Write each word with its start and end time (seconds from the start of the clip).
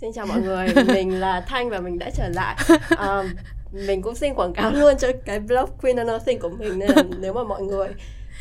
Xin 0.00 0.12
chào 0.12 0.26
mọi 0.26 0.40
người, 0.40 0.66
mình 0.86 1.20
là 1.20 1.40
Thanh 1.40 1.70
và 1.70 1.80
mình 1.80 1.98
đã 1.98 2.10
trở 2.10 2.28
lại. 2.28 2.56
Um, 2.98 3.26
mình 3.86 4.02
cũng 4.02 4.14
xin 4.14 4.34
quảng 4.34 4.52
cáo 4.52 4.70
luôn 4.70 4.94
cho 4.98 5.08
cái 5.24 5.40
blog 5.40 5.70
Queen 5.82 5.96
and 5.96 6.10
Nothing 6.10 6.38
của 6.38 6.48
mình 6.48 6.78
nên 6.78 6.90
là 6.90 7.02
nếu 7.20 7.32
mà 7.32 7.44
mọi 7.44 7.62
người 7.62 7.88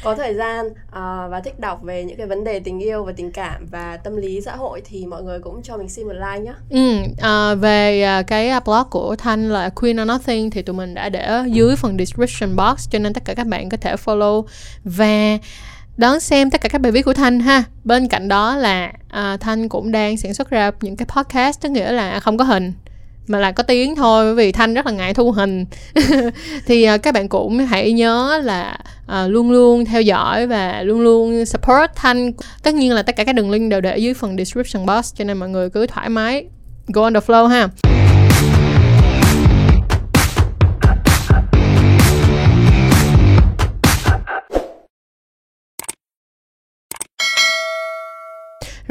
có 0.03 0.15
thời 0.15 0.33
gian 0.33 0.67
uh, 0.67 1.31
và 1.31 1.41
thích 1.43 1.59
đọc 1.59 1.83
về 1.83 2.03
những 2.03 2.17
cái 2.17 2.27
vấn 2.27 2.43
đề 2.43 2.59
tình 2.59 2.79
yêu 2.79 3.03
và 3.03 3.11
tình 3.15 3.31
cảm 3.31 3.65
và 3.71 3.97
tâm 3.97 4.15
lý 4.17 4.41
xã 4.41 4.55
hội 4.55 4.81
thì 4.85 5.05
mọi 5.05 5.23
người 5.23 5.39
cũng 5.39 5.61
cho 5.63 5.77
mình 5.77 5.89
xin 5.89 6.07
một 6.07 6.13
like 6.13 6.39
nhé. 6.39 6.53
Ừ, 6.69 7.11
à, 7.21 7.55
về 7.55 8.01
à, 8.01 8.21
cái 8.21 8.51
blog 8.65 8.89
của 8.89 9.15
Thanh 9.15 9.49
là 9.49 9.69
Queen 9.69 10.01
or 10.01 10.07
Nothing 10.07 10.49
thì 10.49 10.61
tụi 10.61 10.75
mình 10.75 10.93
đã 10.93 11.09
để 11.09 11.43
dưới 11.47 11.75
phần 11.75 11.97
description 11.97 12.55
box 12.55 12.89
cho 12.89 12.99
nên 12.99 13.13
tất 13.13 13.25
cả 13.25 13.33
các 13.33 13.47
bạn 13.47 13.69
có 13.69 13.77
thể 13.77 13.95
follow 13.95 14.43
và 14.83 15.37
đón 15.97 16.19
xem 16.19 16.49
tất 16.49 16.61
cả 16.61 16.69
các 16.69 16.81
bài 16.81 16.91
viết 16.91 17.01
của 17.01 17.13
Thanh 17.13 17.39
ha. 17.39 17.63
Bên 17.83 18.07
cạnh 18.07 18.27
đó 18.27 18.55
là 18.55 18.91
à, 19.09 19.37
Thanh 19.37 19.69
cũng 19.69 19.91
đang 19.91 20.17
sản 20.17 20.33
xuất 20.33 20.49
ra 20.49 20.71
những 20.81 20.95
cái 20.95 21.05
podcast 21.05 21.61
tức 21.61 21.69
nghĩa 21.69 21.91
là 21.91 22.19
không 22.19 22.37
có 22.37 22.43
hình 22.43 22.73
mà 23.27 23.39
là 23.39 23.51
có 23.51 23.63
tiếng 23.63 23.95
thôi 23.95 24.25
bởi 24.25 24.35
vì 24.35 24.51
thanh 24.51 24.73
rất 24.73 24.85
là 24.85 24.91
ngại 24.91 25.13
thu 25.13 25.31
hình. 25.31 25.65
Thì 26.65 26.93
uh, 26.93 27.03
các 27.03 27.13
bạn 27.13 27.29
cũng 27.29 27.59
hãy 27.59 27.91
nhớ 27.91 28.41
là 28.43 28.77
uh, 29.05 29.31
luôn 29.31 29.51
luôn 29.51 29.85
theo 29.85 30.01
dõi 30.01 30.47
và 30.47 30.83
luôn 30.83 31.01
luôn 31.01 31.45
support 31.45 31.91
thanh. 31.95 32.31
Tất 32.63 32.75
nhiên 32.75 32.91
là 32.91 33.03
tất 33.03 33.15
cả 33.15 33.23
các 33.23 33.33
đường 33.33 33.51
link 33.51 33.71
đều 33.71 33.81
để 33.81 33.97
dưới 33.97 34.13
phần 34.13 34.37
description 34.37 34.85
box 34.85 35.13
cho 35.15 35.23
nên 35.23 35.37
mọi 35.37 35.49
người 35.49 35.69
cứ 35.69 35.87
thoải 35.87 36.09
mái 36.09 36.45
go 36.87 37.03
on 37.03 37.13
the 37.13 37.19
flow 37.19 37.47
ha. 37.47 37.67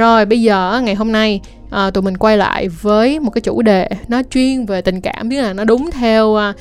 Rồi 0.02 0.24
bây 0.27 0.42
giờ 0.42 0.80
ngày 0.84 0.95
hôm 0.95 1.12
nay 1.12 1.41
à, 1.70 1.91
tụi 1.91 2.02
mình 2.02 2.16
quay 2.16 2.37
lại 2.37 2.68
với 2.68 3.21
một 3.21 3.30
cái 3.30 3.40
chủ 3.40 3.63
đề 3.63 3.88
nó 4.09 4.23
chuyên 4.30 4.66
về 4.66 4.80
tình 4.80 5.01
cảm 5.01 5.29
biết 5.29 5.43
là 5.43 5.52
nó 5.52 5.65
đúng 5.65 5.90
theo 5.90 6.37
à, 6.37 6.52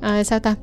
à, 0.00 0.24
sao 0.24 0.38
ta? 0.38 0.54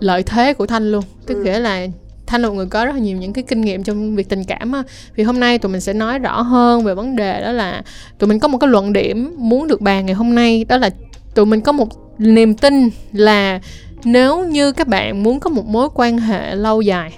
Lợi 0.00 0.22
thế 0.22 0.52
của 0.52 0.66
thanh 0.66 0.92
luôn. 0.92 1.04
Tức 1.26 1.34
ừ. 1.34 1.42
nghĩa 1.44 1.58
là 1.58 1.86
thanh 2.26 2.42
là 2.42 2.48
một 2.48 2.54
người 2.54 2.66
có 2.66 2.84
rất 2.86 2.92
là 2.92 2.98
nhiều 2.98 3.16
những 3.16 3.32
cái 3.32 3.44
kinh 3.48 3.60
nghiệm 3.60 3.82
trong 3.82 4.16
việc 4.16 4.28
tình 4.28 4.44
cảm 4.44 4.72
á. 4.72 4.82
Vì 5.16 5.24
hôm 5.24 5.40
nay 5.40 5.58
tụi 5.58 5.72
mình 5.72 5.80
sẽ 5.80 5.92
nói 5.92 6.18
rõ 6.18 6.42
hơn 6.42 6.84
về 6.84 6.94
vấn 6.94 7.16
đề 7.16 7.40
đó 7.40 7.52
là 7.52 7.82
tụi 8.18 8.28
mình 8.28 8.38
có 8.38 8.48
một 8.48 8.58
cái 8.58 8.68
luận 8.68 8.92
điểm 8.92 9.34
muốn 9.38 9.68
được 9.68 9.80
bàn 9.80 10.06
ngày 10.06 10.14
hôm 10.14 10.34
nay 10.34 10.64
đó 10.68 10.76
là 10.76 10.90
tụi 11.34 11.46
mình 11.46 11.60
có 11.60 11.72
một 11.72 11.88
niềm 12.18 12.54
tin 12.54 12.90
là 13.12 13.60
nếu 14.04 14.44
như 14.44 14.72
các 14.72 14.88
bạn 14.88 15.22
muốn 15.22 15.40
có 15.40 15.50
một 15.50 15.66
mối 15.66 15.88
quan 15.94 16.18
hệ 16.18 16.54
lâu 16.54 16.80
dài 16.80 17.12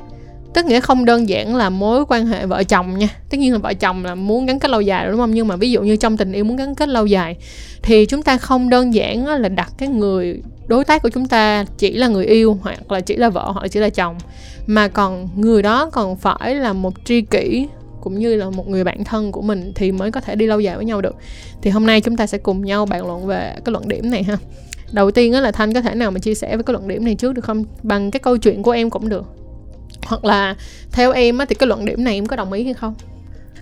tức 0.54 0.66
nghĩa 0.66 0.80
không 0.80 1.04
đơn 1.04 1.28
giản 1.28 1.56
là 1.56 1.70
mối 1.70 2.04
quan 2.08 2.26
hệ 2.26 2.46
vợ 2.46 2.62
chồng 2.64 2.98
nha. 2.98 3.08
Tất 3.30 3.38
nhiên 3.38 3.52
là 3.52 3.58
vợ 3.58 3.74
chồng 3.74 4.04
là 4.04 4.14
muốn 4.14 4.46
gắn 4.46 4.58
kết 4.58 4.70
lâu 4.70 4.80
dài 4.80 5.08
đúng 5.08 5.16
không? 5.16 5.30
Nhưng 5.30 5.48
mà 5.48 5.56
ví 5.56 5.70
dụ 5.70 5.82
như 5.82 5.96
trong 5.96 6.16
tình 6.16 6.32
yêu 6.32 6.44
muốn 6.44 6.56
gắn 6.56 6.74
kết 6.74 6.88
lâu 6.88 7.06
dài, 7.06 7.36
thì 7.82 8.06
chúng 8.06 8.22
ta 8.22 8.36
không 8.36 8.68
đơn 8.68 8.94
giản 8.94 9.26
là 9.26 9.48
đặt 9.48 9.72
cái 9.78 9.88
người 9.88 10.42
đối 10.66 10.84
tác 10.84 11.02
của 11.02 11.08
chúng 11.08 11.26
ta 11.26 11.64
chỉ 11.78 11.92
là 11.92 12.08
người 12.08 12.26
yêu 12.26 12.58
hoặc 12.62 12.92
là 12.92 13.00
chỉ 13.00 13.16
là 13.16 13.28
vợ 13.28 13.50
hoặc 13.50 13.68
chỉ 13.68 13.80
là 13.80 13.90
chồng, 13.90 14.16
mà 14.66 14.88
còn 14.88 15.28
người 15.36 15.62
đó 15.62 15.90
còn 15.92 16.16
phải 16.16 16.54
là 16.54 16.72
một 16.72 16.94
tri 17.04 17.20
kỷ 17.20 17.68
cũng 18.00 18.18
như 18.18 18.36
là 18.36 18.50
một 18.50 18.68
người 18.68 18.84
bạn 18.84 19.04
thân 19.04 19.32
của 19.32 19.42
mình 19.42 19.72
thì 19.74 19.92
mới 19.92 20.10
có 20.10 20.20
thể 20.20 20.36
đi 20.36 20.46
lâu 20.46 20.60
dài 20.60 20.76
với 20.76 20.84
nhau 20.84 21.00
được. 21.00 21.16
Thì 21.62 21.70
hôm 21.70 21.86
nay 21.86 22.00
chúng 22.00 22.16
ta 22.16 22.26
sẽ 22.26 22.38
cùng 22.38 22.64
nhau 22.64 22.86
bàn 22.86 23.06
luận 23.06 23.26
về 23.26 23.54
cái 23.64 23.72
luận 23.72 23.88
điểm 23.88 24.10
này 24.10 24.22
ha. 24.22 24.36
Đầu 24.92 25.10
tiên 25.10 25.32
là 25.32 25.50
thanh 25.50 25.74
có 25.74 25.80
thể 25.80 25.94
nào 25.94 26.10
mà 26.10 26.18
chia 26.18 26.34
sẻ 26.34 26.56
với 26.56 26.64
cái 26.64 26.72
luận 26.72 26.88
điểm 26.88 27.04
này 27.04 27.14
trước 27.14 27.32
được 27.32 27.44
không? 27.44 27.64
Bằng 27.82 28.10
cái 28.10 28.20
câu 28.20 28.36
chuyện 28.36 28.62
của 28.62 28.70
em 28.70 28.90
cũng 28.90 29.08
được 29.08 29.24
hoặc 30.06 30.24
là 30.24 30.54
theo 30.92 31.12
em 31.12 31.38
á, 31.38 31.44
thì 31.44 31.54
cái 31.54 31.66
luận 31.66 31.84
điểm 31.84 32.04
này 32.04 32.14
em 32.14 32.26
có 32.26 32.36
đồng 32.36 32.52
ý 32.52 32.64
hay 32.64 32.74
không? 32.74 32.94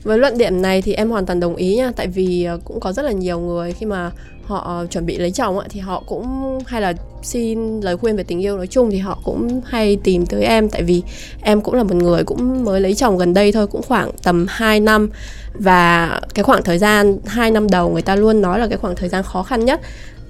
Với 0.03 0.19
luận 0.19 0.39
điểm 0.39 0.62
này 0.62 0.83
thì 0.83 0.93
em 0.93 1.11
hoàn 1.11 1.27
toàn 1.27 1.41
đồng 1.41 1.57
ý 1.57 1.77
nha. 1.77 1.93
Tại 1.97 2.07
vì 2.07 2.45
ờ, 2.45 2.59
cũng 2.65 2.81
có 2.81 2.93
rất 2.93 3.03
là 3.03 3.12
nhiều 3.12 3.41
người 3.41 3.73
khi 3.73 3.87
mà 3.87 4.11
họ 4.45 4.84
chuẩn 4.91 5.07
bị 5.07 5.19
lấy 5.19 5.31
chồng 5.31 5.59
thì 5.71 5.81
họ 5.81 6.03
cũng 6.07 6.59
hay 6.66 6.81
là 6.81 6.93
xin 7.22 7.81
lời 7.81 7.97
khuyên 7.97 8.16
về 8.16 8.22
tình 8.22 8.43
yêu 8.43 8.56
nói 8.56 8.66
chung 8.66 8.91
thì 8.91 8.99
họ 8.99 9.19
cũng 9.25 9.61
hay 9.65 9.97
tìm 10.05 10.27
tới 10.27 10.44
em. 10.44 10.69
Tại 10.69 10.83
vì 10.83 11.03
em 11.43 11.61
cũng 11.61 11.75
là 11.75 11.83
một 11.83 11.94
người 11.94 12.25
cũng 12.25 12.65
mới 12.65 12.81
lấy 12.81 12.95
chồng 12.95 13.19
gần 13.19 13.34
đây 13.34 13.53
thôi 13.53 13.66
cũng 13.66 13.83
khoảng 13.83 14.11
tầm 14.22 14.47
2 14.49 14.81
năm. 14.81 15.11
Và 15.55 16.21
cái 16.34 16.43
khoảng 16.43 16.62
thời 16.62 16.78
gian 16.78 17.19
2 17.27 17.50
năm 17.50 17.69
đầu 17.71 17.91
người 17.91 18.03
ta 18.03 18.16
luôn 18.16 18.41
nói 18.41 18.59
là 18.59 18.66
cái 18.66 18.78
khoảng 18.78 18.97
thời 18.97 19.09
gian 19.09 19.22
khó 19.22 19.43
khăn 19.43 19.65
nhất 19.65 19.81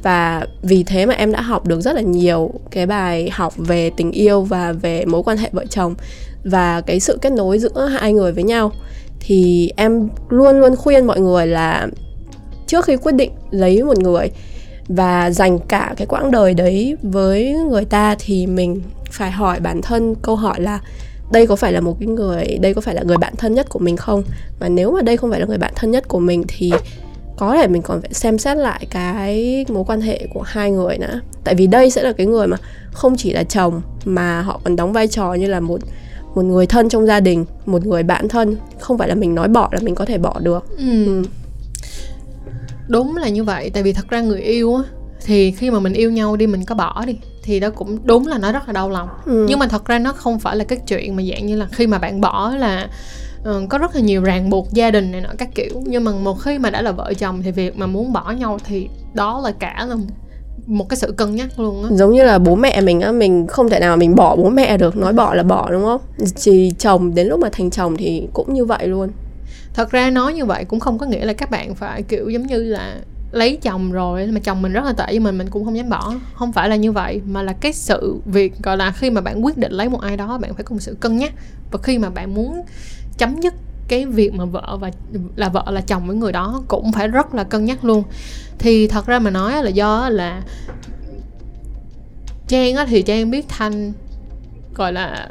và 0.03 0.47
vì 0.63 0.83
thế 0.83 1.07
mà 1.07 1.15
em 1.15 1.33
đã 1.33 1.41
học 1.41 1.67
được 1.67 1.81
rất 1.81 1.97
là 1.97 2.01
nhiều 2.01 2.51
cái 2.71 2.87
bài 2.87 3.31
học 3.33 3.55
về 3.57 3.91
tình 3.97 4.13
yêu 4.13 4.43
và 4.43 4.73
về 4.73 5.05
mối 5.05 5.23
quan 5.23 5.37
hệ 5.37 5.51
vợ 5.53 5.67
chồng 5.67 5.95
và 6.45 6.81
cái 6.81 7.01
sự 7.01 7.19
kết 7.23 7.33
nối 7.33 7.59
giữa 7.59 7.87
hai 8.01 8.13
người 8.13 8.33
với 8.33 8.45
nhau. 8.45 8.73
Thì 9.21 9.73
em 9.77 10.09
luôn 10.29 10.61
luôn 10.61 10.77
khuyên 10.77 11.07
mọi 11.07 11.21
người 11.21 11.47
là 11.47 11.89
trước 12.67 12.85
khi 12.85 12.97
quyết 12.97 13.13
định 13.13 13.31
lấy 13.51 13.83
một 13.83 13.99
người 13.99 14.31
và 14.89 15.31
dành 15.31 15.59
cả 15.59 15.95
cái 15.97 16.07
quãng 16.07 16.31
đời 16.31 16.55
đấy 16.55 16.97
với 17.03 17.55
người 17.71 17.85
ta 17.85 18.17
thì 18.19 18.47
mình 18.47 18.83
phải 19.11 19.31
hỏi 19.31 19.61
bản 19.61 19.83
thân 19.83 20.15
câu 20.23 20.37
hỏi 20.37 20.61
là 20.61 20.81
đây 21.33 21.47
có 21.47 21.57
phải 21.57 21.73
là 21.73 21.81
một 21.81 21.97
cái 22.01 22.09
người, 22.09 22.59
đây 22.61 22.75
có 22.75 22.81
phải 22.81 22.95
là 22.95 23.03
người 23.03 23.17
bạn 23.17 23.35
thân 23.37 23.55
nhất 23.55 23.69
của 23.69 23.79
mình 23.79 23.97
không? 23.97 24.23
Và 24.61 24.69
nếu 24.69 24.93
mà 24.93 25.03
đây 25.03 25.17
không 25.17 25.31
phải 25.31 25.41
là 25.41 25.47
người 25.47 25.59
bạn 25.59 25.73
thân 25.77 25.91
nhất 25.91 26.09
của 26.09 26.19
mình 26.19 26.45
thì 26.49 26.73
có 27.37 27.57
thể 27.57 27.69
mình 27.69 27.83
còn 27.83 28.01
phải 28.01 28.13
xem 28.13 28.39
xét 28.39 28.57
lại 28.57 28.87
cái 28.91 29.65
mối 29.69 29.85
quan 29.87 30.01
hệ 30.01 30.27
của 30.35 30.43
hai 30.43 30.71
người 30.71 30.99
nữa 30.99 31.21
tại 31.45 31.55
vì 31.55 31.67
đây 31.67 31.91
sẽ 31.91 32.03
là 32.03 32.13
cái 32.13 32.27
người 32.27 32.47
mà 32.47 32.57
không 32.93 33.17
chỉ 33.17 33.33
là 33.33 33.45
chồng 33.45 33.83
mà 34.05 34.41
họ 34.43 34.61
còn 34.65 34.77
đóng 34.77 34.93
vai 34.93 35.09
trò 35.09 35.35
như 35.35 35.47
là 35.47 35.61
một 35.61 35.81
một 36.35 36.43
người 36.43 36.67
thân 36.67 36.89
trong 36.89 37.07
gia 37.07 37.21
đình 37.21 37.45
một 37.67 37.87
người 37.87 38.03
bạn 38.03 38.29
thân 38.29 38.57
không 38.81 38.99
phải 38.99 39.09
là 39.09 39.15
mình 39.15 39.35
nói 39.35 39.49
bỏ 39.49 39.69
là 39.73 39.81
mình 39.83 39.95
có 39.95 40.05
thể 40.05 40.19
bỏ 40.19 40.39
được 40.43 40.79
ừ. 40.79 41.07
Ừ. 41.07 41.23
đúng 42.89 43.17
là 43.17 43.29
như 43.29 43.45
vậy 43.45 43.71
tại 43.75 43.83
vì 43.83 43.93
thật 43.93 44.09
ra 44.09 44.21
người 44.21 44.41
yêu 44.41 44.75
á 44.75 44.83
thì 45.25 45.51
khi 45.51 45.71
mà 45.71 45.81
mình 45.81 45.93
yêu 45.93 46.11
nhau 46.11 46.37
đi 46.37 46.47
mình 46.47 46.65
có 46.65 46.75
bỏ 46.75 47.05
đi 47.07 47.17
thì 47.43 47.61
đó 47.61 47.71
cũng 47.71 47.99
đúng 48.05 48.27
là 48.27 48.39
nó 48.39 48.53
rất 48.53 48.67
là 48.67 48.73
đau 48.73 48.91
lòng 48.91 49.09
ừ. 49.27 49.47
nhưng 49.49 49.59
mà 49.59 49.67
thật 49.67 49.85
ra 49.85 49.99
nó 49.99 50.13
không 50.13 50.39
phải 50.39 50.57
là 50.57 50.65
cái 50.65 50.79
chuyện 50.87 51.17
mà 51.17 51.23
dạng 51.23 51.47
như 51.47 51.57
là 51.57 51.67
khi 51.73 51.87
mà 51.87 51.99
bạn 51.99 52.21
bỏ 52.21 52.51
là 52.59 52.89
uh, 53.49 53.69
có 53.69 53.79
rất 53.79 53.95
là 53.95 54.01
nhiều 54.01 54.23
ràng 54.23 54.51
buộc 54.51 54.73
gia 54.73 54.91
đình 54.91 55.13
này 55.13 55.21
nọ 55.21 55.29
các 55.39 55.55
kiểu. 55.55 55.83
Nhưng 55.87 56.05
mà 56.05 56.13
một 56.13 56.35
khi 56.35 56.59
mà 56.59 56.71
đã 56.71 56.83
là 56.83 56.93
vợ 56.93 57.15
chồng 57.15 57.43
thì 57.43 57.51
việc 57.51 57.79
mà 57.79 57.87
muốn 57.87 58.13
bỏ 58.13 58.31
nhau 58.31 58.59
thì 58.65 58.89
đó 59.15 59.41
là 59.45 59.53
cả 59.59 59.87
là 59.89 59.97
một 60.67 60.89
cái 60.89 60.97
sự 60.97 61.13
cân 61.17 61.37
nhắc 61.37 61.61
luôn 61.61 61.85
á. 61.85 61.91
Giống 61.93 62.13
như 62.13 62.25
là 62.25 62.39
bố 62.39 62.55
mẹ 62.55 62.81
mình 62.81 63.01
á 63.01 63.13
mình 63.13 63.47
không 63.47 63.69
thể 63.69 63.81
nào 63.81 63.97
mình 63.97 64.15
bỏ 64.15 64.37
bố 64.37 64.51
mẹ 64.51 64.77
được. 64.77 64.97
Nói 64.97 65.13
bỏ 65.13 65.35
là 65.35 65.43
bỏ 65.43 65.71
đúng 65.71 65.85
không? 65.85 66.01
Chỉ 66.37 66.73
chồng 66.79 67.15
đến 67.15 67.27
lúc 67.27 67.41
mà 67.41 67.49
thành 67.53 67.71
chồng 67.71 67.97
thì 67.97 68.29
cũng 68.33 68.55
như 68.55 68.65
vậy 68.65 68.87
luôn. 68.87 69.09
Thật 69.75 69.91
ra 69.91 70.11
nói 70.11 70.35
như 70.35 70.45
vậy 70.45 70.65
cũng 70.65 70.81
không 70.81 70.99
có 70.99 71.07
nghĩa 71.07 71.25
là 71.25 71.33
các 71.33 71.51
bạn 71.51 71.75
phải 71.75 72.03
kiểu 72.03 72.29
giống 72.29 72.47
như 72.47 72.57
là 72.57 72.97
lấy 73.33 73.59
chồng 73.63 73.93
rồi 73.93 74.27
mà 74.27 74.41
chồng 74.41 74.63
mình 74.63 74.73
rất 74.73 74.85
là 74.85 74.93
tệ 74.93 75.07
với 75.07 75.21
mình 75.21 75.39
mình 75.39 75.47
cũng 75.51 75.65
không 75.65 75.77
dám 75.77 75.89
bỏ. 75.89 76.15
Không 76.35 76.53
phải 76.53 76.69
là 76.69 76.77
như 76.77 76.93
vậy 76.93 77.21
mà 77.27 77.43
là 77.43 77.53
cái 77.53 77.73
sự 77.73 78.17
việc 78.25 78.63
gọi 78.63 78.77
là 78.77 78.91
khi 78.91 79.11
mà 79.11 79.21
bạn 79.21 79.45
quyết 79.45 79.59
định 79.59 79.73
lấy 79.73 79.89
một 79.89 80.01
ai 80.01 80.17
đó 80.17 80.39
bạn 80.39 80.55
phải 80.55 80.65
có 80.65 80.73
một 80.73 80.81
sự 80.81 80.97
cân 81.01 81.17
nhắc. 81.17 81.33
Và 81.71 81.79
khi 81.83 81.99
mà 81.99 82.11
bạn 82.11 82.35
muốn 82.35 82.63
chấm 83.19 83.41
dứt 83.41 83.55
cái 83.89 84.07
việc 84.07 84.35
mà 84.35 84.45
vợ 84.45 84.79
và, 84.81 84.91
là 85.37 85.49
vợ 85.49 85.65
là 85.71 85.81
chồng 85.81 86.07
với 86.07 86.17
người 86.17 86.33
đó 86.33 86.63
cũng 86.69 86.93
phải 86.93 87.09
rất 87.09 87.35
là 87.35 87.45
cân 87.45 87.65
nhắc 87.65 87.85
luôn. 87.85 88.03
Thì 88.59 88.89
thật 88.89 89.07
ra 89.07 89.19
mà 89.19 89.31
nói 89.31 89.63
là 89.63 89.71
do 89.71 90.09
là 90.09 90.43
trang 92.49 92.75
á 92.75 92.87
thì 92.89 93.03
trang 93.03 93.31
biết 93.31 93.49
thanh, 93.49 93.93
gọi 94.75 94.93
là 94.93 95.31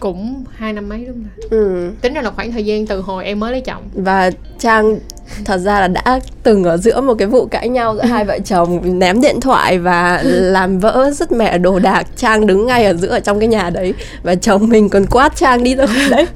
cũng 0.00 0.44
hai 0.56 0.72
năm 0.72 0.88
mấy 0.88 1.04
đúng 1.04 1.24
không 1.24 1.50
ừ. 1.50 1.90
tính 2.00 2.14
ra 2.14 2.22
là 2.22 2.30
khoảng 2.30 2.52
thời 2.52 2.64
gian 2.64 2.86
từ 2.86 3.00
hồi 3.00 3.24
em 3.24 3.40
mới 3.40 3.52
lấy 3.52 3.60
chồng. 3.60 3.82
Và 3.94 4.30
trang 4.58 4.98
thật 5.44 5.58
ra 5.58 5.80
là 5.80 5.88
đã 5.88 6.20
từng 6.42 6.64
ở 6.64 6.76
giữa 6.76 7.00
một 7.00 7.14
cái 7.14 7.28
vụ 7.28 7.46
cãi 7.46 7.68
nhau 7.68 7.96
giữa 7.96 8.04
hai 8.04 8.24
vợ 8.24 8.38
chồng 8.44 8.98
ném 8.98 9.20
điện 9.20 9.40
thoại 9.40 9.78
và 9.78 10.22
làm 10.24 10.78
vỡ 10.78 11.10
rất 11.14 11.32
mẹ 11.32 11.58
đồ 11.58 11.78
đạc. 11.78 12.06
Trang 12.16 12.46
đứng 12.46 12.66
ngay 12.66 12.84
ở 12.84 12.94
giữa 12.94 13.08
ở 13.08 13.20
trong 13.20 13.38
cái 13.38 13.48
nhà 13.48 13.70
đấy 13.70 13.94
và 14.22 14.34
chồng 14.34 14.68
mình 14.68 14.88
còn 14.88 15.06
quát 15.06 15.36
trang 15.36 15.64
đi 15.64 15.74
ra 15.74 15.86
đấy. 16.10 16.26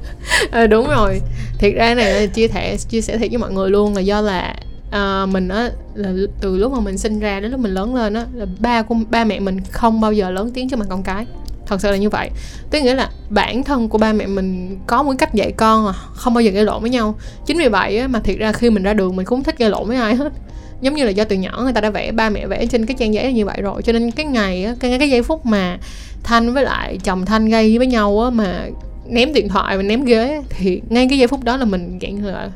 À, 0.51 0.67
đúng 0.67 0.87
rồi. 0.87 1.21
Thiệt 1.59 1.73
ra 1.75 1.95
này 1.95 2.27
chia 2.27 2.47
sẻ 2.47 2.77
chia 2.89 3.01
sẻ 3.01 3.17
thiệt 3.17 3.29
với 3.29 3.37
mọi 3.37 3.51
người 3.51 3.69
luôn 3.69 3.95
là 3.95 4.01
do 4.01 4.21
là 4.21 4.55
à, 4.91 5.25
mình 5.25 5.49
á 5.49 5.69
là 5.95 6.09
từ 6.41 6.57
lúc 6.57 6.71
mà 6.71 6.79
mình 6.79 6.97
sinh 6.97 7.19
ra 7.19 7.39
đến 7.39 7.51
lúc 7.51 7.59
mình 7.59 7.73
lớn 7.73 7.95
lên 7.95 8.13
á 8.13 8.25
là 8.33 8.45
ba 8.59 8.81
của 8.81 8.95
ba 9.09 9.23
mẹ 9.23 9.39
mình 9.39 9.59
không 9.71 10.01
bao 10.01 10.13
giờ 10.13 10.31
lớn 10.31 10.51
tiếng 10.53 10.69
cho 10.69 10.77
mặt 10.77 10.85
con 10.89 11.03
cái 11.03 11.25
thật 11.73 11.81
sự 11.81 11.91
là 11.91 11.97
như 11.97 12.09
vậy. 12.09 12.29
Tức 12.69 12.81
nghĩa 12.81 12.95
là 12.95 13.09
bản 13.29 13.63
thân 13.63 13.89
của 13.89 13.97
ba 13.97 14.13
mẹ 14.13 14.27
mình 14.27 14.77
có 14.87 15.03
một 15.03 15.13
cách 15.17 15.33
dạy 15.33 15.51
con 15.51 15.87
à 15.87 15.93
không 16.13 16.33
bao 16.33 16.41
giờ 16.41 16.51
gây 16.51 16.63
lộn 16.63 16.81
với 16.81 16.89
nhau. 16.89 17.15
Chính 17.45 17.57
vì 17.57 17.67
vậy 17.67 17.97
á, 17.97 18.07
mà 18.07 18.19
thiệt 18.19 18.37
ra 18.37 18.51
khi 18.51 18.69
mình 18.69 18.83
ra 18.83 18.93
đường 18.93 19.15
mình 19.15 19.25
cũng 19.25 19.37
không 19.37 19.43
thích 19.43 19.57
gây 19.57 19.69
lộn 19.69 19.87
với 19.87 19.97
ai 19.97 20.15
hết. 20.15 20.33
Giống 20.81 20.95
như 20.95 21.05
là 21.05 21.11
do 21.11 21.23
từ 21.23 21.35
nhỏ 21.35 21.61
người 21.63 21.73
ta 21.73 21.81
đã 21.81 21.89
vẽ 21.89 22.11
ba 22.11 22.29
mẹ 22.29 22.47
vẽ 22.47 22.65
trên 22.65 22.85
cái 22.85 22.95
trang 22.99 23.13
giấy 23.13 23.33
như 23.33 23.45
vậy 23.45 23.61
rồi. 23.61 23.81
Cho 23.81 23.93
nên 23.93 24.11
cái 24.11 24.25
ngày 24.25 24.63
á 24.63 24.75
cái 24.79 24.99
cái 24.99 25.09
giây 25.09 25.23
phút 25.23 25.45
mà 25.45 25.77
thanh 26.23 26.53
với 26.53 26.63
lại 26.63 26.97
chồng 27.03 27.25
thanh 27.25 27.49
gây 27.49 27.77
với 27.77 27.87
nhau 27.87 28.21
á 28.21 28.29
mà 28.29 28.65
ném 29.07 29.33
điện 29.33 29.49
thoại 29.49 29.77
và 29.77 29.83
ném 29.83 30.05
ghế 30.05 30.41
thì 30.49 30.81
ngay 30.89 31.07
cái 31.09 31.17
giây 31.17 31.27
phút 31.27 31.43
đó 31.43 31.57
là 31.57 31.65
mình 31.65 31.99
dạng 32.01 32.25
là 32.25 32.49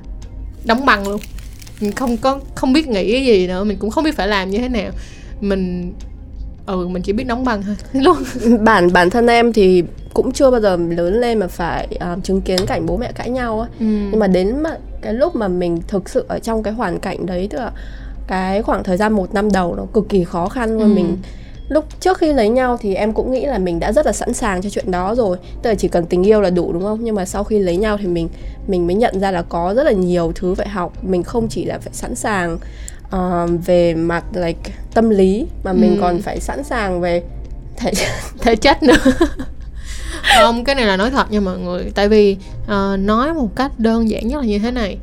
đóng 0.65 0.85
băng 0.85 1.07
luôn. 1.07 1.21
Mình 1.81 1.91
không 1.91 2.17
có 2.17 2.39
không 2.55 2.73
biết 2.73 2.87
nghĩ 2.87 3.11
cái 3.11 3.25
gì 3.25 3.47
nữa. 3.47 3.63
Mình 3.63 3.77
cũng 3.77 3.89
không 3.89 4.03
biết 4.03 4.15
phải 4.15 4.27
làm 4.27 4.49
như 4.49 4.57
thế 4.57 4.69
nào. 4.69 4.91
Mình 5.41 5.93
ừ 6.67 6.87
mình 6.87 7.03
chỉ 7.03 7.13
biết 7.13 7.23
đóng 7.23 7.43
băng 7.43 7.63
thôi. 7.63 7.75
Luôn 8.03 8.17
bản 8.63 8.93
bản 8.93 9.09
thân 9.09 9.27
em 9.27 9.53
thì 9.53 9.83
cũng 10.13 10.31
chưa 10.31 10.51
bao 10.51 10.61
giờ 10.61 10.77
lớn 10.89 11.19
lên 11.19 11.39
mà 11.39 11.47
phải 11.47 11.87
uh, 12.13 12.23
chứng 12.23 12.41
kiến 12.41 12.59
cảnh 12.67 12.85
bố 12.85 12.97
mẹ 12.97 13.11
cãi 13.11 13.29
nhau 13.29 13.59
ấy 13.59 13.69
ừ. 13.79 13.85
nhưng 13.85 14.19
mà 14.19 14.27
đến 14.27 14.63
mà 14.63 14.77
cái 15.01 15.13
lúc 15.13 15.35
mà 15.35 15.47
mình 15.47 15.81
thực 15.87 16.09
sự 16.09 16.25
ở 16.27 16.39
trong 16.39 16.63
cái 16.63 16.73
hoàn 16.73 16.99
cảnh 16.99 17.25
đấy 17.25 17.47
tức 17.51 17.57
là 17.57 17.71
cái 18.27 18.61
khoảng 18.61 18.83
thời 18.83 18.97
gian 18.97 19.13
một 19.13 19.33
năm 19.33 19.51
đầu 19.51 19.75
nó 19.75 19.85
cực 19.93 20.09
kỳ 20.09 20.23
khó 20.23 20.49
khăn 20.49 20.77
luôn. 20.77 20.89
Ừ. 20.89 20.95
mình 20.95 21.17
lúc 21.69 21.85
trước 21.99 22.17
khi 22.17 22.33
lấy 22.33 22.49
nhau 22.49 22.77
thì 22.81 22.95
em 22.95 23.13
cũng 23.13 23.31
nghĩ 23.31 23.45
là 23.45 23.57
mình 23.57 23.79
đã 23.79 23.91
rất 23.91 24.05
là 24.05 24.11
sẵn 24.11 24.33
sàng 24.33 24.61
cho 24.61 24.69
chuyện 24.69 24.91
đó 24.91 25.15
rồi. 25.15 25.37
Tức 25.61 25.69
là 25.69 25.75
chỉ 25.75 25.87
cần 25.87 26.05
tình 26.05 26.23
yêu 26.23 26.41
là 26.41 26.49
đủ 26.49 26.73
đúng 26.73 26.83
không? 26.83 26.99
Nhưng 27.01 27.15
mà 27.15 27.25
sau 27.25 27.43
khi 27.43 27.59
lấy 27.59 27.77
nhau 27.77 27.97
thì 27.97 28.07
mình 28.07 28.29
mình 28.67 28.87
mới 28.87 28.95
nhận 28.95 29.19
ra 29.19 29.31
là 29.31 29.41
có 29.41 29.73
rất 29.73 29.83
là 29.83 29.91
nhiều 29.91 30.31
thứ 30.35 30.55
phải 30.55 30.67
học. 30.67 31.03
Mình 31.03 31.23
không 31.23 31.47
chỉ 31.47 31.65
là 31.65 31.79
phải 31.79 31.93
sẵn 31.93 32.15
sàng 32.15 32.57
uh, 33.15 33.65
về 33.65 33.93
mặt 33.93 34.23
like 34.33 34.71
tâm 34.93 35.09
lý 35.09 35.45
mà 35.63 35.73
mình 35.73 35.95
Ừ. 35.95 36.01
còn 36.01 36.21
phải 36.21 36.39
sẵn 36.39 36.63
sàng 36.63 37.01
về 37.01 37.23
thể 37.77 37.91
thể 38.41 38.55
chất 38.55 38.83
nữa. 38.83 38.97
Không 40.37 40.63
cái 40.63 40.75
này 40.75 40.85
là 40.85 40.97
nói 40.97 41.11
thật 41.11 41.31
nha 41.31 41.39
mọi 41.39 41.57
người. 41.59 41.91
Tại 41.95 42.09
vì 42.09 42.37
ờ, 42.67 42.97
nói 42.99 43.33
một 43.33 43.55
cách 43.55 43.71
đơn 43.79 44.09
giản 44.09 44.27
nhất 44.27 44.41
là 44.41 44.47
như 44.47 44.59
thế 44.59 44.71
này. 44.71 44.97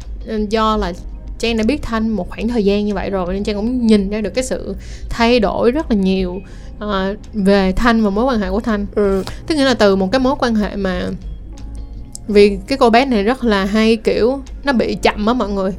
Do 0.50 0.76
là 0.76 0.92
Trang 1.38 1.56
đã 1.56 1.64
biết 1.64 1.82
Thanh 1.82 2.08
một 2.08 2.30
khoảng 2.30 2.48
thời 2.48 2.64
gian 2.64 2.84
như 2.86 2.94
vậy 2.94 3.10
rồi 3.10 3.34
nên 3.34 3.44
Trang 3.44 3.56
cũng 3.56 3.86
nhìn 3.86 4.10
ra 4.10 4.20
được 4.20 4.30
cái 4.34 4.44
sự 4.44 4.76
thay 5.10 5.40
đổi 5.40 5.70
rất 5.70 5.90
là 5.90 5.96
nhiều 5.96 6.40
ờ, 6.78 7.14
về 7.32 7.72
Thanh 7.72 8.02
và 8.04 8.10
mối 8.10 8.24
quan 8.24 8.40
hệ 8.40 8.50
của 8.50 8.60
Thanh. 8.60 8.86
Ừ, 8.94 9.24
tức 9.46 9.54
nghĩa 9.54 9.64
là 9.64 9.74
từ 9.74 9.96
một 9.96 10.12
cái 10.12 10.18
mối 10.18 10.34
quan 10.38 10.54
hệ 10.54 10.76
mà 10.76 11.02
vì 12.28 12.58
cái 12.66 12.78
cô 12.78 12.90
bé 12.90 13.04
này 13.04 13.22
rất 13.22 13.44
là 13.44 13.64
hay 13.64 13.96
kiểu 13.96 14.40
nó 14.64 14.72
bị 14.72 14.94
chậm 14.94 15.26
á 15.26 15.32
mọi 15.32 15.48
người 15.48 15.70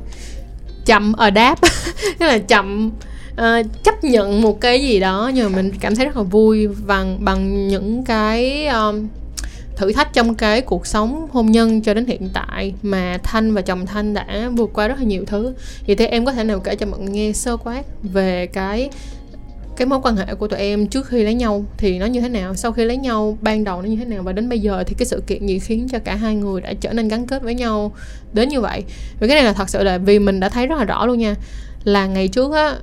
chậm 0.86 1.14
ở 1.14 1.30
đáp 1.30 1.60
tức 2.20 2.26
là 2.26 2.38
chậm 2.38 2.92
uh, 3.32 3.84
chấp 3.84 4.04
nhận 4.04 4.42
một 4.42 4.62
cái 4.62 4.84
gì 4.84 5.00
đó. 5.00 5.32
Nhưng 5.34 5.52
mà 5.52 5.56
mình 5.56 5.72
cảm 5.80 5.96
thấy 5.96 6.06
rất 6.06 6.18
là 6.18 6.24
vui 6.24 6.68
bằng 6.88 7.18
bằng 7.26 7.68
những 7.68 8.04
cái 8.04 8.68
um, 8.68 9.08
thử 9.76 9.92
thách 9.92 10.14
trong 10.14 10.36
cái 10.36 10.62
cuộc 10.62 10.88
sống 10.88 11.28
hôn 11.32 11.52
nhân 11.52 11.82
cho 11.82 11.94
đến 11.94 12.06
hiện 12.06 12.30
tại 12.34 12.74
mà 12.82 13.18
Thanh 13.24 13.54
và 13.54 13.62
chồng 13.62 13.86
Thanh 13.86 14.14
đã 14.14 14.50
vượt 14.54 14.70
qua 14.74 14.88
rất 14.88 15.00
là 15.00 15.06
nhiều 15.06 15.24
thứ. 15.28 15.54
Vậy 15.88 15.96
thì 15.96 16.06
em 16.06 16.26
có 16.26 16.32
thể 16.32 16.44
nào 16.44 16.60
kể 16.60 16.76
cho 16.76 16.86
mọi 16.86 17.00
người 17.00 17.10
nghe 17.10 17.31
sơ 17.31 17.58
quát 17.58 17.84
về 18.04 18.48
cái 18.48 18.90
cái 19.77 19.86
mối 19.86 20.00
quan 20.04 20.16
hệ 20.16 20.36
của 20.36 20.48
tụi 20.48 20.60
em 20.60 20.88
trước 20.88 21.07
khi 21.07 21.24
lấy 21.24 21.33
nhau 21.33 21.66
thì 21.77 22.00
nó 22.00 22.06
như 22.06 22.22
thế 22.22 22.30
nào, 22.30 22.56
sau 22.56 22.72
khi 22.72 22.86
lấy 22.86 22.98
nhau, 22.98 23.38
ban 23.42 23.63
đầu 23.63 23.81
nó 23.81 23.88
như 23.88 23.95
thế 23.95 24.06
nào 24.06 24.24
và 24.24 24.31
đến 24.31 24.50
bây 24.50 24.60
giờ 24.60 24.83
thì 24.88 24.95
cái 24.98 25.06
sự 25.06 25.24
kiện 25.27 25.48
gì 25.48 25.60
khiến 25.60 25.88
cho 25.92 26.00
cả 26.00 26.16
hai 26.16 26.36
người 26.36 26.62
đã 26.62 26.74
trở 26.81 26.94
nên 26.94 27.07
gắn 27.07 27.27
kết 27.27 27.44
với 27.44 27.56
nhau 27.56 27.92
đến 28.33 28.50
như 28.50 28.62
vậy? 28.62 28.83
Vì 29.19 29.27
cái 29.27 29.36
này 29.36 29.44
là 29.44 29.54
thật 29.54 29.69
sự 29.69 29.83
là 29.83 29.98
vì 29.98 30.19
mình 30.19 30.39
đã 30.39 30.50
thấy 30.50 30.68
rất 30.68 30.75
là 30.77 30.83
rõ 30.83 31.06
luôn 31.06 31.19
nha. 31.19 31.36
Là 31.83 32.06
ngày 32.06 32.27
trước 32.27 32.54
á 32.54 32.75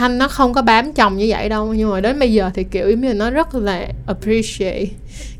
thanh 0.00 0.18
nó 0.18 0.28
không 0.28 0.52
có 0.54 0.62
bám 0.62 0.92
chồng 0.92 1.16
như 1.16 1.26
vậy 1.28 1.48
đâu 1.48 1.74
nhưng 1.74 1.90
mà 1.90 2.00
đến 2.00 2.18
bây 2.18 2.32
giờ 2.32 2.50
thì 2.54 2.64
kiểu 2.64 2.90
giống 2.90 3.00
như 3.00 3.14
nó 3.14 3.30
rất 3.30 3.54
là 3.54 3.86
appreciate 4.06 4.86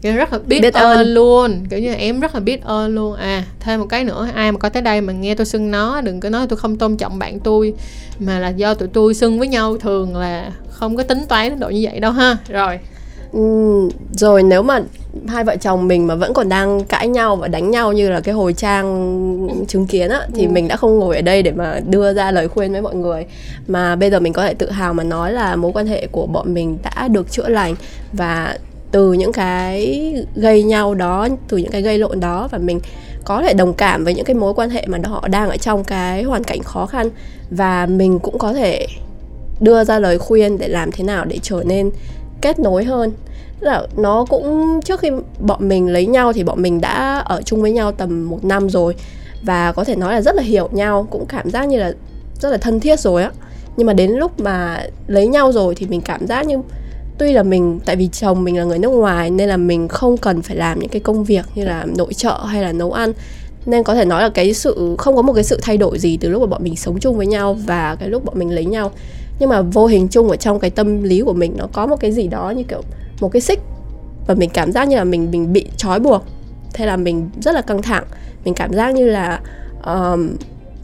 kiểu 0.03 0.17
rất 0.17 0.33
là 0.33 0.39
biết, 0.47 0.61
Biết 0.61 0.75
ơn. 0.75 0.99
ơn. 0.99 1.15
luôn 1.15 1.65
kiểu 1.71 1.79
như 1.79 1.93
em 1.95 2.21
rất 2.21 2.35
là 2.35 2.41
biết 2.41 2.63
ơn 2.65 2.95
luôn 2.95 3.17
à 3.17 3.45
thêm 3.61 3.81
một 3.81 3.87
cái 3.87 4.05
nữa 4.05 4.29
ai 4.35 4.53
mà 4.53 4.59
có 4.59 4.69
tới 4.69 4.83
đây 4.83 5.01
mà 5.01 5.13
nghe 5.13 5.35
tôi 5.35 5.47
xưng 5.47 5.71
nó 5.71 6.01
đừng 6.01 6.21
có 6.21 6.29
nói 6.31 6.47
tôi 6.49 6.57
không 6.57 6.77
tôn 6.77 6.97
trọng 6.97 7.19
bạn 7.19 7.41
tôi 7.41 7.75
mà 8.19 8.39
là 8.39 8.49
do 8.49 8.75
tụi 8.75 8.89
tôi 8.89 9.15
xưng 9.15 9.39
với 9.39 9.49
nhau 9.49 9.77
thường 9.79 10.17
là 10.17 10.51
không 10.71 10.97
có 10.97 11.03
tính 11.03 11.27
toán 11.29 11.49
đến 11.51 11.61
độ 11.61 11.69
như 11.69 11.81
vậy 11.91 12.01
đâu 12.01 12.13
ha 12.13 12.37
rồi 12.49 12.79
Ừm, 13.33 13.89
rồi 14.13 14.43
nếu 14.43 14.63
mà 14.63 14.81
hai 15.29 15.45
vợ 15.45 15.57
chồng 15.57 15.89
mình 15.89 16.07
mà 16.07 16.15
vẫn 16.15 16.33
còn 16.35 16.49
đang 16.49 16.85
cãi 16.85 17.09
nhau 17.09 17.37
và 17.37 17.49
đánh 17.49 17.71
nhau 17.71 17.93
như 17.93 18.11
là 18.11 18.21
cái 18.21 18.35
hồi 18.35 18.53
trang 18.53 19.65
chứng 19.69 19.87
kiến 19.87 20.11
á 20.11 20.27
thì 20.35 20.45
Ừ. 20.47 20.51
mình 20.51 20.69
đã 20.69 20.77
không 20.77 20.99
ngồi 20.99 21.17
ở 21.17 21.23
đây 21.23 21.43
để 21.43 21.51
mà 21.53 21.81
đưa 21.87 22.13
ra 22.15 22.31
lời 22.31 22.49
khuyên 22.49 22.73
với 22.73 22.83
mọi 22.83 22.95
người 22.95 23.27
mà 23.69 23.97
bây 23.97 24.11
giờ 24.11 24.21
mình 24.21 24.33
có 24.33 24.43
thể 24.43 24.55
tự 24.55 24.71
hào 24.71 24.95
mà 24.95 25.05
nói 25.05 25.33
là 25.33 25.57
mối 25.57 25.73
quan 25.75 25.87
hệ 25.87 26.07
của 26.07 26.27
bọn 26.27 26.55
mình 26.55 26.79
đã 26.83 27.09
được 27.09 27.31
chữa 27.31 27.49
lành 27.49 27.75
và 28.13 28.59
từ 28.93 29.13
những 29.13 29.33
cái 29.33 30.15
gây 30.35 30.63
nhau 30.63 30.95
đó 30.95 31.29
từ 31.49 31.57
những 31.57 31.71
cái 31.73 31.83
gây 31.83 31.99
lộn 31.99 32.21
đó 32.21 32.49
và 32.51 32.59
mình 32.59 32.81
có 33.25 33.43
thể 33.43 33.55
đồng 33.55 33.75
cảm 33.75 34.05
với 34.05 34.15
những 34.15 34.25
cái 34.25 34.35
mối 34.35 34.55
quan 34.55 34.71
hệ 34.71 34.87
mà 34.87 34.99
họ 35.05 35.29
đang 35.29 35.51
ở 35.51 35.57
trong 35.57 35.85
cái 35.85 36.23
hoàn 36.23 36.45
cảnh 36.45 36.63
khó 36.63 36.87
khăn 36.87 37.11
và 37.51 37.87
mình 37.87 38.19
cũng 38.19 38.39
có 38.39 38.53
thể 38.53 38.87
đưa 39.61 39.85
ra 39.85 39.99
lời 39.99 40.19
khuyên 40.19 40.59
để 40.59 40.69
làm 40.69 40.93
thế 40.93 41.05
nào 41.05 41.25
để 41.25 41.39
trở 41.43 41.63
nên 41.67 41.91
kết 42.43 42.59
nối 42.59 42.85
hơn. 42.85 43.13
Là 43.61 43.87
nó 43.97 44.25
cũng, 44.29 44.81
trước 44.85 45.01
khi 45.01 45.11
bọn 45.41 45.69
mình 45.69 45.89
lấy 45.89 46.07
nhau 46.07 46.33
thì 46.33 46.45
bọn 46.45 46.63
mình 46.63 46.81
đã 46.81 47.19
ở 47.19 47.43
chung 47.43 47.63
với 47.63 47.73
nhau 47.73 47.93
tầm 47.93 48.29
một 48.29 48.45
năm 48.45 48.71
rồi 48.71 48.95
và 49.43 49.73
có 49.73 49.85
thể 49.85 49.97
nói 49.97 50.13
là 50.13 50.21
rất 50.21 50.35
là 50.35 50.43
hiểu 50.43 50.69
nhau, 50.73 51.07
cũng 51.11 51.27
cảm 51.27 51.51
giác 51.51 51.65
như 51.65 51.79
là 51.79 51.93
rất 52.41 52.51
là 52.51 52.57
thân 52.57 52.81
thiết 52.81 53.01
rồi 53.01 53.23
á. 53.23 53.31
Nhưng 53.77 53.87
mà 53.87 53.93
đến 53.93 54.11
lúc 54.11 54.41
mà 54.41 54.87
lấy 55.07 55.27
nhau 55.27 55.53
rồi 55.53 55.75
thì 55.75 55.87
mình 55.87 56.01
cảm 56.01 56.27
giác 56.27 56.47
như 56.47 56.57
tuy 57.19 57.33
là 57.33 57.43
mình, 57.43 57.81
tại 57.85 57.97
vì 57.97 58.09
chồng 58.09 58.45
mình 58.45 58.59
là 58.59 58.65
người 58.65 58.79
nước 58.79 58.89
ngoài 58.89 59.31
nên 59.31 59.49
là 59.49 59.57
mình 59.57 59.89
không 59.89 60.17
cần 60.17 60.43
phải 60.43 60.57
làm 60.57 60.79
những 60.79 60.89
cái 60.89 61.01
công 61.01 61.25
việc 61.25 61.45
như 61.55 61.65
là 61.65 61.85
nội 61.97 62.15
trợ 62.15 62.39
hay 62.47 62.63
là 62.63 62.73
nấu 62.73 62.93
ăn. 62.93 63.13
Nên 63.67 63.83
có 63.83 63.95
thể 63.95 64.05
nói 64.05 64.23
là 64.23 64.29
cái 64.29 64.55
sự, 64.55 64.95
không 64.99 65.17
có 65.17 65.23
một 65.23 65.33
cái 65.33 65.45
sự 65.45 65.59
thay 65.63 65.77
đổi 65.77 65.99
gì 65.99 66.17
từ 66.17 66.29
lúc 66.29 66.41
mà 66.41 66.47
bọn 66.47 66.65
mình 66.65 66.77
sống 66.77 66.99
chung 67.01 67.17
với 67.17 67.27
nhau 67.27 67.55
và 67.55 67.97
cái 68.01 68.09
lúc 68.09 68.25
bọn 68.25 68.39
mình 68.39 68.55
lấy 68.55 68.65
nhau 68.65 68.91
nhưng 69.41 69.49
mà 69.49 69.63
vô 69.63 69.87
hình 69.87 70.09
chung 70.09 70.31
ở 70.31 70.37
trong 70.37 70.61
cái 70.61 70.71
tâm 70.71 71.03
lý 71.03 71.21
của 71.21 71.33
mình 71.33 71.55
nó 71.57 71.67
có 71.73 71.87
một 71.87 71.97
cái 72.01 72.13
gì 72.13 72.27
đó 72.29 72.51
như 72.51 72.63
kiểu 72.63 72.83
một 73.21 73.29
cái 73.29 73.41
xích 73.41 73.61
và 74.27 74.35
mình 74.35 74.51
cảm 74.51 74.73
giác 74.73 74.89
như 74.89 74.97
là 74.97 75.05
mình 75.05 75.31
mình 75.31 75.53
bị 75.53 75.67
trói 75.77 76.01
buộc. 76.01 76.25
Thế 76.75 76.87
là 76.87 76.97
mình 76.97 77.31
rất 77.41 77.55
là 77.55 77.61
căng 77.63 77.83
thẳng. 77.83 78.05
Mình 78.45 78.55
cảm 78.55 78.73
giác 78.73 78.95
như 78.95 79.07
là 79.07 79.41
um, 79.87 80.37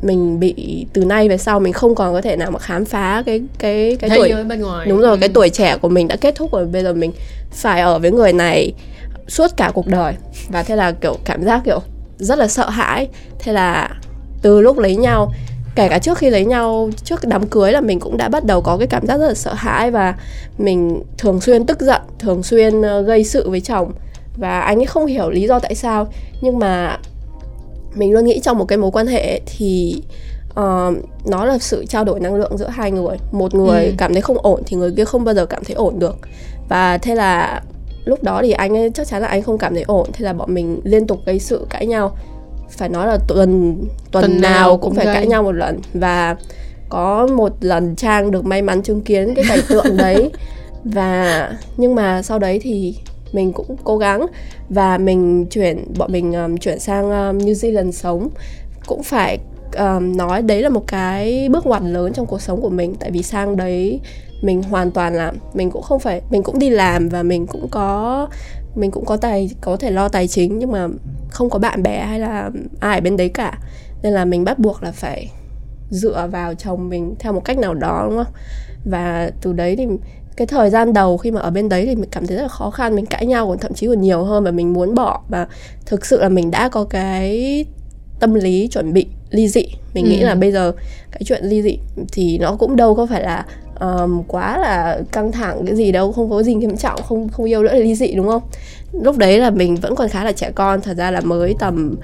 mình 0.03 0.41
bị 0.41 0.87
từ 0.93 1.05
nay 1.05 1.29
về 1.29 1.38
sau 1.38 1.61
mình 1.61 1.73
không 1.73 1.94
còn 1.94 2.12
có 2.12 2.20
thể 2.23 2.37
nào 2.37 2.50
mà 2.50 2.58
khám 2.58 2.85
phá 2.85 3.23
cái 3.26 3.43
cái 3.58 3.97
cái 4.00 4.11
thế 4.11 4.17
tuổi 4.17 4.44
bên 4.44 4.61
ngoài. 4.61 4.87
Đúng 4.87 5.00
rồi 5.00 5.11
Ừ. 5.11 5.17
cái 5.20 5.29
tuổi 5.29 5.50
trẻ 5.50 5.76
của 5.76 5.88
mình 5.88 6.08
đã 6.08 6.17
kết 6.17 6.35
thúc 6.35 6.53
rồi. 6.53 6.67
Bây 6.67 6.82
giờ 6.82 6.93
mình 6.94 7.12
phải 7.50 7.81
ở 7.81 7.99
với 7.99 8.11
người 8.11 8.32
này 8.32 8.73
suốt 9.29 9.56
cả 9.56 9.70
cuộc 9.75 9.87
đời. 9.87 10.14
Và 10.49 10.62
thế 10.62 10.76
là 10.76 10.93
kiểu 10.93 11.17
cảm 11.25 11.44
giác 11.44 11.62
kiểu 11.64 11.81
rất 12.19 12.38
là 12.38 12.49
sợ 12.49 12.70
hãi. 12.70 13.08
Thế 13.38 13.53
là 13.53 13.91
từ 14.43 14.61
lúc 14.61 14.79
lấy 14.79 14.97
nhau 14.97 15.32
kể 15.76 15.88
cả 15.88 15.99
trước 15.99 16.19
khi 16.19 16.31
lấy 16.31 16.44
nhau 16.44 16.90
trước 17.05 17.20
đám 17.25 17.46
cưới 17.46 17.73
là 17.73 17.81
mình 17.81 18.00
cũng 18.00 18.17
đã 18.17 18.28
bắt 18.28 18.44
đầu 18.44 18.61
có 18.61 18.76
cái 18.76 18.87
cảm 18.87 19.06
giác 19.06 19.19
rất 19.19 19.26
là 19.28 19.34
sợ 19.34 19.55
hãi 19.55 19.90
và 19.90 20.14
mình 20.58 21.02
thường 21.19 21.40
xuyên 21.40 21.67
tức 21.67 21.81
giận 21.81 22.02
thường 22.19 22.43
xuyên 22.43 22.82
ờ, 22.82 23.02
gây 23.02 23.25
sự 23.25 23.50
với 23.50 23.61
chồng. 23.61 23.93
Và 24.37 24.61
anh 24.61 24.78
ấy 24.78 24.87
không 24.87 25.06
hiểu 25.06 25.31
lý 25.31 25.46
do 25.46 25.58
tại 25.58 25.75
sao 25.75 26.06
nhưng 26.40 26.58
mà 26.58 26.99
mình 27.94 28.12
luôn 28.12 28.25
nghĩ 28.25 28.40
trong 28.40 28.58
một 28.58 28.64
cái 28.64 28.78
mối 28.78 28.90
quan 28.90 29.06
hệ 29.06 29.40
thì 29.46 30.02
ờ, 30.55 30.93
nó 31.26 31.44
là 31.44 31.58
sự 31.58 31.87
trao 31.87 32.05
đổi 32.05 32.20
năng 32.20 32.34
lượng 32.34 32.58
giữa 32.58 32.69
hai 32.69 32.90
người. 32.90 33.17
Một 33.32 33.55
người 33.55 33.84
Ừ. 33.84 33.93
cảm 33.99 34.12
thấy 34.12 34.22
không 34.22 34.38
ổn 34.43 34.62
thì 34.67 34.76
người 34.76 34.93
kia 34.96 35.05
không 35.05 35.25
bao 35.25 35.34
giờ 35.34 35.46
cảm 35.46 35.64
thấy 35.64 35.75
ổn 35.75 35.99
được. 35.99 36.17
Và 36.69 36.99
thế 36.99 37.14
là 37.14 37.62
lúc 38.05 38.22
đó 38.22 38.40
thì 38.43 38.50
anh 38.52 38.76
ấy 38.76 38.90
chắc 38.94 39.06
chắn 39.06 39.22
là 39.22 39.29
anh 39.29 39.43
không 39.43 39.58
cảm 39.58 39.75
thấy 39.75 39.82
ổn. 39.82 40.06
Thế 40.12 40.25
là 40.25 40.32
bọn 40.32 40.55
mình 40.55 40.81
liên 40.84 41.06
tục 41.06 41.19
gây 41.26 41.38
sự 41.38 41.67
cãi 41.70 41.87
nhau 41.87 42.17
phải 42.70 42.89
nói 42.89 43.06
là 43.06 43.19
tuần 43.29 43.79
tuần, 44.11 44.23
Tuần 44.23 44.41
nào 44.41 44.53
nào 44.53 44.70
cũng 44.70 44.81
cũng 44.81 44.94
phải 44.94 45.05
gây. 45.05 45.15
cãi 45.15 45.27
nhau 45.27 45.43
một 45.43 45.53
lần. 45.53 45.81
Và 45.94 46.37
có 46.89 47.27
một 47.27 47.53
lần 47.61 47.96
trang 47.96 48.31
được 48.31 48.44
may 48.44 48.63
mắn 48.63 48.82
chứng 48.82 49.01
kiến 49.01 49.35
cái 49.35 49.44
cảnh 49.49 49.61
tượng 49.69 49.96
đấy. 49.96 50.31
Và 50.85 51.51
nhưng 51.77 51.94
mà 51.94 52.23
sau 52.23 52.39
đấy 52.39 52.58
thì 52.63 52.96
mình 53.32 53.53
cũng 53.53 53.77
cố 53.85 53.99
gắng. 53.99 54.27
Và 54.69 54.99
mình 54.99 55.46
chuyển 55.51 55.85
bọn 55.99 56.13
mình 56.13 56.32
um, 56.32 56.56
chuyển 56.56 56.79
sang 56.79 57.05
um, 57.05 57.39
New 57.39 57.53
Zealand 57.53 57.91
sống. 57.91 58.29
Cũng 58.87 59.03
phải 59.03 59.39
um, 59.79 60.17
nói 60.17 60.43
đấy 60.43 60.63
là 60.63 60.69
một 60.69 60.85
cái 60.87 61.49
bước 61.49 61.67
ngoặt 61.67 61.82
lớn 61.82 62.13
trong 62.13 62.27
cuộc 62.27 62.43
sống 62.43 62.61
của 62.61 62.70
mình. 62.70 62.94
Tại 63.01 63.11
vì 63.11 63.23
sang 63.23 63.56
đấy 63.56 64.01
mình 64.43 64.63
hoàn 64.63 64.91
toàn 64.91 65.15
là 65.15 65.32
mình 65.55 65.70
cũng 65.70 65.82
không 65.82 65.99
phải 65.99 66.23
mình 66.31 66.43
cũng 66.43 66.58
đi 66.58 66.70
làm 66.70 67.08
và 67.08 67.23
mình 67.23 67.46
cũng 67.46 67.69
có 67.69 68.29
mình 68.77 68.91
cũng 68.91 69.05
có 69.05 69.17
tài 69.17 69.51
có 69.61 69.77
thể 69.77 69.91
lo 69.91 70.09
tài 70.09 70.29
chính 70.29 70.59
nhưng 70.59 70.73
mà 70.73 70.89
không 71.31 71.51
có 71.51 71.59
bạn 71.59 71.83
bè 71.83 72.05
hay 72.06 72.21
là 72.21 72.51
ai 72.81 72.99
ở 72.99 73.01
bên 73.01 73.17
đấy 73.17 73.29
cả. 73.29 73.59
Nên 74.03 74.13
là 74.13 74.25
mình 74.25 74.45
bắt 74.45 74.59
buộc 74.59 74.83
là 74.83 74.93
phải 74.93 75.31
dựa 75.91 76.29
vào 76.31 76.55
chồng 76.55 76.89
mình 76.89 77.15
theo 77.19 77.33
một 77.33 77.45
cách 77.45 77.59
nào 77.59 77.75
đó 77.75 78.06
đúng 78.09 78.17
không? 78.25 78.33
Và 78.85 79.31
từ 79.41 79.53
đấy 79.53 79.77
thì 79.77 79.87
cái 80.37 80.47
thời 80.47 80.71
gian 80.71 80.93
đầu 80.93 81.17
khi 81.19 81.31
mà 81.31 81.41
ở 81.41 81.51
bên 81.51 81.69
đấy 81.69 81.87
thì 81.87 81.95
mình 81.97 82.11
cảm 82.11 82.27
thấy 82.27 82.37
rất 82.37 82.43
là 82.43 82.49
khó 82.49 82.71
khăn 82.71 82.95
mình 82.95 83.06
cãi 83.06 83.27
nhau 83.27 83.49
còn 83.49 83.59
thậm 83.59 83.75
chí 83.75 83.87
còn 83.87 84.01
nhiều 84.01 84.25
hơn 84.25 84.45
và 84.45 84.51
mình 84.51 84.73
muốn 84.73 84.95
bỏ. 84.95 85.23
Và 85.29 85.47
thực 85.87 86.06
sự 86.06 86.21
là 86.21 86.29
mình 86.29 86.51
đã 86.51 86.69
có 86.69 86.85
cái 86.85 87.65
tâm 88.21 88.35
lý 88.35 88.69
chuẩn 88.69 88.93
bị 88.93 89.06
ly 89.31 89.49
dị. 89.49 89.65
Mình 89.95 90.05
nghĩ 90.09 90.21
Ừ. 90.21 90.27
là 90.27 90.35
bây 90.35 90.53
giờ 90.53 90.73
cái 91.13 91.21
chuyện 91.25 91.45
ly 91.45 91.63
dị 91.63 91.79
thì 92.13 92.39
nó 92.39 92.56
cũng 92.56 92.77
đâu 92.77 92.95
có 92.95 93.06
phải 93.06 93.23
là 93.23 93.47
um, 93.81 94.23
quá 94.29 94.59
là 94.59 95.01
căng 95.13 95.33
thẳng 95.33 95.67
cái 95.67 95.77
gì 95.77 95.93
đâu 95.93 96.13
không 96.13 96.31
có 96.31 96.43
gì 96.43 96.55
nghiêm 96.55 96.77
trọng 96.77 97.03
không 97.03 97.29
không 97.29 97.47
yêu 97.47 97.63
nữa 97.63 97.73
là 97.73 97.79
ly 97.79 97.95
dị 97.95 98.15
đúng 98.15 98.29
không 98.29 98.43
lúc 98.93 99.17
đấy 99.19 99.39
là 99.39 99.51
mình 99.51 99.77
vẫn 99.77 99.95
còn 99.97 100.09
khá 100.09 100.25
là 100.25 100.33
trẻ 100.33 100.51
con 100.55 100.81
thật 100.81 100.95
ra 100.97 101.11
là 101.11 101.21
mới 101.21 101.55
tầm 101.59 101.97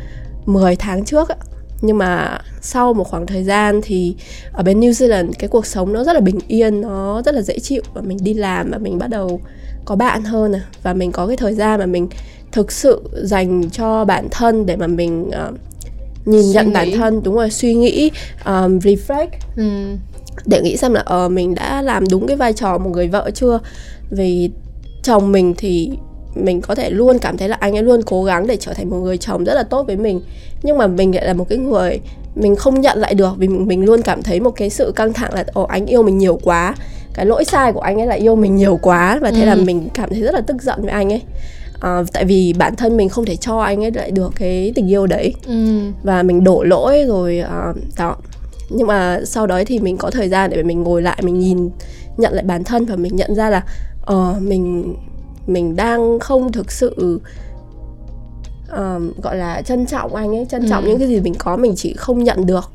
10 0.47 0.77
tháng 0.77 1.05
trước 1.05 1.29
ạ 1.29 1.37
nhưng 1.81 1.99
mà 1.99 2.39
sau 2.61 2.95
một 2.95 3.05
khoảng 3.05 3.27
thời 3.27 3.45
gian 3.45 3.81
thì 3.83 4.17
ở 4.53 4.63
bên 4.63 4.81
New 4.81 4.91
Zealand 4.91 5.31
cái 5.39 5.49
cuộc 5.49 5.67
sống 5.67 5.93
nó 5.93 6.05
rất 6.05 6.13
là 6.13 6.21
bình 6.21 6.39
yên 6.49 6.81
nó 6.81 7.23
rất 7.23 7.35
là 7.35 7.43
dễ 7.43 7.59
chịu 7.59 7.83
và 7.95 8.01
mình 8.01 8.19
đi 8.23 8.35
làm 8.35 8.71
và 8.71 8.79
mình 8.79 8.99
bắt 8.99 9.11
đầu 9.11 9.41
có 9.85 9.97
bạn 9.97 10.23
hơn 10.23 10.53
à. 10.53 10.65
và 10.83 10.95
mình 10.95 11.13
có 11.13 11.27
cái 11.27 11.37
thời 11.37 11.55
gian 11.55 11.81
mà 11.81 11.87
mình 11.87 12.09
thực 12.53 12.73
sự 12.73 13.03
dành 13.13 13.71
cho 13.71 14.05
bản 14.05 14.29
thân 14.31 14.67
để 14.67 14.77
mà 14.77 14.87
mình 14.87 15.29
uh, 15.29 15.59
nhìn 16.27 16.43
Suy 16.43 16.53
nhận 16.53 16.73
bản 16.73 16.89
nghĩ. 16.89 16.97
thân 16.97 17.23
đúng 17.25 17.35
rồi 17.35 17.51
suy 17.51 17.75
nghĩ 17.75 18.11
um, 18.45 18.79
reflect 18.79 19.29
ừ. 19.57 19.97
Để 20.47 20.61
nghĩ 20.63 20.77
xem 20.77 20.95
là 20.95 21.01
ờ 21.01 21.29
mình 21.29 21.55
đã 21.55 21.83
làm 21.83 22.05
đúng 22.11 22.27
cái 22.27 22.37
vai 22.37 22.53
trò 22.53 22.79
một 22.79 22.91
người 22.91 23.09
vợ 23.09 23.31
chưa? 23.35 23.61
Vì 24.11 24.51
chồng 25.03 25.33
mình 25.33 25.55
thì 25.59 25.91
mình 26.35 26.61
có 26.61 26.75
thể 26.75 26.91
luôn 26.91 27.19
cảm 27.19 27.37
thấy 27.37 27.49
là 27.49 27.57
anh 27.61 27.77
ấy 27.77 27.83
luôn 27.83 28.03
cố 28.03 28.25
gắng 28.25 28.47
để 28.47 28.57
trở 28.57 28.73
thành 28.73 28.91
một 28.91 28.97
người 28.97 29.19
chồng 29.19 29.45
rất 29.45 29.55
là 29.55 29.63
tốt 29.63 29.87
với 29.87 29.97
mình. 29.97 30.21
Nhưng 30.63 30.79
mà 30.79 30.87
mình 30.87 31.15
lại 31.15 31.27
là 31.27 31.35
một 31.35 31.49
cái 31.49 31.59
người 31.59 32.01
mình 32.35 32.57
không 32.57 32.81
nhận 32.81 32.99
lại 32.99 33.15
được 33.15 33.33
vì 33.39 33.49
mình, 33.49 33.67
mình 33.69 33.85
luôn 33.85 34.03
cảm 34.03 34.23
thấy 34.23 34.41
một 34.41 34.51
cái 34.51 34.71
sự 34.71 34.93
căng 34.97 35.13
thẳng 35.13 35.35
là 35.35 35.45
ồ 35.53 35.63
anh 35.63 35.87
yêu 35.87 36.03
mình 36.03 36.19
nhiều 36.19 36.41
quá. 36.43 36.75
Cái 37.15 37.27
lỗi 37.27 37.45
sai 37.45 37.73
của 37.73 37.81
anh 37.81 38.01
ấy 38.01 38.07
là 38.07 38.15
yêu 38.15 38.37
mình 38.37 38.57
nhiều 38.57 38.79
quá. 38.83 39.19
Và 39.23 39.31
thế 39.31 39.41
ừ. 39.41 39.47
là 39.47 39.55
mình 39.55 39.89
cảm 39.95 40.11
thấy 40.11 40.21
rất 40.21 40.35
là 40.35 40.41
tức 40.41 40.63
giận 40.63 40.83
với 40.83 40.91
anh 40.91 41.13
ấy. 41.13 41.23
À, 41.81 42.03
tại 42.13 42.25
vì 42.25 42.55
bản 42.59 42.77
thân 42.77 42.97
mình 42.97 43.09
không 43.09 43.25
thể 43.25 43.37
cho 43.37 43.59
anh 43.59 43.85
ấy 43.85 43.91
lại 43.91 44.11
được 44.11 44.33
cái 44.37 44.73
tình 44.75 44.91
yêu 44.91 45.07
đấy. 45.07 45.35
Ừ. 45.47 45.81
và 46.03 46.23
mình 46.23 46.45
đổ 46.45 46.63
lỗi 46.63 47.05
rồi 47.09 47.39
à, 47.39 47.73
đó 47.99 48.17
nhưng 48.75 48.87
mà 48.87 49.21
sau 49.25 49.47
đó 49.47 49.63
thì 49.67 49.79
mình 49.79 49.97
có 49.97 50.11
thời 50.11 50.29
gian 50.29 50.51
để 50.51 50.63
mình 50.63 50.83
ngồi 50.83 51.03
lại 51.03 51.21
mình 51.23 51.39
nhìn 51.39 51.71
nhận 52.17 52.33
lại 52.33 52.45
bản 52.45 52.65
thân 52.65 52.85
và 52.85 52.97
mình 52.97 53.17
nhận 53.17 53.35
ra 53.35 53.51
là 53.51 53.65
uh, 54.13 54.43
mình 54.43 54.95
mình 55.47 55.77
đang 55.77 56.19
không 56.19 56.53
thực 56.53 56.73
sự 56.73 57.21
um, 58.77 59.13
gọi 59.23 59.37
là 59.37 59.63
trân 59.63 59.87
trọng 59.87 60.15
anh 60.15 60.37
ấy 60.37 60.47
trân 60.51 60.69
trọng 60.69 60.85
ừ. 60.85 60.89
những 60.89 60.99
cái 60.99 61.09
gì 61.09 61.21
mình 61.21 61.35
có 61.39 61.57
mình 61.57 61.73
chỉ 61.77 61.95
không 61.95 62.25
nhận 62.25 62.47
được 62.47 62.73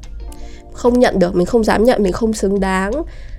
không 0.74 1.00
nhận 1.00 1.20
được 1.20 1.36
mình 1.36 1.46
không 1.46 1.63
dám 1.63 1.84
nhận 1.84 2.04
mình 2.04 2.13
không 2.13 2.34
xứng 2.34 2.60
đáng 2.60 2.92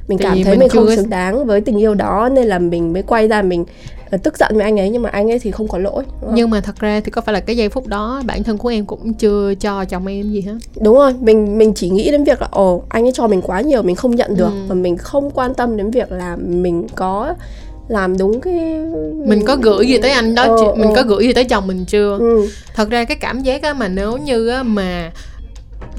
mình 0.09 0.19
cảm 0.19 0.33
thấy 0.33 0.53
mình, 0.53 0.59
mình 0.59 0.69
không 0.69 0.97
xứng 0.97 1.11
đáng 1.11 1.47
với 1.47 1.61
tình 1.61 1.79
yêu 1.79 1.95
đó 1.95 2.29
nên 2.33 2.49
là 2.49 2.59
mình 2.59 2.93
mới 2.93 3.03
quay 3.03 3.29
ra 3.29 3.43
mình 3.43 3.65
ờ, 4.11 4.19
tức 4.23 4.39
giận 4.39 4.51
với 4.55 4.63
anh 4.65 4.81
ấy 4.81 4.91
nhưng 4.91 5.03
mà 5.03 5.09
anh 5.09 5.31
ấy 5.31 5.39
thì 5.39 5.51
không 5.51 5.69
có 5.69 5.79
lỗi 5.79 6.05
nhưng 6.33 6.51
mà 6.51 6.61
thật 6.61 6.81
ra 6.81 7.01
thì 7.01 7.11
có 7.11 7.21
phải 7.21 7.33
là 7.33 7.41
cái 7.41 7.57
giây 7.57 7.69
phút 7.69 7.87
đó 7.87 8.23
bản 8.27 8.43
thân 8.43 8.59
của 8.59 8.69
em 8.69 8.87
cũng 8.87 9.15
chưa 9.15 9.55
cho 9.55 9.85
chồng 9.85 10.07
em 10.07 10.31
gì 10.31 10.41
hết 10.41 10.53
đúng 10.81 10.95
rồi 10.95 11.15
mình 11.21 11.59
mình 11.59 11.73
chỉ 11.75 11.91
nghĩ 11.91 12.11
đến 12.11 12.25
việc 12.25 12.43
là 12.43 12.49
ồ 12.51 12.83
anh 12.89 13.05
ấy 13.05 13.13
cho 13.15 13.27
mình 13.27 13.43
quá 13.43 13.61
nhiều 13.61 13.83
mình 13.83 13.97
không 13.97 14.17
nhận 14.17 14.37
được 14.37 14.51
ừ. 14.51 14.67
và 14.69 14.75
mình 14.75 14.97
không 14.97 15.31
quan 15.31 15.55
tâm 15.55 15.77
đến 15.77 15.91
việc 15.91 16.13
là 16.13 16.37
mình 16.37 16.87
có 16.95 17.35
làm 17.89 18.19
đúng 18.19 18.41
cái 18.41 18.55
mình 19.27 19.45
có 19.47 19.57
gửi 19.57 19.87
gì 19.87 19.99
tới 19.99 20.11
anh 20.11 20.35
đó 20.35 20.43
ờ, 20.43 20.75
mình 20.75 20.89
ờ. 20.89 20.95
có 20.97 21.03
gửi 21.03 21.27
gì 21.27 21.33
tới 21.33 21.45
chồng 21.45 21.67
mình 21.67 21.85
chưa 21.85 22.19
ừ. 22.19 22.49
thật 22.75 22.91
ra 22.91 23.05
cái 23.05 23.17
cảm 23.17 23.43
giác 23.43 23.63
á 23.63 23.73
mà 23.73 23.89
nếu 23.89 24.17
như 24.17 24.49
á 24.49 24.63
mà 24.63 25.11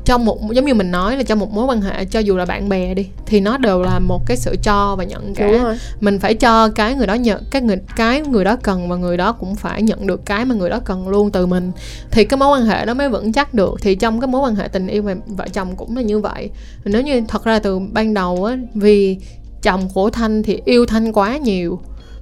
trong 0.05 0.25
một 0.25 0.53
giống 0.53 0.65
như 0.65 0.73
mình 0.73 0.91
nói 0.91 1.17
là 1.17 1.23
trong 1.23 1.39
một 1.39 1.51
mối 1.51 1.65
quan 1.65 1.81
hệ 1.81 2.05
cho 2.05 2.19
dù 2.19 2.37
là 2.37 2.45
bạn 2.45 2.69
bè 2.69 2.93
đi 2.93 3.07
thì 3.25 3.39
nó 3.39 3.57
đều 3.57 3.81
là 3.81 3.99
một 3.99 4.21
cái 4.25 4.37
sự 4.37 4.55
cho 4.63 4.95
và 4.95 5.03
nhận 5.03 5.33
cả. 5.35 5.75
Mình 5.99 6.19
phải 6.19 6.33
cho 6.33 6.69
cái 6.69 6.95
người 6.95 7.07
đó 7.07 7.13
nhận 7.13 7.43
cái 7.51 7.61
người 7.61 7.77
cái 7.95 8.21
người 8.21 8.43
đó 8.43 8.57
cần 8.63 8.89
và 8.89 8.95
người 8.95 9.17
đó 9.17 9.31
cũng 9.31 9.55
phải 9.55 9.81
nhận 9.81 10.07
được 10.07 10.25
cái 10.25 10.45
mà 10.45 10.55
người 10.55 10.69
đó 10.69 10.79
cần 10.85 11.07
luôn 11.07 11.31
từ 11.31 11.45
mình. 11.45 11.71
Thì 12.11 12.25
cái 12.25 12.37
mối 12.37 12.57
quan 12.57 12.65
hệ 12.65 12.85
đó 12.85 12.93
mới 12.93 13.09
vững 13.09 13.33
chắc 13.33 13.53
được. 13.53 13.75
Thì 13.81 13.95
trong 13.95 14.19
cái 14.19 14.27
mối 14.27 14.41
quan 14.41 14.55
hệ 14.55 14.67
tình 14.67 14.87
yêu 14.87 15.03
và 15.03 15.15
vợ 15.27 15.47
chồng 15.53 15.75
cũng 15.75 15.95
là 15.95 16.01
như 16.01 16.19
vậy. 16.19 16.49
Nếu 16.85 17.01
như 17.01 17.21
thật 17.27 17.43
ra 17.43 17.59
từ 17.59 17.79
ban 17.79 18.13
đầu 18.13 18.45
á 18.45 18.57
vì 18.73 19.17
chồng 19.61 19.89
của 19.93 20.09
thanh 20.09 20.43
thì 20.43 20.61
yêu 20.65 20.85
thanh 20.85 21.13
quá 21.13 21.37
nhiều 21.37 21.79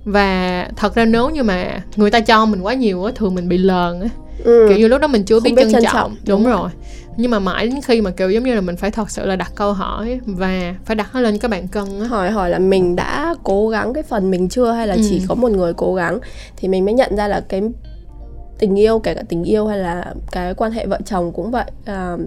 và 0.08 0.70
thật 0.76 0.96
ra 0.96 1.06
nếu 1.06 1.30
như 1.30 1.44
mà 1.44 1.84
người 1.96 2.12
ta 2.12 2.20
cho 2.20 2.46
mình 2.46 2.62
quá 2.62 2.74
nhiều 2.74 3.04
á 3.04 3.12
thường 3.16 3.36
mình 3.36 3.50
bị 3.50 3.58
lờn 3.58 4.02
á. 4.02 4.10
Ừ. 4.44 4.66
kiểu 4.70 4.78
như 4.78 4.88
lúc 4.88 5.02
đó 5.02 5.08
mình 5.08 5.24
chưa 5.24 5.40
biết, 5.40 5.52
biết 5.56 5.62
trân, 5.64 5.72
trân 5.72 5.84
trọng. 5.84 5.94
trọng 5.94 6.16
đúng, 6.26 6.44
đúng. 6.44 6.52
rồi. 6.52 6.70
Nhưng 7.18 7.32
mà 7.32 7.40
mãi 7.40 7.68
đến 7.68 7.82
khi 7.82 8.02
mà 8.02 8.12
kiểu 8.12 8.30
giống 8.30 8.44
như 8.44 8.56
là 8.56 8.62
mình 8.62 8.78
phải 8.78 8.92
thật 8.92 9.12
sự 9.12 9.26
là 9.26 9.36
đặt 9.36 9.52
câu 9.56 9.74
hỏi 9.74 10.20
và 10.26 10.76
phải 10.86 10.96
đặt 10.96 11.10
nó 11.14 11.20
lên 11.22 11.38
cái 11.38 11.50
bàn 11.50 11.68
cân 11.68 12.00
á. 12.00 12.08
Hỏi 12.08 12.32
hỏi 12.32 12.50
là 12.50 12.60
mình 12.60 12.96
đã 12.96 13.36
cố 13.44 13.70
gắng 13.70 13.94
cái 13.94 14.04
phần 14.04 14.32
mình 14.32 14.50
chưa 14.50 14.72
hay 14.72 14.88
là 14.88 14.94
ừ. 14.94 15.02
chỉ 15.10 15.22
có 15.28 15.36
một 15.36 15.52
người 15.52 15.74
cố 15.74 15.96
gắng? 15.96 16.20
Thì 16.58 16.68
mình 16.68 16.86
mới 16.86 16.94
nhận 16.94 17.16
ra 17.16 17.28
là 17.28 17.42
cái 17.50 17.62
tình 18.60 18.80
yêu 18.80 19.00
kể 19.00 19.14
cả 19.14 19.24
tình 19.30 19.44
yêu 19.44 19.68
hay 19.68 19.78
là 19.78 20.14
cái 20.32 20.54
quan 20.54 20.72
hệ 20.72 20.86
vợ 20.86 21.00
chồng 21.06 21.32
cũng 21.32 21.52
vậy. 21.52 21.72
À, 21.86 22.18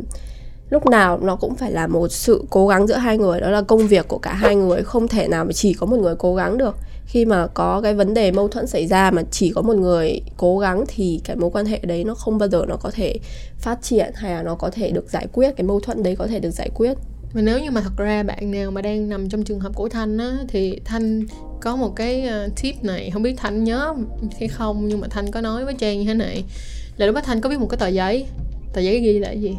lúc 0.71 0.87
nào 0.87 1.19
nó 1.23 1.37
cũng 1.37 1.55
phải 1.55 1.73
là 1.73 1.87
một 1.87 2.09
sự 2.09 2.45
cố 2.51 2.69
gắng 2.69 2.87
giữa 2.87 2.97
hai 2.97 3.19
người. 3.19 3.41
Đó 3.41 3.51
là 3.51 3.63
công 3.63 3.87
việc 3.87 4.09
của 4.09 4.19
cả 4.19 4.33
hai 4.33 4.55
người 4.55 4.83
không 4.83 5.09
thể 5.09 5.29
nào 5.29 5.45
mà 5.45 5.53
chỉ 5.53 5.75
có 5.75 5.87
một 5.87 5.97
người 5.97 6.15
cố 6.19 6.35
gắng 6.35 6.59
được 6.59 6.77
khi 7.11 7.25
mà 7.25 7.47
có 7.47 7.81
cái 7.81 7.95
vấn 7.95 8.15
đề 8.15 8.31
mâu 8.31 8.49
thuẫn 8.49 8.67
xảy 8.67 8.87
ra 8.87 9.11
mà 9.11 9.23
chỉ 9.31 9.53
có 9.55 9.63
một 9.63 9.77
người 9.77 10.21
cố 10.37 10.59
gắng 10.59 10.85
thì 10.89 11.21
cái 11.25 11.37
mối 11.37 11.51
quan 11.51 11.67
hệ 11.67 11.79
đấy 11.79 12.05
nó 12.05 12.15
không 12.15 12.39
bao 12.39 12.49
giờ 12.49 12.65
nó 12.69 12.77
có 12.77 12.91
thể 12.95 13.15
phát 13.59 13.83
triển 13.83 14.11
hay 14.15 14.33
là 14.33 14.43
nó 14.43 14.55
có 14.55 14.71
thể 14.71 14.91
được 14.91 15.11
giải 15.11 15.27
quyết 15.33 15.51
cái 15.57 15.65
mâu 15.65 15.81
thuẫn 15.81 16.03
đấy 16.03 16.17
có 16.17 16.27
thể 16.27 16.41
được 16.41 16.51
giải 16.51 16.71
quyết. 16.75 16.93
Và 17.33 17.43
nếu 17.43 17.59
như 17.59 17.71
mà 17.71 17.81
thật 17.81 17.93
ra 17.97 18.23
bạn 18.23 18.51
nào 18.51 18.71
mà 18.71 18.83
đang 18.83 19.09
nằm 19.09 19.29
trong 19.29 19.45
trường 19.45 19.61
hợp 19.61 19.73
của 19.75 19.89
thanh 19.89 20.19
á 20.19 20.39
thì 20.49 20.81
thanh 20.85 21.27
có 21.61 21.77
một 21.77 21.97
cái 21.97 22.23
ờ, 22.23 22.49
tip 22.63 22.85
này 22.85 23.11
không 23.13 23.23
biết 23.23 23.35
thanh 23.37 23.65
nhớ 23.65 23.95
hay 24.39 24.49
không 24.49 24.89
nhưng 24.89 25.01
mà 25.01 25.09
thanh 25.11 25.31
có 25.31 25.41
nói 25.41 25.65
với 25.65 25.75
trang 25.75 25.99
như 25.99 26.05
thế 26.05 26.15
này. 26.15 26.45
Là 26.97 27.07
lúc 27.07 27.15
đó 27.15 27.21
thanh 27.25 27.41
có 27.41 27.51
biết 27.51 27.61
một 27.61 27.67
cái 27.67 27.79
tờ 27.79 27.89
giấy. 27.89 28.27
Tờ 28.73 28.81
giấy 28.81 29.01
ghi 29.01 29.19
là 29.19 29.29
cái 29.29 29.41
gì? 29.41 29.57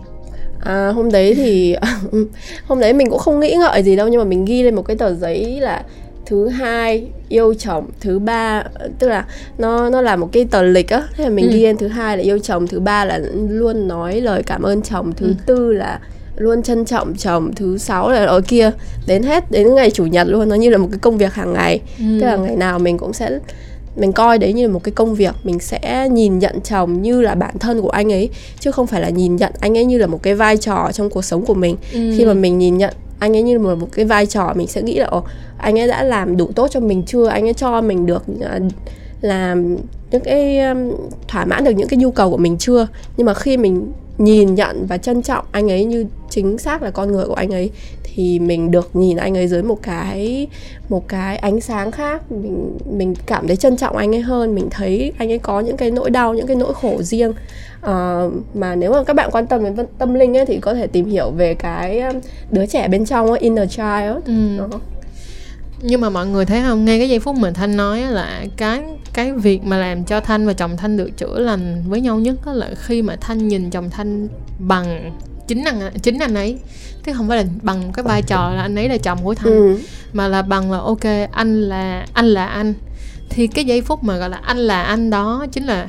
À, 0.60 0.90
hôm 0.90 1.12
đấy 1.12 1.34
thì 1.36 1.76
hôm 2.68 2.80
đấy 2.80 2.94
mình 2.94 3.10
cũng 3.10 3.20
không 3.20 3.40
nghĩ 3.40 3.56
ngợi 3.60 3.84
gì 3.84 3.96
đâu 3.96 4.08
nhưng 4.08 4.20
mà 4.20 4.26
mình 4.26 4.46
ghi 4.46 4.64
lên 4.64 4.76
một 4.76 4.82
cái 4.82 4.98
tờ 4.98 5.14
giấy 5.14 5.60
là 5.62 5.84
thứ 6.26 6.48
hai 6.48 7.08
yêu 7.30 7.54
chồng 7.54 7.86
thứ 8.00 8.20
ba 8.20 8.64
tức 9.00 9.10
là 9.10 9.26
nó 9.58 9.90
nó 9.90 10.02
là 10.02 10.16
một 10.16 10.30
cái 10.32 10.46
tờ 10.46 10.62
lịch 10.62 10.90
á 10.90 11.04
thế 11.16 11.24
là 11.24 11.30
mình 11.30 11.46
ừ. 11.46 11.52
ghi 11.52 11.64
lên 11.64 11.78
thứ 11.78 11.88
hai 11.88 12.18
là 12.18 12.24
yêu 12.24 12.40
chồng 12.40 12.68
thứ 12.68 12.80
ba 12.80 13.06
là 13.06 13.20
luôn 13.50 13.88
nói 13.88 14.22
lời 14.22 14.44
cảm 14.44 14.62
ơn 14.62 14.82
chồng 14.82 15.14
thứ 15.18 15.28
ừ. 15.28 15.34
tư 15.46 15.74
là 15.74 16.00
luôn 16.36 16.64
trân 16.64 16.86
trọng 16.86 17.16
chồng 17.16 17.52
thứ 17.56 17.78
sáu 17.78 18.10
là 18.10 18.26
ở 18.26 18.42
kia 18.42 18.72
đến 19.08 19.24
hết 19.24 19.52
đến 19.52 19.76
ngày 19.76 19.92
chủ 19.92 20.06
nhật 20.06 20.28
luôn 20.28 20.50
nó 20.50 20.56
như 20.56 20.70
là 20.70 20.78
một 20.78 20.88
cái 20.92 21.00
công 21.00 21.18
việc 21.18 21.34
hàng 21.34 21.54
ngày 21.54 21.82
ừ. 22.00 22.06
tức 22.22 22.26
là 22.26 22.36
ngày 22.36 22.56
nào 22.56 22.80
mình 22.80 22.98
cũng 22.98 23.14
sẽ 23.14 23.40
mình 23.96 24.14
coi 24.14 24.38
đấy 24.38 24.54
như 24.54 24.68
là 24.68 24.74
một 24.74 24.84
cái 24.84 24.92
công 24.92 25.16
việc 25.16 25.36
mình 25.44 25.60
sẽ 25.60 26.10
nhìn 26.12 26.40
nhận 26.40 26.62
chồng 26.62 27.02
như 27.02 27.22
là 27.22 27.36
bản 27.36 27.60
thân 27.60 27.82
của 27.82 27.90
anh 27.90 28.12
ấy 28.12 28.30
chứ 28.60 28.72
không 28.72 28.88
phải 28.88 29.02
là 29.02 29.10
nhìn 29.10 29.36
nhận 29.36 29.54
anh 29.60 29.78
ấy 29.78 29.86
như 29.86 29.98
là 29.98 30.08
một 30.08 30.24
cái 30.24 30.36
vai 30.36 30.58
trò 30.58 30.90
trong 30.94 31.10
cuộc 31.10 31.22
sống 31.22 31.46
của 31.46 31.54
mình 31.54 31.78
ừ. 31.94 32.14
khi 32.18 32.26
mà 32.26 32.34
mình 32.34 32.58
nhìn 32.58 32.78
nhận 32.78 32.94
anh 33.22 33.36
ấy 33.36 33.42
như 33.42 33.58
là 33.58 33.76
một 33.76 33.88
cái 33.92 34.06
vai 34.06 34.26
trò 34.26 34.54
mình 34.56 34.68
sẽ 34.68 34.82
nghĩ 34.82 35.00
là, 35.00 35.06
ồ, 35.06 35.24
anh 35.58 35.80
ấy 35.80 35.88
đã 35.88 36.04
làm 36.04 36.38
đủ 36.38 36.50
tốt 36.56 36.68
cho 36.72 36.80
mình 36.80 37.04
chưa? 37.06 37.28
Anh 37.28 37.48
ấy 37.48 37.54
cho 37.54 37.82
mình 37.82 38.06
được 38.06 38.24
à, 38.42 38.60
làm 39.22 39.78
những 40.12 40.22
cái 40.24 40.60
thỏa 41.28 41.46
mãn 41.46 41.64
được 41.64 41.72
những 41.72 41.88
cái 41.88 41.98
nhu 41.98 42.12
cầu 42.12 42.32
của 42.32 42.38
mình 42.38 42.58
chưa? 42.58 42.88
Nhưng 43.18 43.26
mà 43.26 43.34
khi 43.34 43.58
mình 43.58 43.92
nhìn 44.24 44.56
nhận 44.56 44.86
và 44.88 44.98
trân 44.98 45.22
trọng 45.22 45.46
anh 45.52 45.72
ấy 45.72 45.86
như 45.86 46.06
chính 46.30 46.58
xác 46.58 46.82
là 46.82 46.92
con 46.92 47.12
người 47.12 47.26
của 47.26 47.34
anh 47.34 47.52
ấy 47.54 47.70
thì 48.04 48.40
mình 48.40 48.72
được 48.72 48.96
nhìn 48.96 49.18
anh 49.18 49.38
ấy 49.38 49.48
dưới 49.48 49.64
một 49.64 49.82
cái 49.82 50.48
một 50.90 51.08
cái 51.08 51.38
ánh 51.38 51.62
sáng 51.62 51.92
khác. 51.92 52.32
Mình 52.32 52.78
mình 52.86 53.14
cảm 53.26 53.48
thấy 53.48 53.56
trân 53.56 53.78
trọng 53.78 53.98
anh 53.98 54.16
ấy 54.16 54.22
hơn 54.22 54.56
mình 54.56 54.68
thấy 54.72 55.14
anh 55.18 55.32
ấy 55.32 55.40
có 55.40 55.60
những 55.60 55.78
cái 55.78 55.92
nỗi 55.92 56.10
đau 56.10 56.34
những 56.34 56.48
cái 56.48 56.56
nỗi 56.56 56.74
khổ 56.74 57.02
riêng. 57.02 57.34
Uh, 57.80 58.34
mà 58.54 58.76
nếu 58.76 58.92
mà 58.92 59.04
các 59.04 59.14
bạn 59.16 59.30
quan 59.32 59.48
tâm 59.48 59.64
đến 59.64 59.86
tâm 59.98 60.14
linh 60.14 60.38
ấy 60.38 60.46
thì 60.46 60.60
có 60.60 60.74
thể 60.74 60.88
tìm 60.88 61.06
hiểu 61.06 61.32
về 61.32 61.54
cái 61.54 62.00
um, 62.00 62.20
đứa 62.52 62.66
trẻ 62.66 62.88
bên 62.88 63.06
trong 63.06 63.28
ấy, 63.28 63.40
inner 63.40 63.70
child. 63.70 64.26
Ừ. 64.26 64.58
Đó 64.58 64.80
nhưng 65.82 66.02
mà 66.02 66.10
mọi 66.10 66.28
người 66.28 66.46
thấy 66.46 66.62
không? 66.62 66.86
Ngay 66.86 67.00
cái 67.00 67.10
giây 67.10 67.20
phút 67.20 67.36
mà 67.36 67.52
thanh 67.52 67.78
nói 67.78 68.02
là 68.02 68.46
cái 68.58 68.82
cái 69.14 69.32
việc 69.32 69.64
mà 69.64 69.78
làm 69.78 70.04
cho 70.04 70.20
thanh 70.20 70.48
và 70.48 70.54
chồng 70.54 70.78
thanh 70.78 70.98
được 70.98 71.18
chữa 71.18 71.40
lành 71.40 71.84
với 71.88 72.02
nhau 72.02 72.20
nhất 72.20 72.36
đó 72.46 72.54
là 72.54 72.70
khi 72.76 73.02
mà 73.02 73.16
thanh 73.16 73.48
nhìn 73.48 73.70
chồng 73.70 73.90
thanh 73.90 74.28
bằng 74.60 75.12
chính 75.48 75.64
anh 75.64 75.92
chính 76.02 76.20
anh 76.20 76.36
ấy. 76.36 76.58
Chứ 77.04 77.14
không 77.14 77.28
phải 77.28 77.38
là 77.38 77.50
bằng 77.62 77.92
cái 77.94 78.04
vai 78.04 78.22
trò 78.22 78.50
là 78.50 78.62
anh 78.62 78.76
ấy 78.76 78.90
là 78.90 78.98
chồng 78.98 79.20
của 79.24 79.36
thanh 79.36 79.54
ừ. 79.54 79.78
mà 80.14 80.28
là 80.28 80.42
bằng 80.42 80.72
là 80.72 80.78
ok 80.78 81.32
anh 81.32 81.62
là 81.62 82.06
anh 82.14 82.26
là 82.26 82.46
anh. 82.46 82.74
Thì 83.30 83.48
cái 83.48 83.66
giây 83.66 83.82
phút 83.82 84.04
mà 84.04 84.18
gọi 84.18 84.30
là 84.30 84.38
anh 84.38 84.58
là 84.58 84.82
anh 84.82 85.10
đó 85.10 85.46
chính 85.52 85.66
là 85.66 85.88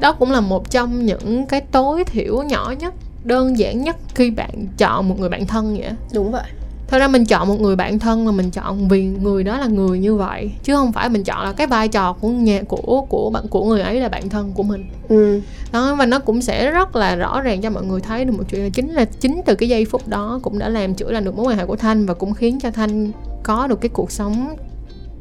đó 0.00 0.12
cũng 0.12 0.30
là 0.30 0.40
một 0.40 0.70
trong 0.70 1.06
những 1.06 1.46
cái 1.46 1.60
tối 1.60 2.04
thiểu 2.04 2.42
nhỏ 2.42 2.74
nhất 2.78 2.94
đơn 3.24 3.58
giản 3.58 3.82
nhất 3.82 3.96
khi 4.14 4.30
bạn 4.30 4.66
chọn 4.78 5.08
một 5.08 5.20
người 5.20 5.28
bạn 5.28 5.46
thân 5.46 5.76
vậy 5.78 5.90
đúng 6.12 6.32
vậy 6.32 6.42
thật 6.88 6.98
ra 6.98 7.08
mình 7.08 7.24
chọn 7.24 7.48
một 7.48 7.60
người 7.60 7.76
bạn 7.76 7.98
thân 7.98 8.24
mà 8.24 8.32
mình 8.32 8.50
chọn 8.50 8.88
vì 8.88 9.04
người 9.04 9.44
đó 9.44 9.58
là 9.58 9.66
người 9.66 9.98
như 9.98 10.16
vậy 10.16 10.50
chứ 10.62 10.74
không 10.74 10.92
phải 10.92 11.08
mình 11.08 11.24
chọn 11.24 11.44
là 11.44 11.52
cái 11.52 11.66
vai 11.66 11.88
trò 11.88 12.12
của 12.12 12.28
nhà 12.28 12.62
của 12.68 13.06
của 13.08 13.30
bạn 13.30 13.48
của 13.48 13.64
người 13.64 13.80
ấy 13.80 14.00
là 14.00 14.08
bạn 14.08 14.28
thân 14.28 14.52
của 14.52 14.62
mình 14.62 14.84
ừ. 15.08 15.40
đó 15.72 15.94
và 15.94 16.06
nó 16.06 16.18
cũng 16.18 16.42
sẽ 16.42 16.70
rất 16.70 16.96
là 16.96 17.16
rõ 17.16 17.40
ràng 17.40 17.60
cho 17.60 17.70
mọi 17.70 17.84
người 17.84 18.00
thấy 18.00 18.24
được 18.24 18.32
một 18.32 18.44
chuyện 18.48 18.62
là 18.62 18.68
chính 18.68 18.92
là 18.92 19.04
chính 19.04 19.40
từ 19.46 19.54
cái 19.54 19.68
giây 19.68 19.84
phút 19.84 20.08
đó 20.08 20.40
cũng 20.42 20.58
đã 20.58 20.68
làm 20.68 20.94
chữa 20.94 21.10
lành 21.10 21.24
được 21.24 21.36
mối 21.36 21.46
quan 21.46 21.58
hệ 21.58 21.66
của 21.66 21.76
thanh 21.76 22.06
và 22.06 22.14
cũng 22.14 22.34
khiến 22.34 22.60
cho 22.60 22.70
thanh 22.70 23.12
có 23.42 23.66
được 23.66 23.80
cái 23.80 23.88
cuộc 23.88 24.10
sống 24.10 24.56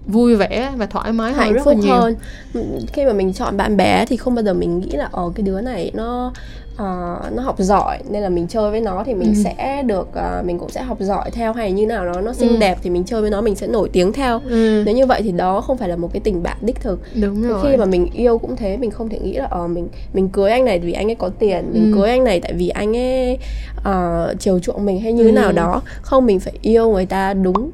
vui 0.07 0.35
vẻ 0.35 0.71
và 0.77 0.85
thoải 0.85 1.11
mái 1.11 1.33
hạnh 1.33 1.57
phúc 1.63 1.77
hơn 1.87 2.15
khi 2.93 3.05
mà 3.05 3.13
mình 3.13 3.33
chọn 3.33 3.57
bạn 3.57 3.77
bè 3.77 4.05
thì 4.05 4.17
không 4.17 4.35
bao 4.35 4.43
giờ 4.43 4.53
mình 4.53 4.79
nghĩ 4.79 4.91
là 4.91 5.09
ờ 5.11 5.31
cái 5.35 5.43
đứa 5.43 5.61
này 5.61 5.91
nó 5.93 6.31
uh, 6.75 7.33
nó 7.35 7.43
học 7.43 7.55
giỏi 7.59 7.99
nên 8.09 8.21
là 8.23 8.29
mình 8.29 8.47
chơi 8.47 8.71
với 8.71 8.81
nó 8.81 9.03
thì 9.05 9.13
mình 9.13 9.33
ừ. 9.35 9.41
sẽ 9.43 9.83
được 9.85 10.07
uh, 10.09 10.45
mình 10.45 10.59
cũng 10.59 10.69
sẽ 10.69 10.83
học 10.83 10.97
giỏi 10.99 11.31
theo 11.31 11.53
hay 11.53 11.71
như 11.71 11.87
nào 11.87 12.05
nó 12.05 12.21
nó 12.21 12.33
xinh 12.33 12.49
ừ. 12.49 12.57
đẹp 12.57 12.77
thì 12.83 12.89
mình 12.89 13.03
chơi 13.03 13.21
với 13.21 13.29
nó 13.29 13.41
mình 13.41 13.55
sẽ 13.55 13.67
nổi 13.67 13.89
tiếng 13.93 14.13
theo 14.13 14.41
ừ. 14.49 14.83
nếu 14.85 14.95
như 14.95 15.05
vậy 15.05 15.21
thì 15.21 15.31
đó 15.31 15.61
không 15.61 15.77
phải 15.77 15.89
là 15.89 15.95
một 15.95 16.13
cái 16.13 16.19
tình 16.19 16.43
bạn 16.43 16.57
đích 16.61 16.81
thực 16.81 16.99
đúng 17.21 17.41
rồi 17.41 17.59
khi 17.63 17.77
mà 17.77 17.85
mình 17.85 18.09
yêu 18.13 18.37
cũng 18.37 18.55
thế 18.55 18.77
mình 18.77 18.91
không 18.91 19.09
thể 19.09 19.19
nghĩ 19.19 19.33
là 19.33 19.47
ờ 19.49 19.63
uh, 19.63 19.69
mình 19.69 19.87
mình 20.13 20.29
cưới 20.29 20.51
anh 20.51 20.65
này 20.65 20.79
vì 20.79 20.93
anh 20.93 21.09
ấy 21.09 21.15
có 21.15 21.29
tiền 21.29 21.69
mình 21.73 21.91
ừ. 21.91 21.97
cưới 21.97 22.09
anh 22.09 22.23
này 22.23 22.39
tại 22.39 22.53
vì 22.53 22.69
anh 22.69 22.97
ấy 22.97 23.37
uh, 23.77 24.39
chiều 24.39 24.59
chuộng 24.59 24.85
mình 24.85 24.99
hay 24.99 25.13
như 25.13 25.25
ừ. 25.25 25.31
nào 25.31 25.51
đó 25.51 25.81
không 26.01 26.25
mình 26.25 26.39
phải 26.39 26.53
yêu 26.61 26.89
người 26.89 27.05
ta 27.05 27.33
đúng 27.33 27.71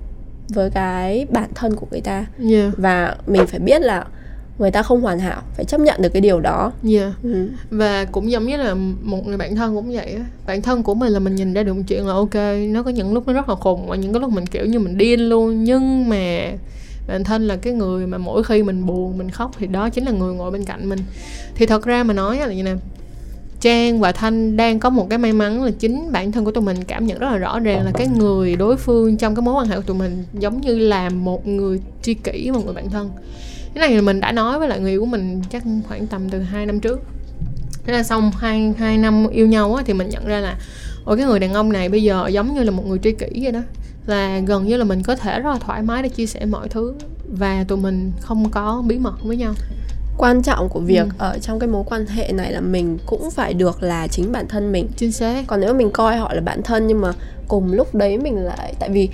với 0.54 0.70
cái 0.70 1.26
bản 1.30 1.50
thân 1.56 1.76
của 1.76 1.88
người 1.92 2.02
ta 2.02 2.26
yeah. 2.52 2.78
và 2.78 3.16
mình 3.28 3.48
phải 3.48 3.60
biết 3.60 3.82
là 3.82 4.06
người 4.60 4.72
ta 4.72 4.84
không 4.84 5.02
hoàn 5.02 5.20
hảo 5.20 5.42
phải 5.56 5.66
chấp 5.66 5.82
nhận 5.82 6.02
được 6.02 6.10
cái 6.10 6.22
điều 6.22 6.40
đó 6.40 6.72
yeah. 6.92 7.14
ừ. 7.24 7.50
và 7.70 8.06
cũng 8.06 8.32
giống 8.32 8.46
như 8.46 8.58
là 8.58 8.74
một 9.02 9.28
người 9.28 9.38
bạn 9.38 9.56
thân 9.56 9.76
cũng 9.76 9.92
vậy 9.96 10.20
bạn 10.46 10.62
thân 10.62 10.84
của 10.84 10.94
mình 10.94 11.14
là 11.14 11.20
mình 11.20 11.36
nhìn 11.36 11.54
ra 11.54 11.64
được 11.64 11.74
một 11.74 11.84
chuyện 11.88 12.08
là 12.08 12.14
ok 12.14 12.36
nó 12.70 12.84
có 12.84 12.92
những 12.92 13.14
lúc 13.14 13.28
nó 13.28 13.34
rất 13.34 13.50
là 13.50 13.56
khùng 13.56 13.88
và 13.88 13.96
những 13.96 14.14
cái 14.14 14.20
lúc 14.20 14.32
mình 14.32 14.46
kiểu 14.46 14.66
như 14.66 14.80
mình 14.80 14.98
điên 14.98 15.20
luôn 15.30 15.64
nhưng 15.64 16.10
mà 16.10 16.52
bạn 17.08 17.24
thân 17.24 17.48
là 17.48 17.56
cái 17.56 17.74
người 17.74 18.08
mà 18.08 18.18
mỗi 18.18 18.44
khi 18.44 18.64
mình 18.64 18.86
buồn 18.86 19.18
mình 19.18 19.30
khóc 19.30 19.52
thì 19.60 19.68
đó 19.68 19.90
chính 19.90 20.06
là 20.06 20.12
người 20.12 20.34
ngồi 20.34 20.52
bên 20.52 20.66
cạnh 20.66 20.90
mình 20.90 21.00
thì 21.56 21.66
thật 21.66 21.84
ra 21.84 22.04
mà 22.04 22.14
nói 22.14 22.38
là 22.38 22.54
như 22.54 22.64
này 22.64 22.76
Trang 23.62 24.00
và 24.00 24.12
Thanh 24.12 24.58
đang 24.58 24.80
có 24.80 24.90
một 24.90 25.08
cái 25.10 25.20
may 25.20 25.34
mắn 25.34 25.64
là 25.64 25.72
chính 25.80 26.12
bản 26.12 26.32
thân 26.32 26.46
của 26.46 26.52
tụi 26.52 26.64
mình 26.64 26.84
cảm 26.84 27.06
nhận 27.06 27.20
rất 27.20 27.32
là 27.32 27.38
rõ 27.38 27.60
ràng 27.60 27.86
là 27.86 27.92
cái 27.94 28.08
người 28.08 28.56
đối 28.56 28.78
phương 28.78 29.18
trong 29.18 29.36
cái 29.36 29.44
mối 29.44 29.54
quan 29.54 29.68
hệ 29.68 29.76
của 29.76 29.82
tụi 29.82 29.98
mình 29.98 30.24
giống 30.40 30.62
như 30.62 30.78
là 30.80 31.10
một 31.10 31.48
người 31.48 31.80
tri 32.02 32.14
kỷ, 32.14 32.52
một 32.52 32.66
người 32.66 32.74
bạn 32.74 32.90
thân. 32.90 33.12
Cái 33.74 33.88
này 33.88 33.96
là 33.96 34.02
mình 34.02 34.20
đã 34.20 34.32
nói 34.32 34.60
với 34.60 34.70
lại 34.70 34.80
người 34.80 34.92
yêu 34.92 35.00
của 35.00 35.06
mình 35.06 35.42
chắc 35.50 35.64
khoảng 35.88 36.08
tầm 36.08 36.30
từ 36.30 36.40
2 36.40 36.66
năm 36.66 36.80
trước. 36.80 37.02
Thế 37.86 37.94
là 37.94 38.04
xong 38.04 38.32
hai 38.38 38.74
hai 38.78 38.98
năm 38.98 39.28
yêu 39.28 39.48
nhau 39.48 39.76
á, 39.76 39.84
thì 39.86 39.94
mình 39.94 40.10
nhận 40.10 40.26
ra 40.26 40.40
là 40.40 40.58
ôi 41.06 41.18
cái 41.18 41.26
người 41.26 41.40
đàn 41.40 41.54
ông 41.54 41.74
này 41.74 41.90
bây 41.90 42.04
giờ 42.04 42.28
giống 42.28 42.56
như 42.56 42.64
là 42.64 42.72
một 42.72 42.88
người 42.88 43.00
tri 43.04 43.12
kỷ 43.12 43.28
vậy 43.44 43.52
đó 43.52 43.62
là 44.06 44.40
gần 44.40 44.68
như 44.68 44.78
là 44.78 44.84
mình 44.84 45.04
có 45.04 45.16
thể 45.16 45.40
rất 45.40 45.52
là 45.52 45.58
thoải 45.60 45.82
mái 45.82 46.04
để 46.04 46.10
chia 46.10 46.26
sẻ 46.26 46.46
mọi 46.46 46.70
thứ 46.70 46.94
và 47.28 47.66
tụi 47.68 47.78
mình 47.78 48.12
không 48.22 48.50
có 48.50 48.84
bí 48.88 49.00
mật 49.00 49.24
với 49.24 49.38
nhau 49.38 49.54
quan 50.22 50.42
trọng 50.42 50.70
của 50.70 50.80
việc 50.80 51.04
ừ. 51.04 51.16
ở 51.18 51.38
trong 51.42 51.60
cái 51.60 51.70
mối 51.70 51.84
quan 51.86 52.06
hệ 52.06 52.32
này 52.32 52.52
là 52.52 52.62
mình 52.62 52.98
cũng 53.06 53.32
phải 53.32 53.54
được 53.54 53.84
là 53.84 54.08
chính 54.08 54.32
bản 54.32 54.48
thân 54.48 54.72
mình 54.72 54.88
chính 54.96 55.12
xác 55.12 55.44
còn 55.48 55.62
nếu 55.62 55.74
mình 55.74 55.92
coi 55.92 56.18
họ 56.18 56.34
là 56.34 56.42
bạn 56.42 56.64
thân 56.64 56.88
nhưng 56.88 57.02
mà 57.02 57.14
cùng 57.52 57.74
lúc 57.74 57.96
đấy 57.96 58.18
mình 58.18 58.38
lại 58.38 58.74
tại 58.80 58.90
vì 58.90 59.10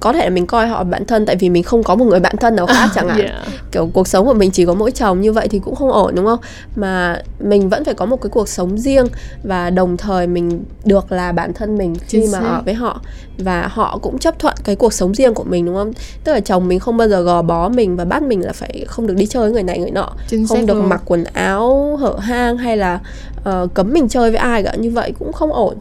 có 0.00 0.12
thể 0.12 0.24
là 0.24 0.30
mình 0.30 0.46
coi 0.46 0.66
họ 0.66 0.84
bạn 0.84 1.04
thân 1.04 1.26
tại 1.26 1.36
vì 1.36 1.50
mình 1.50 1.62
không 1.62 1.82
có 1.82 1.94
một 1.94 2.04
người 2.04 2.20
bạn 2.20 2.36
thân 2.36 2.56
nào 2.56 2.66
khác 2.66 2.88
chẳng 2.94 3.08
hạn. 3.08 3.20
Yeah. 3.20 3.46
kiểu 3.72 3.90
cuộc 3.92 4.08
sống 4.08 4.26
của 4.26 4.34
mình 4.34 4.50
chỉ 4.50 4.66
có 4.66 4.74
mỗi 4.74 4.90
chồng 4.90 5.20
như 5.20 5.32
vậy 5.32 5.48
thì 5.48 5.58
cũng 5.58 5.74
không 5.74 5.92
ổn 5.92 6.14
đúng 6.14 6.26
không? 6.26 6.38
Mà 6.76 7.22
mình 7.40 7.68
vẫn 7.68 7.84
phải 7.84 7.94
có 7.94 8.06
một 8.06 8.16
cái 8.22 8.30
cuộc 8.30 8.48
sống 8.48 8.78
riêng 8.78 9.06
và 9.42 9.70
đồng 9.70 9.96
thời 9.96 10.26
mình 10.26 10.64
được 10.84 11.12
là 11.12 11.32
bản 11.32 11.52
thân 11.52 11.78
mình 11.78 11.94
khi 11.94 12.20
Chính 12.22 12.32
mà 12.32 12.38
ở 12.38 12.62
với 12.64 12.74
họ. 12.74 13.00
Và 13.38 13.68
họ 13.72 13.98
cũng 14.02 14.18
chấp 14.18 14.38
thuận 14.38 14.54
cái 14.64 14.76
cuộc 14.76 14.92
sống 14.92 15.14
riêng 15.14 15.34
của 15.34 15.44
mình 15.44 15.66
đúng 15.66 15.74
không? 15.74 15.92
Tức 16.24 16.32
là 16.32 16.40
chồng 16.40 16.68
mình 16.68 16.78
không 16.78 16.96
bao 16.96 17.08
giờ 17.08 17.20
gò 17.22 17.42
bó 17.42 17.68
mình 17.68 17.96
và 17.96 18.04
bắt 18.04 18.22
mình 18.22 18.44
là 18.44 18.52
phải 18.52 18.84
không 18.88 19.06
được 19.06 19.14
đi 19.16 19.26
chơi 19.26 19.42
với 19.42 19.52
người 19.52 19.62
này 19.62 19.78
người 19.78 19.90
nọ. 19.90 20.12
Chính 20.28 20.46
không 20.46 20.66
được 20.66 20.74
luôn. 20.74 20.88
mặc 20.88 21.02
quần 21.04 21.24
áo 21.24 21.96
hở 22.00 22.16
hang 22.20 22.58
hay 22.58 22.76
là 22.76 23.00
uh, 23.48 23.74
cấm 23.74 23.92
mình 23.92 24.08
chơi 24.08 24.30
với 24.30 24.38
ai 24.38 24.62
cả. 24.62 24.74
Như 24.74 24.90
vậy 24.90 25.12
cũng 25.18 25.32
không 25.32 25.52
ổn. 25.52 25.76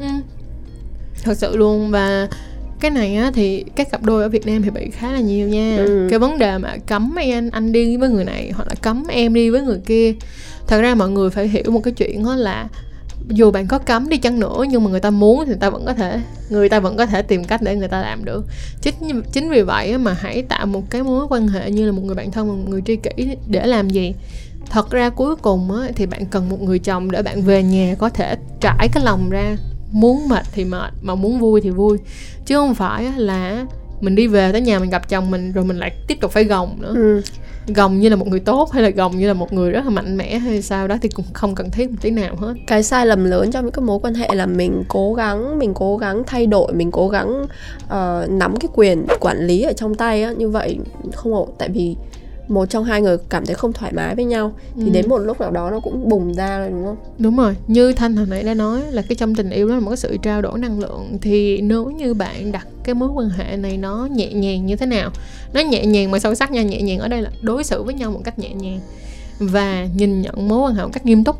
Ừ. 0.00 0.06
thật 1.26 1.38
sự 1.38 1.56
luôn. 1.56 1.90
Và 1.90 2.28
cái 2.80 2.90
này 2.90 3.16
á 3.16 3.30
thì 3.34 3.64
các 3.76 3.90
cặp 3.90 4.02
đôi 4.02 4.22
ở 4.22 4.28
Việt 4.28 4.46
Nam 4.46 4.62
thì 4.62 4.70
bị 4.70 4.90
khá 4.90 5.12
là 5.12 5.20
nhiều 5.20 5.48
nha. 5.48 5.76
Ừ. 5.78 6.06
cái 6.10 6.18
vấn 6.18 6.38
đề 6.38 6.58
mà 6.58 6.76
cấm 6.86 7.14
anh 7.16 7.50
anh 7.50 7.72
đi 7.72 7.96
với 7.96 8.08
người 8.08 8.24
này 8.24 8.52
hoặc 8.54 8.68
là 8.68 8.74
cấm 8.82 9.04
em 9.08 9.34
đi 9.34 9.50
với 9.50 9.62
người 9.62 9.80
kia. 9.86 10.14
Thật 10.66 10.80
ra 10.80 10.94
mọi 10.94 11.10
người 11.10 11.30
phải 11.30 11.48
hiểu 11.48 11.70
một 11.70 11.80
cái 11.84 11.94
chuyện 11.94 12.24
đó 12.24 12.36
là 12.36 12.68
dù 13.28 13.50
bạn 13.50 13.66
có 13.66 13.78
cấm 13.78 14.08
đi 14.08 14.16
chăng 14.16 14.40
nữa 14.40 14.64
nhưng 14.70 14.84
mà 14.84 14.90
người 14.90 15.00
ta 15.00 15.10
muốn 15.10 15.38
thì 15.38 15.46
người 15.46 15.56
ta 15.60 15.70
vẫn 15.70 15.84
có 15.86 15.94
thể 15.94 16.20
người 16.50 16.68
ta 16.68 16.80
vẫn 16.80 16.96
có 16.96 17.06
thể 17.06 17.22
tìm 17.22 17.44
cách 17.44 17.62
để 17.62 17.76
người 17.76 17.88
ta 17.88 18.00
làm 18.00 18.24
được. 18.24 18.44
Chính 18.82 19.22
chính 19.32 19.50
vì 19.50 19.62
vậy 19.62 19.98
mà 19.98 20.12
hãy 20.12 20.42
tạo 20.42 20.66
một 20.66 20.82
cái 20.90 21.02
mối 21.02 21.26
quan 21.30 21.48
hệ 21.48 21.70
như 21.70 21.86
là 21.86 21.92
một 21.92 22.02
người 22.04 22.14
bạn 22.14 22.30
thân 22.30 22.48
một 22.48 22.70
người 22.70 22.82
tri 22.86 22.96
kỷ 22.96 23.36
để 23.46 23.66
làm 23.66 23.90
gì? 23.90 24.14
Thật 24.70 24.90
ra 24.90 25.10
cuối 25.10 25.36
cùng 25.36 25.70
thì 25.96 26.06
bạn 26.06 26.26
cần 26.26 26.48
một 26.48 26.62
người 26.62 26.78
chồng 26.78 27.10
để 27.10 27.22
bạn 27.22 27.42
về 27.42 27.62
nhà 27.62 27.94
có 27.98 28.08
thể 28.08 28.36
trải 28.60 28.88
cái 28.92 29.04
lòng 29.04 29.30
ra 29.30 29.56
muốn 29.96 30.28
mệt 30.28 30.46
thì 30.52 30.64
mệt 30.64 30.92
mà 31.02 31.14
muốn 31.14 31.38
vui 31.38 31.60
thì 31.60 31.70
vui. 31.70 31.98
Chứ 32.46 32.56
không 32.56 32.74
phải 32.74 33.12
là 33.16 33.66
mình 34.00 34.14
đi 34.14 34.26
về 34.26 34.52
tới 34.52 34.60
nhà 34.60 34.78
mình 34.78 34.90
gặp 34.90 35.08
chồng 35.08 35.30
mình 35.30 35.52
rồi 35.52 35.64
mình 35.64 35.78
lại 35.78 35.90
tiếp 36.08 36.18
tục 36.20 36.30
phải 36.30 36.44
gồng 36.44 36.76
nữa. 36.80 36.92
Ừ. 36.96 37.22
gồng 37.74 37.98
như 37.98 38.08
là 38.08 38.16
một 38.16 38.28
người 38.28 38.40
tốt 38.40 38.72
hay 38.72 38.82
là 38.82 38.90
gồng 38.90 39.18
như 39.18 39.26
là 39.28 39.34
một 39.34 39.52
người 39.52 39.70
rất 39.70 39.84
là 39.84 39.90
mạnh 39.90 40.16
mẽ 40.16 40.38
hay 40.38 40.62
sao 40.62 40.88
đó 40.88 40.96
thì 41.02 41.08
cũng 41.08 41.24
không 41.32 41.54
cần 41.54 41.70
thiết 41.70 41.90
một 41.90 41.96
tí 42.00 42.10
nào 42.10 42.36
hết. 42.36 42.54
Cái 42.66 42.82
sai 42.82 43.06
lầm 43.06 43.24
lớn 43.24 43.50
trong 43.52 43.64
những 43.64 43.72
cái 43.72 43.84
mối 43.84 43.98
quan 44.02 44.14
hệ 44.14 44.28
là 44.34 44.46
mình 44.46 44.84
cố 44.88 45.14
gắng 45.14 45.58
mình 45.58 45.74
cố 45.74 45.96
gắng 45.96 46.22
thay 46.26 46.46
đổi 46.46 46.72
mình 46.72 46.90
cố 46.90 47.08
gắng 47.08 47.42
uh, 47.84 48.30
nắm 48.30 48.56
cái 48.56 48.68
quyền 48.74 49.06
quản 49.20 49.46
lý 49.46 49.62
ở 49.62 49.72
trong 49.72 49.94
tay 49.94 50.22
á 50.22 50.32
như 50.32 50.48
vậy 50.48 50.78
không 51.14 51.34
ổn. 51.34 51.48
Tại 51.58 51.68
vì 51.68 51.96
một 52.48 52.66
trong 52.66 52.84
hai 52.84 53.02
người 53.02 53.18
cảm 53.28 53.46
thấy 53.46 53.54
không 53.54 53.72
thoải 53.72 53.92
mái 53.92 54.14
với 54.14 54.24
nhau 54.24 54.52
thì 54.76 54.84
ừ. 54.84 54.90
đến 54.90 55.08
một 55.08 55.18
lúc 55.18 55.40
nào 55.40 55.50
đó 55.50 55.70
nó 55.70 55.80
cũng 55.80 56.08
bùng 56.08 56.34
ra 56.34 56.58
rồi 56.58 56.70
đúng 56.70 56.84
không? 56.84 56.96
Đúng 57.18 57.36
rồi 57.36 57.56
như 57.66 57.92
thanh 57.92 58.16
hồi 58.16 58.26
nãy 58.30 58.42
đã 58.42 58.54
nói 58.54 58.82
là 58.90 59.02
cái 59.02 59.16
trong 59.16 59.34
tình 59.34 59.50
yêu 59.50 59.68
đó 59.68 59.74
là 59.74 59.80
một 59.80 59.90
cái 59.90 59.96
sự 59.96 60.16
trao 60.22 60.42
đổi 60.42 60.58
năng 60.58 60.80
lượng 60.80 61.18
thì 61.22 61.60
nếu 61.60 61.90
như 61.90 62.14
bạn 62.14 62.52
đặt 62.52 62.66
cái 62.84 62.94
mối 62.94 63.08
quan 63.08 63.28
hệ 63.28 63.56
này 63.56 63.76
nó 63.76 64.08
nhẹ 64.12 64.32
nhàng 64.32 64.66
như 64.66 64.76
thế 64.76 64.86
nào? 64.86 65.10
Nó 65.52 65.60
nhẹ 65.60 65.86
nhàng 65.86 66.10
mà 66.10 66.18
sâu 66.18 66.34
sắc 66.34 66.52
nha 66.52 66.62
nhẹ 66.62 66.82
nhàng 66.82 66.98
ở 66.98 67.08
đây 67.08 67.22
là 67.22 67.30
đối 67.42 67.64
xử 67.64 67.82
với 67.82 67.94
nhau 67.94 68.10
một 68.10 68.20
cách 68.24 68.38
nhẹ 68.38 68.50
nhàng 68.54 68.80
và 69.38 69.86
nhìn 69.96 70.22
nhận 70.22 70.48
mối 70.48 70.58
quan 70.58 70.74
hệ 70.74 70.82
một 70.82 70.90
cách 70.92 71.06
nghiêm 71.06 71.24
túc. 71.24 71.36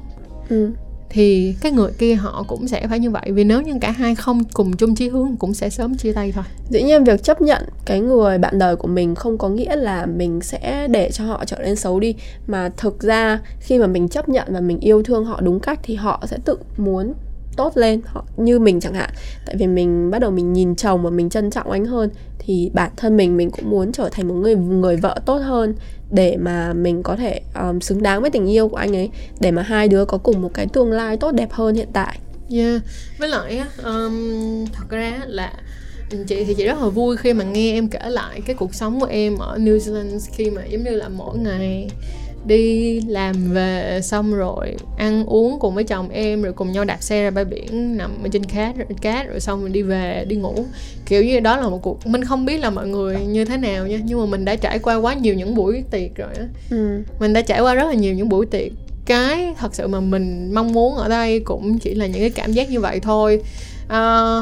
Ừ 0.49 0.71
thì 1.11 1.55
cái 1.61 1.73
người 1.73 1.93
kia 1.99 2.15
họ 2.15 2.45
cũng 2.49 2.69
sẽ 2.69 2.87
phải 2.89 2.99
như 2.99 3.11
vậy. 3.11 3.23
Vì 3.33 3.45
nếu 3.45 3.63
như 3.63 3.73
cả 3.81 3.91
hai 3.91 4.15
không 4.15 4.45
cùng 4.45 4.77
chung 4.77 4.95
chí 4.95 5.09
hướng 5.09 5.37
cũng 5.37 5.55
sẽ 5.55 5.71
sớm 5.71 5.97
chia 5.97 6.13
tay 6.13 6.33
thôi. 6.33 6.45
Dĩ 6.71 6.83
nhiên 6.83 7.05
việc 7.05 7.23
chấp 7.23 7.41
nhận 7.41 7.63
cái 7.85 8.01
người 8.01 8.39
bạn 8.39 8.59
đời 8.59 8.77
của 8.77 8.89
mình 8.89 9.15
không 9.15 9.39
có 9.39 9.49
nghĩa 9.49 9.77
là 9.77 10.07
mình 10.07 10.41
sẽ 10.41 10.89
để 10.91 11.11
cho 11.11 11.25
họ 11.25 11.45
trở 11.45 11.57
nên 11.59 11.77
xấu 11.77 12.01
đi. 12.01 12.15
Mà 12.47 12.71
thực 12.77 13.03
ra 13.03 13.41
khi 13.61 13.79
mà 13.79 13.87
mình 13.87 14.09
chấp 14.09 14.29
nhận 14.29 14.47
và 14.51 14.61
mình 14.61 14.81
yêu 14.81 15.03
thương 15.03 15.25
họ 15.25 15.41
đúng 15.41 15.61
cách 15.61 15.81
thì 15.83 15.95
họ 15.95 16.25
sẽ 16.27 16.39
tự 16.45 16.59
muốn 16.77 17.15
tốt 17.57 17.77
lên 17.77 18.01
họ 18.05 18.25
như 18.37 18.59
mình 18.59 18.81
chẳng 18.81 18.95
hạn. 18.95 19.11
Tại 19.47 19.57
vì 19.59 19.67
mình 19.67 20.11
bắt 20.11 20.19
đầu 20.19 20.31
mình 20.31 20.53
nhìn 20.53 20.77
chồng 20.77 21.03
và 21.03 21.11
mình 21.11 21.31
trân 21.31 21.51
trọng 21.51 21.71
anh 21.71 21.85
hơn 21.85 22.11
thì 22.39 22.71
bản 22.75 22.91
thân 22.97 23.17
mình 23.17 23.37
mình 23.37 23.51
cũng 23.51 23.71
muốn 23.71 23.93
trở 23.93 24.09
thành 24.13 24.29
một 24.29 24.35
người 24.35 24.57
người 24.57 24.97
vợ 24.97 25.21
tốt 25.27 25.37
hơn 25.37 25.75
để 26.11 26.37
mà 26.37 26.73
mình 26.73 27.03
có 27.03 27.17
thể 27.17 27.41
um, 27.55 27.81
xứng 27.81 28.03
đáng 28.03 28.21
với 28.21 28.31
tình 28.31 28.47
yêu 28.47 28.69
của 28.69 28.77
anh 28.77 28.97
ấy 28.97 29.11
để 29.41 29.51
mà 29.51 29.63
hai 29.63 29.89
đứa 29.89 30.05
có 30.05 30.19
cùng 30.19 30.43
một 30.43 30.51
cái 30.55 30.67
tương 30.67 30.93
lai 30.93 31.17
tốt 31.17 31.33
đẹp 31.33 31.53
hơn 31.53 31.75
hiện 31.75 31.89
tại. 31.93 32.19
Yeah, 32.51 32.83
với 33.19 33.29
lại 33.29 33.63
um, 33.85 34.67
thật 34.73 34.85
ra 34.91 35.21
là 35.27 35.53
chị 36.27 36.45
thì 36.45 36.55
chị 36.55 36.65
rất 36.65 36.79
là 36.81 36.89
vui 36.89 37.17
khi 37.17 37.33
mà 37.33 37.45
nghe 37.45 37.73
em 37.73 37.89
kể 37.89 37.99
lại 38.05 38.41
cái 38.47 38.57
cuộc 38.57 38.75
sống 38.75 39.01
của 39.01 39.07
em 39.07 39.39
ở 39.39 39.59
New 39.59 39.79
Zealand 39.79 40.21
khi 40.33 40.51
mà 40.51 40.65
giống 40.65 40.83
như 40.83 40.91
là 40.91 41.09
mỗi 41.09 41.39
ngày 41.39 41.89
đi 42.47 43.01
làm 43.01 43.53
về 43.53 44.01
xong 44.03 44.35
rồi 44.35 44.77
ăn 44.97 45.25
uống 45.25 45.59
cùng 45.59 45.75
với 45.75 45.85
chồng 45.85 46.09
em 46.09 46.43
rồi 46.43 46.53
cùng 46.53 46.73
nhau 46.73 46.85
đạp 46.85 46.99
xe 47.01 47.23
ra 47.23 47.31
bãi 47.31 47.45
biển 47.45 47.97
nằm 47.97 48.11
ở 48.23 48.29
trên 48.33 48.45
cát 48.45 48.77
rồi 48.77 48.87
cát 49.01 49.29
rồi 49.29 49.41
xong 49.41 49.63
mình 49.63 49.73
đi 49.73 49.83
về 49.83 50.25
đi 50.29 50.37
ngủ. 50.37 50.65
Kiểu 51.07 51.25
như 51.25 51.41
đó 51.41 51.57
là 51.57 51.69
một 51.69 51.83
cuộc 51.83 52.07
mình 52.07 52.25
không 52.25 52.47
biết 52.47 52.59
là 52.59 52.71
mọi 52.71 52.89
người 52.89 53.17
như 53.27 53.45
thế 53.45 53.57
nào 53.57 53.87
nha 53.87 54.01
nhưng 54.05 54.21
mà 54.21 54.27
mình 54.27 54.45
đã 54.45 54.57
trải 54.57 54.79
qua 54.79 54.97
quá 54.97 55.15
nhiều 55.15 55.35
những 55.35 55.55
buổi 55.55 55.85
tiệc 55.91 56.15
rồi 56.15 56.35
á. 56.37 56.45
Ừ. 56.71 57.03
mình 57.21 57.33
đã 57.33 57.41
trải 57.41 57.61
qua 57.61 57.75
rất 57.75 57.85
là 57.85 57.95
nhiều 57.95 58.15
những 58.15 58.29
buổi 58.29 58.47
tiệc. 58.47 58.73
Cái 59.07 59.55
thật 59.59 59.75
sự 59.75 59.87
mà 59.87 60.01
mình 60.01 60.55
mong 60.55 60.73
muốn 60.73 60.95
ở 60.95 61.09
đây 61.09 61.41
cũng 61.41 61.79
chỉ 61.79 61.95
là 61.95 62.07
những 62.07 62.21
cái 62.21 62.31
cảm 62.31 62.53
giác 62.53 62.71
như 62.71 62.81
vậy 62.81 63.01
thôi. 63.01 63.43
À, 63.89 64.41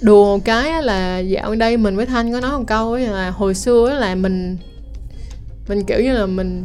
đùa 0.00 0.36
một 0.36 0.44
cái 0.44 0.82
là 0.82 1.18
dạo 1.18 1.54
đây 1.54 1.76
mình 1.76 1.96
với 1.96 2.06
thanh 2.06 2.32
có 2.32 2.40
nói 2.40 2.58
một 2.58 2.64
câu 2.66 2.96
là 2.96 3.30
hồi 3.30 3.54
xưa 3.54 3.96
là 4.00 4.14
mình 4.14 4.56
mình 5.68 5.84
kiểu 5.84 6.00
như 6.00 6.12
là 6.12 6.26
mình 6.26 6.64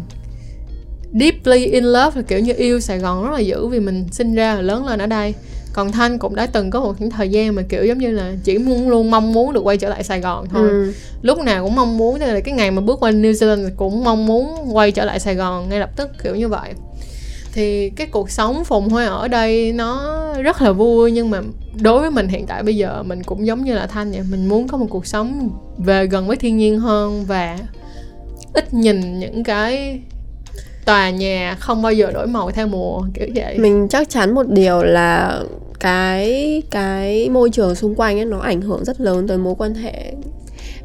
deeply 1.14 1.66
in 1.66 1.84
love 1.84 2.12
là 2.16 2.22
kiểu 2.22 2.40
như 2.40 2.54
yêu 2.58 2.80
Sài 2.80 3.00
Gòn 3.00 3.24
rất 3.24 3.32
là 3.34 3.40
dữ 3.40 3.68
vì 3.68 3.80
mình 3.80 4.06
sinh 4.12 4.36
ra 4.36 4.56
và 4.56 4.62
lớn 4.62 4.86
lên 4.86 5.00
ở 5.00 5.08
đây. 5.08 5.34
Còn 5.74 5.92
Thanh 5.92 6.20
cũng 6.20 6.36
đã 6.36 6.46
từng 6.46 6.70
có 6.70 6.80
một 6.80 7.02
những 7.02 7.10
thời 7.10 7.30
gian 7.30 7.56
mà 7.56 7.62
kiểu 7.70 7.86
giống 7.86 7.98
như 7.98 8.12
là 8.12 8.34
chỉ 8.44 8.58
muốn 8.58 8.90
luôn 8.90 9.12
mong 9.12 9.34
muốn 9.34 9.54
được 9.54 9.62
quay 9.64 9.78
trở 9.78 9.90
lại 9.90 10.04
Sài 10.04 10.22
Gòn 10.22 10.46
thôi. 10.50 10.70
Ừ. 10.70 10.94
lúc 11.22 11.40
nào 11.40 11.64
cũng 11.64 11.76
mong 11.76 11.98
muốn 11.98 12.20
là 12.20 12.40
cái 12.40 12.54
ngày 12.54 12.72
mà 12.72 12.82
bước 12.82 13.00
qua 13.00 13.12
New 13.12 13.32
Zealand 13.32 13.70
cũng 13.78 14.04
mong 14.04 14.26
muốn 14.26 14.76
quay 14.76 14.92
trở 14.92 15.06
lại 15.06 15.20
Sài 15.20 15.36
Gòn 15.36 15.70
ngay 15.70 15.80
lập 15.80 15.90
tức 15.96 16.10
kiểu 16.24 16.36
như 16.36 16.48
vậy. 16.48 16.74
Thì 17.54 17.90
cái 17.90 18.08
cuộc 18.08 18.32
sống 18.32 18.64
phùng 18.64 18.90
hoa 18.90 19.06
ở 19.06 19.28
đây 19.28 19.74
nó 19.74 20.24
rất 20.42 20.62
là 20.62 20.72
vui 20.72 21.12
nhưng 21.12 21.30
mà 21.30 21.42
đối 21.82 22.02
với 22.02 22.12
mình 22.12 22.28
hiện 22.28 22.46
tại 22.48 22.64
bây 22.64 22.76
giờ 22.76 23.04
mình 23.04 23.24
cũng 23.24 23.46
giống 23.46 23.64
như 23.64 23.74
là 23.74 23.88
thanh 23.88 24.12
vậy 24.12 24.22
mình 24.32 24.48
muốn 24.48 24.68
có 24.68 24.78
một 24.78 24.88
cuộc 24.90 25.06
sống 25.06 25.50
về 25.78 26.06
gần 26.06 26.28
với 26.28 26.38
thiên 26.38 26.58
nhiên 26.58 26.80
hơn 26.80 27.26
và 27.28 27.58
ít 28.54 28.74
nhìn 28.74 29.20
những 29.20 29.44
cái 29.44 30.00
tòa 30.86 31.10
nhà 31.10 31.56
không 31.60 31.82
bao 31.82 31.94
giờ 31.94 32.12
đổi 32.12 32.28
màu 32.28 32.52
theo 32.52 32.68
mùa 32.68 33.02
kiểu 33.14 33.28
vậy. 33.36 33.58
Mình 33.58 33.88
chắc 33.90 34.10
chắn 34.10 34.36
một 34.36 34.50
điều 34.50 34.84
là 34.84 35.42
cái 35.80 36.62
cái 36.72 37.30
môi 37.30 37.50
trường 37.50 37.76
xung 37.76 37.96
quanh 37.96 38.20
ấy 38.20 38.26
nó 38.26 38.40
ảnh 38.40 38.62
hưởng 38.62 38.86
rất 38.86 39.02
lớn 39.02 39.28
tới 39.28 39.38
mối 39.38 39.56
quan 39.58 39.74
hệ. 39.74 40.14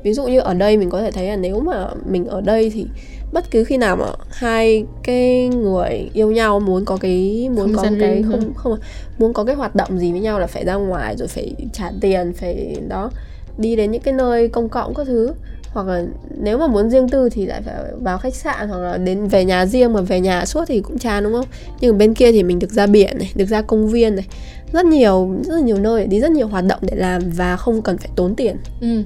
Ví 0.02 0.12
dụ 0.12 0.26
như 0.26 0.40
ở 0.40 0.54
đây 0.54 0.76
mình 0.76 0.90
có 0.90 1.00
thể 1.00 1.10
thấy 1.10 1.26
là 1.26 1.36
nếu 1.36 1.60
mà 1.60 1.88
mình 2.06 2.26
ở 2.26 2.40
đây 2.40 2.70
thì 2.74 2.86
bất 3.32 3.50
cứ 3.50 3.64
khi 3.64 3.76
nào 3.76 3.96
mà 3.96 4.06
hai 4.30 4.84
cái 5.02 5.48
người 5.48 6.10
yêu 6.12 6.30
nhau 6.30 6.60
muốn 6.60 6.84
có 6.84 6.96
cái 6.96 7.48
muốn 7.56 7.74
không 7.74 7.84
có 7.84 7.96
cái 8.00 8.24
không 8.30 8.54
không 8.54 8.78
muốn 9.18 9.32
có 9.32 9.44
cái 9.44 9.54
hoạt 9.54 9.74
động 9.74 9.98
gì 9.98 10.12
với 10.12 10.20
nhau 10.20 10.38
là 10.38 10.46
phải 10.46 10.64
ra 10.64 10.74
ngoài 10.74 11.16
rồi 11.16 11.28
phải 11.28 11.54
trả 11.72 11.90
tiền 12.00 12.32
phải 12.32 12.76
đó 12.88 13.10
đi 13.58 13.76
đến 13.76 13.90
những 13.90 14.02
cái 14.02 14.14
nơi 14.14 14.48
công 14.48 14.68
cộng 14.68 14.94
các 14.94 15.06
thứ 15.06 15.32
hoặc 15.76 15.88
là 15.88 16.04
nếu 16.38 16.58
mà 16.58 16.66
muốn 16.66 16.90
riêng 16.90 17.08
tư 17.08 17.28
thì 17.28 17.46
lại 17.46 17.62
phải 17.62 17.74
vào 18.00 18.18
khách 18.18 18.34
sạn 18.34 18.68
hoặc 18.68 18.78
là 18.78 18.96
đến 18.96 19.26
về 19.26 19.44
nhà 19.44 19.66
riêng 19.66 19.92
mà 19.92 20.00
về 20.00 20.20
nhà 20.20 20.44
suốt 20.44 20.64
thì 20.68 20.80
cũng 20.80 20.98
chán 20.98 21.24
đúng 21.24 21.32
không? 21.32 21.46
Nhưng 21.80 21.98
bên 21.98 22.14
kia 22.14 22.32
thì 22.32 22.42
mình 22.42 22.58
được 22.58 22.70
ra 22.70 22.86
biển 22.86 23.18
này 23.18 23.32
được 23.34 23.44
ra 23.44 23.62
công 23.62 23.88
viên 23.88 24.16
này. 24.16 24.26
Rất 24.72 24.86
nhiều 24.86 25.34
rất 25.44 25.54
là 25.54 25.60
nhiều 25.60 25.78
nơi 25.78 26.00
để 26.00 26.06
đi 26.06 26.20
rất 26.20 26.30
nhiều 26.30 26.48
hoạt 26.48 26.64
động 26.64 26.80
để 26.82 26.96
làm 26.96 27.22
và 27.30 27.56
không 27.56 27.82
cần 27.82 27.98
phải 27.98 28.10
tốn 28.16 28.34
tiền. 28.34 28.56
Ừ 28.80 29.02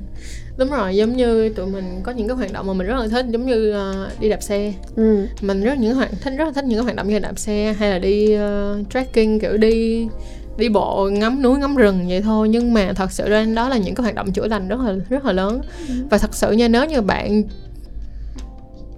đúng 0.61 0.71
rồi 0.71 0.97
giống 0.97 1.17
như 1.17 1.49
tụi 1.49 1.67
mình 1.67 2.01
có 2.03 2.13
những 2.13 2.29
cái 2.29 2.37
hoạt 2.37 2.53
động 2.53 2.67
mà 2.67 2.73
mình 2.73 2.87
rất 2.87 2.97
là 2.97 3.09
thích 3.09 3.27
giống 3.29 3.47
như 3.47 3.75
uh, 3.77 4.21
đi 4.21 4.29
đạp 4.29 4.43
xe. 4.43 4.73
Ừ. 4.97 5.27
mình 5.41 5.63
rất 5.63 5.79
những 5.79 5.95
hoạt 5.95 6.11
thích 6.23 6.33
rất 6.37 6.45
là 6.45 6.53
thích 6.53 6.65
những 6.65 6.79
cái 6.79 6.85
hoạt 6.85 6.97
động 6.97 7.09
như 7.09 7.19
đạp 7.19 7.39
xe 7.39 7.75
hay 7.79 7.91
là 7.91 7.99
đi 7.99 8.37
uh, 8.37 8.91
trekking 8.91 9.39
kiểu 9.41 9.57
đi 9.57 10.07
đi 10.61 10.69
bộ 10.69 11.09
ngắm 11.13 11.43
núi 11.43 11.59
ngắm 11.59 11.77
rừng 11.77 12.05
vậy 12.09 12.23
thôi. 12.23 12.49
Nhưng 12.49 12.75
mà 12.75 12.93
thật 12.93 13.13
sự 13.13 13.29
ra 13.29 13.45
đó 13.45 13.69
là 13.69 13.77
những 13.77 13.95
cái 13.95 14.03
hoạt 14.03 14.15
động 14.15 14.33
chữa 14.33 14.47
lành 14.49 14.69
rất 14.69 14.81
là 14.81 14.95
rất 15.09 15.25
là 15.25 15.33
lớn. 15.33 15.61
Và 16.11 16.19
thật 16.19 16.35
sự 16.35 16.53
nha 16.53 16.69
nếu 16.69 16.85
như 16.85 17.01
bạn 17.01 17.43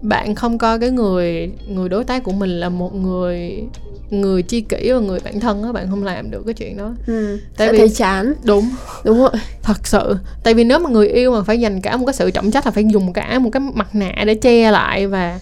bạn 0.03 0.35
không 0.35 0.59
coi 0.59 0.79
cái 0.79 0.91
người 0.91 1.53
người 1.69 1.89
đối 1.89 2.05
tác 2.05 2.25
của 2.25 2.33
mình 2.33 2.61
là 2.61 2.69
một 2.69 2.95
người 2.95 3.65
người 4.11 4.43
chi 4.43 4.61
kỷ 4.61 4.93
và 4.93 4.99
người 4.99 5.21
bạn 5.25 5.41
thân 5.41 5.63
á 5.63 5.73
bạn 5.73 5.87
không 5.91 6.05
làm 6.05 6.31
được 6.31 6.43
cái 6.47 6.55
chuyện 6.55 6.77
đó. 6.77 6.95
Ừ. 7.07 7.39
Tại 7.57 7.73
vì- 7.73 7.79
thấy 7.79 7.89
chán. 7.89 8.35
Đúng. 8.45 8.71
Đúng 9.05 9.19
rồi. 9.19 9.31
Thật 9.63 9.87
sự. 9.87 10.17
Tại 10.43 10.55
vì 10.55 10.65
nếu 10.65 10.79
mà 10.79 10.91
người 10.91 11.09
yêu 11.09 11.33
mà 11.33 11.43
phải 11.43 11.61
dành 11.61 11.81
cả 11.81 11.97
một 11.97 12.07
cái 12.07 12.15
sự 12.15 12.31
trọng 12.31 12.51
trách 12.51 12.67
là 12.67 12.71
phải 12.73 12.85
dùng 12.93 13.13
cả 13.13 13.39
một 13.39 13.51
cái 13.53 13.61
mặt 13.75 13.95
nạ 13.95 14.13
để 14.27 14.35
che 14.35 14.71
lại 14.71 15.07
và 15.07 15.39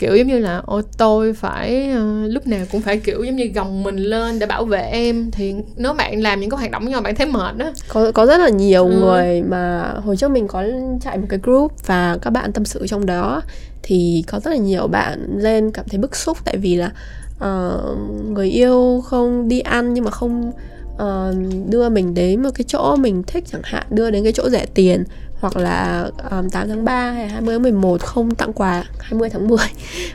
kiểu 0.00 0.16
giống 0.16 0.26
như 0.26 0.38
là 0.38 0.62
ôi 0.66 0.82
tôi 0.98 1.32
phải 1.34 1.90
ờ, 1.90 2.26
lúc 2.28 2.46
nào 2.46 2.60
cũng 2.72 2.80
phải 2.80 2.98
kiểu 2.98 3.22
giống 3.24 3.36
như 3.36 3.44
gồng 3.54 3.82
mình 3.82 3.96
lên 3.96 4.38
để 4.38 4.46
bảo 4.46 4.64
vệ 4.64 4.80
em. 4.82 5.30
Thì 5.30 5.54
nếu 5.76 5.92
bạn 5.92 6.20
làm 6.22 6.40
những 6.40 6.50
cái 6.50 6.58
hoạt 6.58 6.70
động 6.70 6.88
nhau 6.88 7.00
bạn 7.00 7.14
thấy 7.14 7.26
mệt 7.26 7.56
đó 7.56 7.72
có 7.88 8.12
có 8.12 8.26
rất 8.26 8.40
là 8.40 8.48
nhiều 8.48 8.84
Ừ. 8.86 8.92
người 9.00 9.42
mà 9.42 9.92
hồi 10.04 10.16
trước 10.16 10.30
mình 10.30 10.48
có 10.48 10.64
chạy 11.02 11.18
một 11.18 11.26
cái 11.28 11.38
group 11.42 11.72
và 11.86 12.18
các 12.22 12.30
bạn 12.30 12.52
tâm 12.52 12.64
sự 12.64 12.86
trong 12.86 13.06
đó 13.06 13.42
thì 13.82 14.24
có 14.28 14.40
rất 14.40 14.50
là 14.50 14.56
nhiều 14.56 14.86
bạn 14.86 15.26
lên 15.38 15.70
cảm 15.70 15.84
thấy 15.88 15.98
bức 15.98 16.16
xúc 16.16 16.38
tại 16.44 16.56
vì 16.56 16.76
là 16.76 16.92
ờ, 17.38 17.80
người 18.28 18.48
yêu 18.50 19.02
không 19.06 19.48
đi 19.48 19.60
ăn 19.60 19.94
nhưng 19.94 20.04
mà 20.04 20.10
không 20.10 20.52
ờ, 20.98 21.34
đưa 21.68 21.88
mình 21.88 22.14
đến 22.14 22.42
một 22.42 22.50
cái 22.54 22.64
chỗ 22.68 22.96
mình 22.96 23.22
thích 23.26 23.44
chẳng 23.52 23.62
hạn 23.64 23.86
đưa 23.90 24.10
đến 24.10 24.22
cái 24.24 24.32
chỗ 24.32 24.50
rẻ 24.50 24.66
tiền 24.74 25.04
hoặc 25.40 25.56
là 25.56 26.06
um, 26.30 26.48
8 26.48 26.68
tháng 26.68 26.84
3 26.84 27.10
hay 27.10 27.28
20 27.28 27.54
tháng 27.54 27.62
11 27.62 28.00
không 28.02 28.34
tặng 28.34 28.52
quà 28.52 28.84
20 28.98 29.28
tháng 29.30 29.48
10 29.48 29.58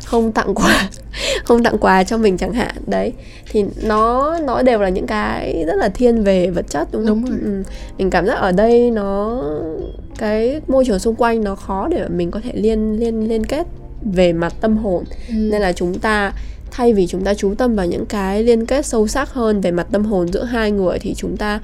không 0.05 0.31
tặng 0.31 0.55
quà 0.55 0.89
không 1.43 1.63
tặng 1.63 1.77
quà 1.77 2.03
cho 2.03 2.17
mình 2.17 2.37
chẳng 2.37 2.53
hạn 2.53 2.75
đấy 2.87 3.13
thì 3.51 3.65
nó 3.83 4.37
nó 4.39 4.61
đều 4.61 4.79
là 4.79 4.89
những 4.89 5.07
cái 5.07 5.63
rất 5.67 5.75
là 5.75 5.89
thiên 5.89 6.23
về 6.23 6.49
vật 6.49 6.65
chất 6.69 6.87
đúng 6.91 7.07
không? 7.07 7.25
Đúng 7.25 7.31
rồi. 7.31 7.39
Ừ. 7.43 7.63
Mình 7.97 8.09
cảm 8.09 8.25
giác 8.25 8.33
ở 8.33 8.51
đây 8.51 8.91
nó 8.91 9.43
cái 10.17 10.61
môi 10.67 10.85
trường 10.85 10.99
xung 10.99 11.15
quanh 11.15 11.43
nó 11.43 11.55
khó 11.55 11.87
để 11.87 12.07
mình 12.07 12.31
có 12.31 12.39
thể 12.43 12.51
liên 12.55 12.99
liên 12.99 13.29
liên 13.29 13.43
kết 13.45 13.67
về 14.13 14.33
mặt 14.33 14.53
tâm 14.61 14.77
hồn 14.77 15.03
nên 15.29 15.61
là 15.61 15.73
chúng 15.73 15.99
ta 15.99 16.33
thay 16.71 16.93
vì 16.93 17.07
chúng 17.07 17.23
ta 17.23 17.33
chú 17.33 17.55
tâm 17.55 17.75
vào 17.75 17.85
những 17.85 18.05
cái 18.05 18.43
liên 18.43 18.65
kết 18.65 18.85
sâu 18.85 19.07
sắc 19.07 19.33
hơn 19.33 19.61
về 19.61 19.71
mặt 19.71 19.87
tâm 19.91 20.05
hồn 20.05 20.27
giữa 20.27 20.43
hai 20.43 20.71
người 20.71 20.99
thì 20.99 21.13
chúng 21.13 21.37
ta 21.37 21.59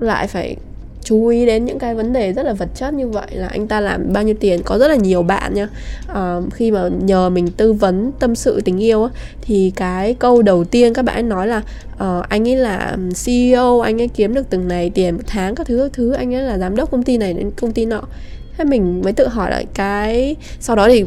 lại 0.00 0.26
phải 0.26 0.56
chú 1.04 1.26
ý 1.26 1.46
đến 1.46 1.64
những 1.64 1.78
cái 1.78 1.94
vấn 1.94 2.12
đề 2.12 2.32
rất 2.32 2.42
là 2.42 2.52
vật 2.52 2.68
chất 2.74 2.94
như 2.94 3.08
vậy 3.08 3.26
là 3.30 3.48
anh 3.48 3.68
ta 3.68 3.80
làm 3.80 4.12
bao 4.12 4.22
nhiêu 4.22 4.34
tiền. 4.40 4.62
Có 4.62 4.78
rất 4.78 4.88
là 4.88 4.94
nhiều 4.94 5.22
bạn 5.22 5.54
nha. 5.54 5.68
Ờ, 6.06 6.42
khi 6.52 6.70
mà 6.70 6.88
nhờ 6.88 7.30
mình 7.30 7.50
tư 7.50 7.72
vấn 7.72 8.12
tâm 8.18 8.34
sự 8.34 8.60
tình 8.64 8.82
yêu 8.82 9.02
á, 9.04 9.10
thì 9.42 9.72
cái 9.76 10.14
câu 10.14 10.42
đầu 10.42 10.64
tiên 10.64 10.94
các 10.94 11.04
bạn 11.04 11.16
ấy 11.16 11.22
nói 11.22 11.46
là 11.46 11.62
uh, 11.94 12.28
anh 12.28 12.48
ấy 12.48 12.56
là 12.56 12.96
CEO 13.24 13.80
anh 13.80 14.00
ấy 14.00 14.08
kiếm 14.08 14.34
được 14.34 14.46
từng 14.50 14.68
này 14.68 14.90
tiền 14.90 15.14
một 15.14 15.22
tháng 15.26 15.54
các 15.54 15.66
thứ 15.66 15.78
các 15.78 15.92
thứ 15.92 16.12
anh 16.12 16.34
ấy 16.34 16.42
là 16.42 16.58
giám 16.58 16.76
đốc 16.76 16.90
công 16.90 17.02
ty 17.02 17.18
này 17.18 17.32
đến 17.32 17.50
công 17.50 17.72
ty 17.72 17.86
nọ. 17.86 18.02
Thế 18.56 18.64
mình 18.64 19.02
mới 19.04 19.12
tự 19.12 19.28
hỏi 19.28 19.50
lại 19.50 19.66
cái 19.74 20.36
sau 20.60 20.76
đó 20.76 20.88
thì 20.88 21.04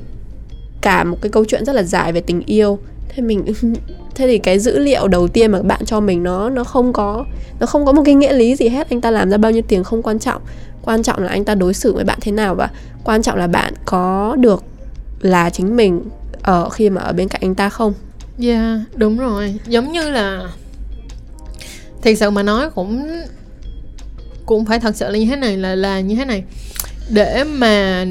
cả 0.81 1.03
một 1.03 1.17
cái 1.21 1.31
câu 1.31 1.45
chuyện 1.45 1.65
rất 1.65 1.73
là 1.73 1.83
dài 1.83 2.11
về 2.11 2.21
tình 2.21 2.41
yêu. 2.45 2.79
Thế 3.09 3.23
mình 3.23 3.45
thế 4.15 4.27
thì 4.27 4.37
cái 4.37 4.59
dữ 4.59 4.79
liệu 4.79 5.07
đầu 5.07 5.27
tiên 5.27 5.51
mà 5.51 5.61
bạn 5.61 5.85
cho 5.85 5.99
mình 5.99 6.23
nó 6.23 6.49
nó 6.49 6.63
không 6.63 6.93
có, 6.93 7.25
nó 7.59 7.65
không 7.65 7.85
có 7.85 7.91
một 7.91 8.01
cái 8.05 8.15
nghĩa 8.15 8.33
lý 8.33 8.55
gì 8.55 8.69
hết. 8.69 8.89
Anh 8.89 9.01
ta 9.01 9.11
làm 9.11 9.29
ra 9.29 9.37
bao 9.37 9.51
nhiêu 9.51 9.61
tiền 9.67 9.83
không 9.83 10.01
quan 10.01 10.19
trọng. 10.19 10.41
Quan 10.81 11.03
trọng 11.03 11.23
là 11.23 11.29
anh 11.29 11.45
ta 11.45 11.55
đối 11.55 11.73
xử 11.73 11.93
với 11.93 12.03
bạn 12.03 12.19
thế 12.21 12.31
nào 12.31 12.55
và 12.55 12.69
quan 13.03 13.21
trọng 13.21 13.37
là 13.37 13.47
bạn 13.47 13.73
có 13.85 14.35
được 14.39 14.63
là 15.21 15.49
chính 15.49 15.75
mình 15.75 16.01
ở 16.41 16.69
khi 16.69 16.89
mà 16.89 17.01
ở 17.01 17.13
bên 17.13 17.27
cạnh 17.27 17.41
anh 17.41 17.55
ta 17.55 17.69
không? 17.69 17.93
Yeah 18.41 18.79
đúng 18.95 19.17
rồi. 19.17 19.55
Giống 19.67 19.91
như 19.91 20.09
là 20.09 20.41
thật 22.01 22.11
sự 22.17 22.29
mà 22.29 22.43
nói 22.43 22.69
cũng 22.69 23.07
Cũng 24.45 24.65
phải 24.65 24.79
thật 24.79 24.95
sự 24.95 25.09
là 25.09 25.17
như 25.17 25.25
thế 25.25 25.35
này, 25.35 25.57
Là 25.57 25.75
là 25.75 25.99
như 25.99 26.15
thế 26.15 26.25
này. 26.25 26.43
Để 27.09 27.43
mà 27.43 28.05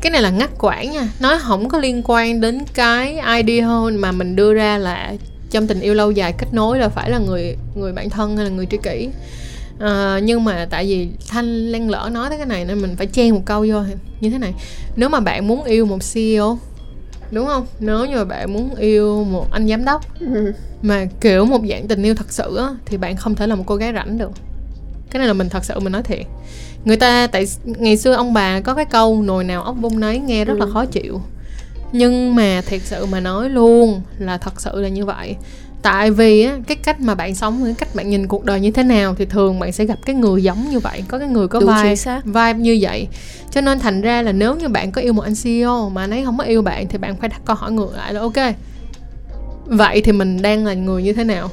cái 0.00 0.10
này 0.10 0.22
là 0.22 0.30
ngắt 0.30 0.50
quãng 0.58 0.90
nha. 0.90 1.08
Nói 1.20 1.38
không 1.38 1.68
có 1.68 1.78
liên 1.78 2.02
quan 2.04 2.40
đến 2.40 2.58
cái 2.74 3.20
idea 3.36 3.68
mà 3.92 4.12
mình 4.12 4.36
đưa 4.36 4.54
ra 4.54 4.78
là 4.78 5.14
Trong 5.50 5.66
tình 5.66 5.80
yêu 5.80 5.94
lâu 5.94 6.10
dài 6.10 6.32
kết 6.38 6.46
nối 6.52 6.78
là 6.78 6.88
phải 6.88 7.10
là 7.10 7.18
người 7.18 7.56
người 7.74 7.92
bạn 7.92 8.10
thân 8.10 8.36
hay 8.36 8.44
là 8.44 8.50
người 8.50 8.66
tri 8.66 8.76
kỷ. 8.82 9.08
À, 9.80 10.20
Nhưng 10.22 10.44
mà 10.44 10.66
tại 10.70 10.84
vì 10.86 11.08
Thanh 11.28 11.72
len 11.72 11.90
lỡ 11.90 12.10
nói 12.12 12.28
tới 12.28 12.38
cái 12.38 12.46
này 12.46 12.64
Nên 12.64 12.80
mình 12.80 12.96
phải 12.96 13.06
chen 13.06 13.34
một 13.34 13.42
câu 13.44 13.66
vô 13.68 13.82
Như 14.20 14.30
thế 14.30 14.38
này. 14.38 14.54
Nếu 14.96 15.08
mà 15.08 15.20
bạn 15.20 15.48
muốn 15.48 15.64
yêu 15.64 15.86
một 15.86 15.98
CEO 16.14 16.58
đúng 17.30 17.46
không? 17.46 17.66
Nếu 17.80 18.04
như 18.04 18.16
mà 18.16 18.24
bạn 18.24 18.52
muốn 18.52 18.74
yêu 18.74 19.24
một 19.24 19.52
anh 19.52 19.68
giám 19.68 19.84
đốc 19.84 20.20
ừ. 20.20 20.52
mà 20.82 21.06
kiểu 21.20 21.44
một 21.44 21.60
dạng 21.70 21.88
tình 21.88 22.02
yêu 22.02 22.14
thật 22.14 22.32
sự 22.32 22.56
á 22.56 22.68
thì 22.86 22.96
bạn 22.96 23.16
không 23.16 23.34
thể 23.34 23.46
là 23.46 23.54
một 23.54 23.64
cô 23.66 23.76
gái 23.76 23.92
rảnh 23.92 24.18
được 24.18 24.30
cái 25.10 25.18
này 25.18 25.26
là 25.28 25.32
mình 25.34 25.48
thật 25.48 25.64
sự 25.64 25.80
mình 25.80 25.92
nói 25.92 26.02
thiệt. 26.02 26.26
Người 26.84 26.96
ta 26.96 27.26
tại 27.26 27.46
ngày 27.64 27.96
xưa 27.96 28.12
ông 28.12 28.32
bà 28.34 28.60
có 28.60 28.74
cái 28.74 28.84
câu 28.84 29.22
nồi 29.22 29.44
nào 29.44 29.62
ốc 29.62 29.76
vung 29.80 30.00
nấy 30.00 30.18
nghe 30.18 30.44
rất 30.44 30.58
là 30.58 30.64
Ừ. 30.64 30.70
khó 30.74 30.84
chịu. 30.84 31.20
Nhưng 31.92 32.34
mà 32.34 32.62
thiệt 32.66 32.80
sự 32.84 33.06
mà 33.06 33.20
nói 33.20 33.50
luôn 33.50 34.00
là 34.18 34.38
thật 34.38 34.60
sự 34.60 34.80
là 34.80 34.88
như 34.88 35.04
vậy. 35.04 35.36
Tại 35.82 36.10
vì 36.10 36.42
á 36.44 36.56
cái 36.66 36.76
cách 36.76 37.00
mà 37.00 37.14
bạn 37.14 37.34
sống 37.34 37.60
cái 37.64 37.74
cách 37.78 37.94
bạn 37.94 38.10
nhìn 38.10 38.26
cuộc 38.26 38.44
đời 38.44 38.60
như 38.60 38.70
thế 38.70 38.82
nào 38.82 39.14
thì 39.18 39.24
thường 39.24 39.58
bạn 39.60 39.72
sẽ 39.72 39.84
gặp 39.84 39.98
cái 40.06 40.14
người 40.14 40.42
giống 40.42 40.70
như 40.70 40.78
vậy 40.78 41.04
có 41.08 41.18
cái 41.18 41.28
người 41.28 41.48
có 41.48 41.60
Đúng 41.60 41.68
vai 41.68 41.96
vibe 42.24 42.54
như 42.54 42.78
vậy. 42.80 43.08
Cho 43.50 43.60
nên 43.60 43.78
thành 43.78 44.00
ra 44.00 44.22
là 44.22 44.32
nếu 44.32 44.56
như 44.56 44.68
bạn 44.68 44.92
có 44.92 45.00
yêu 45.00 45.12
một 45.12 45.22
anh 45.22 45.34
CEO 45.44 45.88
mà 45.88 46.00
anh 46.04 46.10
ấy 46.10 46.24
không 46.24 46.38
có 46.38 46.44
yêu 46.44 46.62
bạn 46.62 46.88
thì 46.88 46.98
bạn 46.98 47.16
phải 47.16 47.28
đặt 47.28 47.40
câu 47.44 47.56
hỏi 47.56 47.72
ngược 47.72 47.94
lại 47.96 48.14
là 48.14 48.20
ok 48.20 48.36
vậy 49.66 50.00
thì 50.00 50.12
mình 50.12 50.42
đang 50.42 50.66
là 50.66 50.74
người 50.74 51.02
như 51.02 51.12
thế 51.12 51.24
nào 51.24 51.50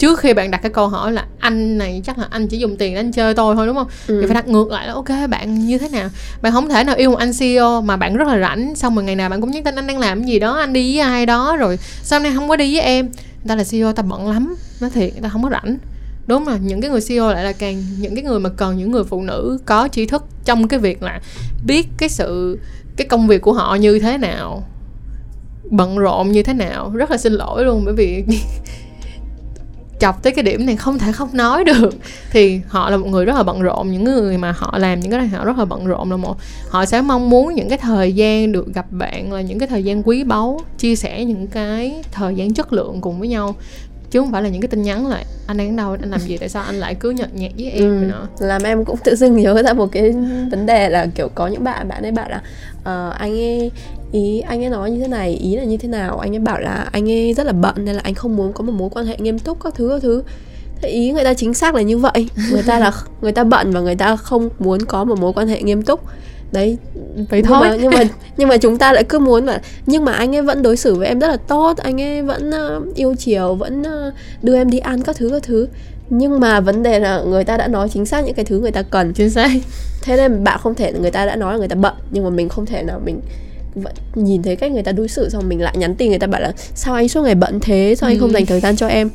trước 0.00 0.18
khi 0.18 0.34
bạn 0.34 0.50
đặt 0.50 0.58
cái 0.62 0.72
câu 0.72 0.88
hỏi 0.88 1.12
là 1.12 1.24
anh 1.38 1.78
này 1.78 2.02
chắc 2.04 2.18
là 2.18 2.26
anh 2.30 2.48
chỉ 2.48 2.58
dùng 2.58 2.76
tiền 2.76 2.94
để 2.94 3.00
anh 3.00 3.12
chơi 3.12 3.34
tôi 3.34 3.56
thôi 3.56 3.66
đúng 3.66 3.76
không? 3.76 3.86
Ừ. 4.06 4.18
thì 4.20 4.26
phải 4.26 4.34
đặt 4.34 4.48
ngược 4.48 4.70
lại 4.70 4.86
là 4.86 4.92
ok 4.92 5.08
bạn 5.30 5.66
như 5.66 5.78
thế 5.78 5.88
nào? 5.88 6.08
Bạn 6.42 6.52
không 6.52 6.68
thể 6.68 6.84
nào 6.84 6.94
yêu 6.96 7.10
một 7.10 7.16
anh 7.16 7.32
CEO 7.38 7.82
mà 7.82 7.96
bạn 7.96 8.16
rất 8.16 8.28
là 8.28 8.40
rảnh 8.40 8.74
xong 8.76 8.94
rồi 8.94 9.04
ngày 9.04 9.16
nào 9.16 9.28
bạn 9.28 9.40
cũng 9.40 9.50
nhắn 9.50 9.64
tin 9.64 9.74
anh 9.74 9.86
đang 9.86 9.98
làm 9.98 10.20
cái 10.22 10.26
gì 10.26 10.38
đó 10.38 10.56
anh 10.56 10.72
đi 10.72 10.96
với 10.96 11.00
ai 11.00 11.26
đó 11.26 11.56
rồi 11.56 11.78
hôm 12.10 12.22
nay 12.22 12.32
không 12.34 12.48
có 12.48 12.56
đi 12.56 12.74
với 12.74 12.84
em? 12.84 13.06
Người 13.06 13.48
ta 13.48 13.54
là 13.54 13.64
CEO 13.70 13.92
ta 13.92 14.02
bận 14.02 14.28
lắm 14.28 14.54
nói 14.80 14.90
thiệt 14.90 15.12
người 15.12 15.22
ta 15.22 15.28
không 15.28 15.42
có 15.42 15.50
rảnh. 15.50 15.78
Đúng 16.26 16.48
là 16.48 16.56
những 16.56 16.80
cái 16.80 16.90
người 16.90 17.00
CEO 17.00 17.32
lại 17.32 17.44
là 17.44 17.52
càng 17.52 17.82
những 17.98 18.14
cái 18.14 18.24
người 18.24 18.40
mà 18.40 18.50
cần 18.56 18.76
những 18.76 18.90
người 18.90 19.04
phụ 19.04 19.22
nữ 19.22 19.58
có 19.66 19.88
tri 19.92 20.06
thức 20.06 20.24
trong 20.44 20.68
cái 20.68 20.80
việc 20.80 21.02
là 21.02 21.20
biết 21.66 21.86
cái 21.98 22.08
sự 22.08 22.58
cái 22.96 23.06
công 23.06 23.26
việc 23.26 23.42
của 23.42 23.52
họ 23.52 23.74
như 23.74 23.98
thế 23.98 24.18
nào 24.18 24.64
bận 25.70 25.98
rộn 25.98 26.32
như 26.32 26.42
thế 26.42 26.52
nào. 26.52 26.90
Rất 26.94 27.10
là 27.10 27.16
xin 27.16 27.32
lỗi 27.32 27.64
luôn 27.64 27.84
bởi 27.84 27.94
vì 27.94 28.24
chọc 30.00 30.22
tới 30.22 30.32
cái 30.32 30.42
điểm 30.42 30.66
này 30.66 30.76
không 30.76 30.98
thể 30.98 31.12
không 31.12 31.28
nói 31.32 31.64
được. 31.64 31.94
Thì 32.30 32.60
họ 32.68 32.90
là 32.90 32.96
một 32.96 33.06
người 33.06 33.24
rất 33.24 33.36
là 33.36 33.42
bận 33.42 33.62
rộn, 33.62 33.90
những 33.90 34.04
người 34.04 34.38
mà 34.38 34.54
họ 34.56 34.78
làm 34.78 35.00
những 35.00 35.10
cái 35.10 35.20
này 35.20 35.28
họ 35.28 35.44
rất 35.44 35.58
là 35.58 35.64
bận 35.64 35.86
rộn 35.86 36.10
là 36.10 36.16
một, 36.16 36.36
họ 36.68 36.86
sẽ 36.86 37.00
mong 37.00 37.30
muốn 37.30 37.54
những 37.54 37.68
cái 37.68 37.78
thời 37.78 38.12
gian 38.12 38.52
được 38.52 38.74
gặp 38.74 38.86
bạn 38.90 39.32
là 39.32 39.40
những 39.40 39.58
cái 39.58 39.68
thời 39.68 39.84
gian 39.84 40.02
quý 40.02 40.24
báu, 40.24 40.60
chia 40.78 40.96
sẻ 40.96 41.24
những 41.24 41.46
cái 41.46 42.02
thời 42.12 42.34
gian 42.34 42.54
chất 42.54 42.72
lượng 42.72 43.00
cùng 43.00 43.18
với 43.18 43.28
nhau 43.28 43.54
chứ 44.10 44.20
không 44.20 44.32
phải 44.32 44.42
là 44.42 44.48
những 44.48 44.60
cái 44.60 44.68
tin 44.68 44.82
nhắn 44.82 45.06
là 45.06 45.24
anh 45.46 45.56
đang 45.58 45.76
đâu 45.76 45.96
anh 46.00 46.10
làm 46.10 46.20
gì 46.20 46.36
tại 46.38 46.48
sao 46.48 46.62
anh 46.62 46.76
lại 46.76 46.94
cứ 46.94 47.10
nhợt 47.10 47.34
nhạt 47.34 47.52
với 47.56 47.70
em 47.70 47.82
Ừ, 47.84 48.06
nữa 48.08 48.26
làm 48.40 48.62
em 48.62 48.84
cũng 48.84 48.96
tự 49.04 49.14
dưng 49.16 49.36
nhớ 49.36 49.62
ra 49.62 49.72
một 49.72 49.86
cái 49.92 50.10
vấn 50.50 50.66
đề 50.66 50.88
là 50.88 51.06
kiểu 51.14 51.28
có 51.34 51.46
những 51.46 51.64
bạn 51.64 51.88
bạn 51.88 52.02
ấy 52.02 52.12
bảo 52.12 52.28
là 52.28 52.42
ờ, 52.84 53.10
anh 53.18 53.32
ấy 53.32 53.70
ý 54.12 54.40
anh 54.40 54.64
ấy 54.64 54.70
nói 54.70 54.90
như 54.90 55.00
thế 55.00 55.08
này 55.08 55.30
ý 55.34 55.56
là 55.56 55.64
như 55.64 55.76
thế 55.76 55.88
nào? 55.88 56.18
Anh 56.18 56.34
ấy 56.34 56.38
bảo 56.38 56.60
là 56.60 56.88
anh 56.92 57.10
ấy 57.10 57.34
rất 57.34 57.46
là 57.46 57.52
bận 57.52 57.74
nên 57.78 57.94
là 57.94 58.00
anh 58.04 58.14
không 58.14 58.36
muốn 58.36 58.52
có 58.52 58.64
một 58.64 58.72
mối 58.72 58.90
quan 58.90 59.06
hệ 59.06 59.16
nghiêm 59.18 59.38
túc 59.38 59.62
các 59.64 59.74
thứ 59.74 59.88
các 59.88 60.02
thứ. 60.02 60.22
Thế 60.82 60.88
ý 60.88 61.12
người 61.12 61.24
ta 61.24 61.34
chính 61.34 61.54
xác 61.54 61.74
là 61.74 61.82
như 61.82 61.98
vậy. 61.98 62.28
Người 62.50 62.62
ta 62.62 62.78
là 62.78 62.92
người 63.20 63.32
ta 63.32 63.44
bận 63.44 63.70
và 63.72 63.80
người 63.80 63.96
ta 63.96 64.16
không 64.16 64.48
muốn 64.58 64.84
có 64.84 65.04
một 65.04 65.18
mối 65.18 65.32
quan 65.32 65.48
hệ 65.48 65.62
nghiêm 65.62 65.82
túc 65.82 66.00
đấy 66.52 66.78
vậy 67.04 67.26
nhưng 67.32 67.44
thôi. 67.44 67.60
mà, 67.60 67.76
nhưng 67.76 67.90
mà 67.90 68.02
nhưng 68.36 68.48
mà 68.48 68.56
chúng 68.56 68.78
ta 68.78 68.92
lại 68.92 69.04
cứ 69.04 69.18
muốn 69.18 69.46
mà 69.46 69.58
nhưng 69.86 70.04
mà 70.04 70.12
anh 70.12 70.34
ấy 70.36 70.42
vẫn 70.42 70.62
đối 70.62 70.76
xử 70.76 70.94
với 70.94 71.08
em 71.08 71.18
rất 71.18 71.28
là 71.28 71.36
tốt 71.36 71.76
anh 71.76 72.00
ấy 72.00 72.22
vẫn 72.22 72.50
ờ, 72.50 72.80
yêu 72.94 73.14
chiều 73.18 73.54
vẫn 73.54 73.82
ờ, 73.82 74.12
đưa 74.42 74.56
em 74.56 74.70
đi 74.70 74.78
ăn 74.78 75.02
các 75.02 75.16
thứ 75.16 75.28
các 75.28 75.42
thứ. 75.42 75.68
Nhưng 76.10 76.40
mà 76.40 76.60
vấn 76.60 76.82
đề 76.82 76.98
là 76.98 77.22
người 77.26 77.44
ta 77.44 77.56
đã 77.56 77.68
nói 77.68 77.88
chính 77.88 78.06
xác 78.06 78.24
những 78.24 78.34
cái 78.34 78.44
thứ 78.44 78.58
người 78.58 78.70
ta 78.70 78.82
cần. 78.82 79.12
Chính 79.12 79.30
xác. 79.30 79.50
Thế 80.02 80.16
nên 80.16 80.44
bạn 80.44 80.58
không 80.62 80.74
thể 80.74 80.92
người 80.92 81.10
ta 81.10 81.26
đã 81.26 81.36
nói 81.36 81.52
là 81.52 81.58
người 81.58 81.68
ta 81.68 81.76
bận 81.76 81.94
nhưng 82.10 82.24
mà 82.24 82.30
mình 82.30 82.48
không 82.48 82.66
thể 82.66 82.82
nào 82.82 83.00
mình 83.04 83.20
vẫn 83.74 83.92
nhìn 84.14 84.42
thấy 84.42 84.56
cách 84.56 84.72
người 84.72 84.82
ta 84.82 84.92
đối 84.92 85.08
xử 85.08 85.28
xong 85.28 85.48
mình 85.48 85.60
lại 85.62 85.74
nhắn 85.76 85.94
tin 85.94 86.10
người 86.10 86.18
ta 86.18 86.26
bảo 86.26 86.40
là 86.40 86.52
sao 86.74 86.94
anh 86.94 87.08
suốt 87.08 87.22
ngày 87.22 87.34
bận 87.34 87.60
thế? 87.60 87.94
Sao 87.98 88.08
anh 88.10 88.18
không 88.18 88.28
Ừ. 88.28 88.32
dành 88.32 88.46
thời 88.46 88.60
gian 88.60 88.76
cho 88.76 88.86
em? 88.88 89.10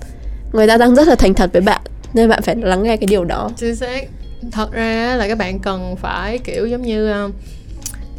Người 0.53 0.67
ta 0.67 0.77
đang 0.77 0.95
rất 0.95 1.07
là 1.07 1.15
thành 1.15 1.33
thật 1.33 1.49
với 1.53 1.61
bạn 1.61 1.81
nên 2.13 2.29
bạn 2.29 2.41
phải 2.41 2.55
lắng 2.55 2.83
nghe 2.83 2.97
cái 2.97 3.07
điều 3.07 3.25
đó. 3.25 3.51
Chính 3.57 3.75
xác 3.75 4.05
thật 4.51 4.71
ra 4.71 5.15
là 5.15 5.27
các 5.27 5.37
bạn 5.37 5.59
cần 5.59 5.95
phải, 5.95 6.37
kiểu, 6.37 6.67
giống 6.67 6.81
như 6.81 7.11
ờ, 7.11 7.29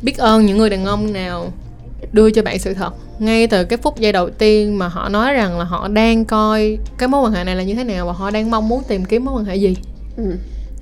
biết 0.03 0.19
ơn 0.19 0.47
những 0.47 0.59
người 0.59 0.71
đàn 0.71 0.85
ông 0.85 1.13
nào 1.13 1.53
đưa 2.13 2.31
cho 2.31 2.43
bạn 2.43 2.59
sự 2.59 2.75
thật 2.75 2.95
ngay 3.19 3.47
từ 3.47 3.65
cái 3.65 3.77
phút 3.77 3.99
giây 3.99 4.13
đầu 4.13 4.31
tiên 4.31 4.79
mà 4.79 4.89
họ 4.89 5.09
nói 5.09 5.33
rằng 5.33 5.59
là 5.59 5.65
họ 5.65 5.89
đang 5.89 6.25
coi 6.25 6.79
cái 6.99 7.09
mối 7.09 7.23
quan 7.23 7.33
hệ 7.33 7.45
này 7.45 7.57
là 7.57 7.63
như 7.63 7.75
thế 7.75 7.85
nào 7.85 8.07
và 8.07 8.13
họ 8.13 8.31
đang 8.31 8.51
mong 8.51 8.69
muốn 8.69 8.83
tìm 8.89 9.05
kiếm 9.05 9.25
mối 9.25 9.35
quan 9.35 9.45
hệ 9.45 9.57
gì 9.57 9.77
ừ 10.17 10.37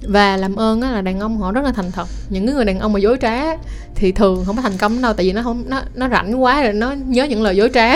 và 0.08 0.36
làm 0.36 0.56
ơn 0.56 0.80
á 0.80 0.90
là 0.90 1.00
đàn 1.00 1.20
ông 1.20 1.38
họ 1.38 1.52
rất 1.52 1.64
là 1.64 1.72
thành 1.72 1.92
thật. 1.92 2.08
Những 2.28 2.46
cái 2.46 2.54
người 2.54 2.64
đàn 2.64 2.78
ông 2.78 2.92
mà 2.92 3.00
dối 3.00 3.16
trá 3.20 3.56
thì 3.94 4.12
thường 4.12 4.44
không 4.44 4.56
có 4.56 4.62
thành 4.62 4.78
công 4.78 5.02
đâu 5.02 5.12
tại 5.12 5.26
vì 5.26 5.32
nó 5.32 5.42
không 5.42 5.64
nó 5.66 5.82
nó 5.94 6.08
rảnh 6.08 6.42
quá 6.42 6.62
rồi 6.62 6.72
nó 6.72 6.92
nhớ 6.92 7.24
những 7.24 7.42
lời 7.42 7.56
dối 7.56 7.70
trá. 7.74 7.94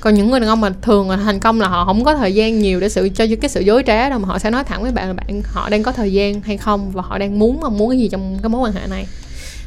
Còn 0.00 0.14
những 0.14 0.30
người 0.30 0.40
đàn 0.40 0.48
ông 0.48 0.60
mà 0.60 0.70
thường 0.82 1.10
là 1.10 1.16
thành 1.16 1.40
công 1.40 1.60
là 1.60 1.68
họ 1.68 1.84
không 1.84 2.04
có 2.04 2.14
thời 2.14 2.34
gian 2.34 2.58
nhiều 2.58 2.80
để 2.80 2.88
sự 2.88 3.08
cho 3.08 3.26
cái 3.40 3.48
sự 3.48 3.60
dối 3.60 3.82
trá 3.86 4.08
đâu 4.08 4.18
mà 4.18 4.28
họ 4.28 4.38
sẽ 4.38 4.50
nói 4.50 4.64
thẳng 4.64 4.82
với 4.82 4.92
bạn 4.92 5.06
là 5.06 5.12
bạn 5.12 5.42
họ 5.44 5.68
đang 5.68 5.82
có 5.82 5.92
thời 5.92 6.12
gian 6.12 6.40
hay 6.40 6.56
không 6.56 6.90
và 6.90 7.02
họ 7.02 7.18
đang 7.18 7.38
muốn 7.38 7.60
mong 7.60 7.78
muốn 7.78 7.90
cái 7.90 7.98
gì 7.98 8.08
trong 8.08 8.38
cái 8.42 8.48
mối 8.48 8.60
quan 8.60 8.72
hệ 8.72 8.86
này. 8.90 9.06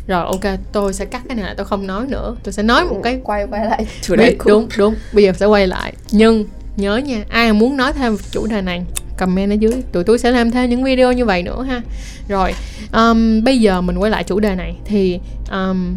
Rồi 0.07 0.25
ok 0.25 0.59
tôi 0.71 0.93
sẽ 0.93 1.05
cắt 1.05 1.21
cái 1.27 1.35
này 1.35 1.45
lại 1.45 1.55
tôi 1.57 1.65
không 1.65 1.87
nói 1.87 2.05
nữa. 2.07 2.35
Tôi 2.43 2.53
sẽ 2.53 2.63
nói 2.63 2.85
một 2.85 2.99
cái 3.03 3.19
quay 3.23 3.45
quay 3.51 3.65
lại 3.65 3.87
chủ 4.01 4.15
đề 4.15 4.35
đúng 4.45 4.67
đúng 4.77 4.95
bây 5.13 5.23
giờ 5.23 5.31
sẽ 5.39 5.45
quay 5.45 5.67
lại. 5.67 5.93
Nhưng 6.11 6.45
nhớ 6.77 6.97
nha 6.97 7.23
ai 7.29 7.53
muốn 7.53 7.77
nói 7.77 7.93
thêm 7.93 8.17
chủ 8.31 8.47
đề 8.47 8.61
này 8.61 8.83
comment 9.17 9.51
ở 9.51 9.53
dưới. 9.53 9.81
Tụi 9.91 10.03
tôi 10.03 10.19
sẽ 10.19 10.31
làm 10.31 10.51
thêm 10.51 10.69
những 10.69 10.83
video 10.83 11.11
như 11.13 11.25
vậy 11.25 11.43
nữa 11.43 11.63
ha. 11.63 11.81
Rồi 12.27 12.53
um, 12.93 13.43
bây 13.43 13.59
giờ 13.59 13.81
mình 13.81 13.97
quay 13.97 14.11
lại 14.11 14.23
chủ 14.23 14.39
đề 14.39 14.55
này. 14.55 14.75
Thì 14.85 15.19
um, 15.51 15.95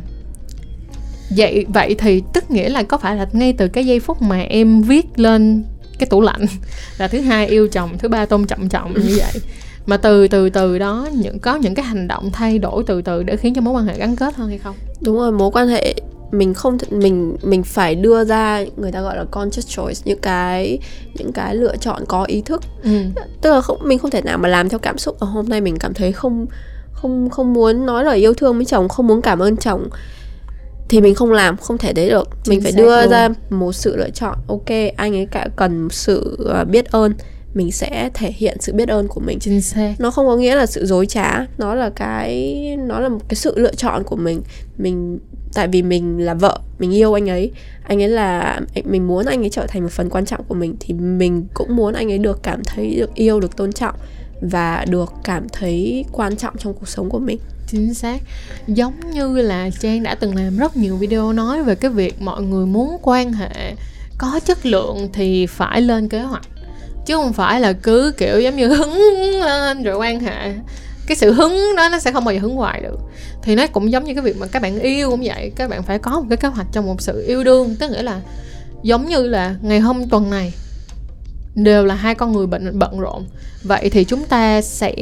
vậy 1.36 1.66
vậy 1.68 1.94
thì 1.98 2.22
tức 2.32 2.50
nghĩa 2.50 2.68
là 2.68 2.82
có 2.82 2.98
phải 2.98 3.16
là 3.16 3.26
ngay 3.32 3.52
từ 3.52 3.68
cái 3.68 3.86
giây 3.86 4.00
phút 4.00 4.22
mà 4.22 4.40
em 4.40 4.82
viết 4.82 5.18
lên 5.18 5.64
cái 5.98 6.06
tủ 6.06 6.20
lạnh 6.20 6.46
là 6.98 7.08
thứ 7.08 7.20
hai 7.20 7.46
yêu 7.46 7.68
chồng 7.68 7.98
thứ 7.98 8.08
ba 8.08 8.26
tôn 8.26 8.46
trọng 8.46 8.68
trọng 8.68 8.94
như 8.94 9.16
vậy? 9.18 9.42
Mà 9.86 9.96
từ 9.96 10.28
từ 10.28 10.50
từ 10.50 10.78
đó 10.78 11.08
những 11.12 11.38
có 11.38 11.56
những 11.56 11.74
cái 11.74 11.84
hành 11.84 12.08
động 12.08 12.30
thay 12.32 12.58
đổi 12.58 12.84
từ 12.86 13.02
từ 13.02 13.22
để 13.22 13.36
khiến 13.36 13.54
cho 13.54 13.60
mối 13.60 13.74
quan 13.74 13.86
hệ 13.86 13.98
gắn 13.98 14.16
kết 14.16 14.34
hơn 14.36 14.48
hay 14.48 14.58
không? 14.58 14.76
Đúng 15.00 15.16
rồi 15.16 15.32
mối 15.32 15.50
quan 15.50 15.68
hệ 15.68 15.94
mình 16.32 16.54
không 16.54 16.78
mình 16.90 17.36
mình 17.42 17.62
phải 17.62 17.94
đưa 17.94 18.24
ra 18.24 18.64
người 18.76 18.92
ta 18.92 19.02
gọi 19.02 19.16
là 19.16 19.24
conscious 19.24 19.76
choice 19.76 20.00
những 20.04 20.18
cái 20.18 20.78
những 21.14 21.32
cái 21.32 21.54
lựa 21.54 21.76
chọn 21.76 22.02
có 22.08 22.24
ý 22.24 22.40
thức. 22.40 22.62
Ừ. 22.82 22.90
tức 23.42 23.50
là 23.50 23.60
không 23.60 23.78
mình 23.84 23.98
không 23.98 24.10
thể 24.10 24.22
nào 24.22 24.38
mà 24.38 24.48
làm 24.48 24.68
theo 24.68 24.78
cảm 24.78 24.98
xúc 24.98 25.20
ở 25.20 25.26
hôm 25.26 25.48
nay 25.48 25.60
mình 25.60 25.76
cảm 25.78 25.94
thấy 25.94 26.12
không 26.12 26.46
không 26.92 27.30
không 27.30 27.52
muốn 27.52 27.86
nói 27.86 28.04
lời 28.04 28.18
yêu 28.18 28.34
thương 28.34 28.56
với 28.56 28.64
chồng 28.64 28.88
không 28.88 29.06
muốn 29.06 29.22
cảm 29.22 29.38
ơn 29.38 29.56
chồng. 29.56 29.88
Thì 30.88 31.00
mình 31.00 31.14
không 31.14 31.32
làm 31.32 31.56
không 31.56 31.78
thể 31.78 31.92
đấy 31.92 32.10
được. 32.10 32.28
Chính 32.44 32.54
mình 32.54 32.62
phải 32.62 32.72
đưa 32.72 33.00
luôn. 33.00 33.10
ra 33.10 33.28
một 33.50 33.72
sự 33.72 33.96
lựa 33.96 34.10
chọn. 34.10 34.38
Ok 34.48 34.68
anh 34.96 35.16
ấy 35.16 35.26
cả 35.30 35.48
cần 35.56 35.88
sự 35.90 36.36
ờ, 36.44 36.64
biết 36.64 36.92
ơn 36.92 37.14
mình 37.54 37.72
sẽ 37.72 38.10
thể 38.14 38.32
hiện 38.36 38.56
sự 38.60 38.72
biết 38.72 38.88
ơn 38.88 39.08
của 39.08 39.20
mình. 39.20 39.38
Chính 39.38 39.60
xác. 39.60 39.94
Nó 39.98 40.10
không 40.10 40.26
có 40.26 40.36
nghĩa 40.36 40.54
là 40.54 40.66
sự 40.66 40.86
dối 40.86 41.06
trá 41.06 41.46
nó 41.58 41.74
là 41.74 41.90
cái 41.90 42.56
nó 42.78 43.00
là 43.00 43.08
một 43.08 43.20
cái 43.28 43.36
sự 43.36 43.58
lựa 43.58 43.74
chọn 43.74 44.04
của 44.04 44.16
mình. 44.16 44.42
Mình 44.78 45.18
tại 45.54 45.68
vì 45.68 45.82
mình 45.82 46.18
là 46.18 46.34
vợ 46.34 46.58
mình 46.78 46.94
yêu 46.94 47.14
anh 47.14 47.30
ấy 47.30 47.50
anh 47.82 48.02
ấy 48.02 48.08
là 48.08 48.60
mình 48.84 49.06
muốn 49.06 49.26
anh 49.26 49.42
ấy 49.42 49.50
trở 49.50 49.66
thành 49.66 49.82
một 49.82 49.92
phần 49.92 50.10
quan 50.10 50.24
trọng 50.24 50.44
của 50.44 50.54
mình 50.54 50.76
thì 50.80 50.94
mình 50.94 51.46
cũng 51.54 51.76
muốn 51.76 51.94
anh 51.94 52.12
ấy 52.12 52.18
được 52.18 52.42
cảm 52.42 52.64
thấy 52.64 52.94
được 52.94 53.14
yêu 53.14 53.40
được 53.40 53.56
tôn 53.56 53.72
trọng 53.72 53.94
và 54.40 54.84
được 54.88 55.12
cảm 55.24 55.48
thấy 55.48 56.04
quan 56.12 56.36
trọng 56.36 56.56
trong 56.58 56.74
cuộc 56.74 56.88
sống 56.88 57.10
của 57.10 57.18
mình. 57.18 57.38
Chính 57.66 57.94
xác. 57.94 58.20
Giống 58.66 58.94
như 59.14 59.36
là 59.36 59.70
trang 59.80 60.02
đã 60.02 60.14
từng 60.14 60.36
làm 60.36 60.56
rất 60.56 60.76
nhiều 60.76 60.96
video 60.96 61.32
nói 61.32 61.62
về 61.62 61.74
cái 61.74 61.90
việc 61.90 62.22
mọi 62.22 62.42
người 62.42 62.66
muốn 62.66 62.96
quan 63.02 63.32
hệ 63.32 63.74
có 64.18 64.40
chất 64.44 64.66
lượng 64.66 65.08
thì 65.12 65.46
phải 65.46 65.80
lên 65.80 66.08
kế 66.08 66.20
hoạch 66.20 66.42
chứ 67.06 67.16
không 67.16 67.32
phải 67.32 67.60
là 67.60 67.72
cứ 67.72 68.12
kiểu 68.18 68.40
giống 68.40 68.56
như 68.56 68.68
hứng 68.68 69.00
lên 69.40 69.82
rồi 69.82 69.96
quan 69.96 70.20
hệ. 70.20 70.52
Cái 71.06 71.16
sự 71.16 71.32
hứng 71.32 71.76
đó 71.76 71.88
nó 71.88 71.98
sẽ 71.98 72.12
không 72.12 72.24
bao 72.24 72.34
giờ 72.34 72.40
hứng 72.40 72.56
hoài 72.56 72.80
được. 72.80 72.98
Thì 73.42 73.54
nó 73.54 73.66
cũng 73.66 73.92
giống 73.92 74.04
như 74.04 74.14
cái 74.14 74.22
việc 74.22 74.36
mà 74.38 74.46
các 74.46 74.62
bạn 74.62 74.80
yêu 74.80 75.10
cũng 75.10 75.20
vậy. 75.24 75.52
Các 75.56 75.70
bạn 75.70 75.82
phải 75.82 75.98
có 75.98 76.10
một 76.10 76.26
cái 76.28 76.36
kế 76.36 76.48
hoạch 76.48 76.66
trong 76.72 76.86
một 76.86 77.02
sự 77.02 77.24
yêu 77.26 77.44
đương. 77.44 77.76
Tức 77.78 77.90
nghĩa 77.90 78.02
là 78.02 78.20
giống 78.82 79.06
như 79.08 79.28
là 79.28 79.54
ngày 79.62 79.80
hôm 79.80 80.08
tuần 80.08 80.30
này 80.30 80.52
đều 81.54 81.84
là 81.84 81.94
hai 81.94 82.14
con 82.14 82.32
người 82.32 82.46
bận 82.46 82.78
bận 82.78 83.00
rộn. 83.00 83.26
Vậy 83.62 83.90
thì 83.90 84.04
chúng 84.04 84.24
ta 84.24 84.62
sẽ 84.62 84.94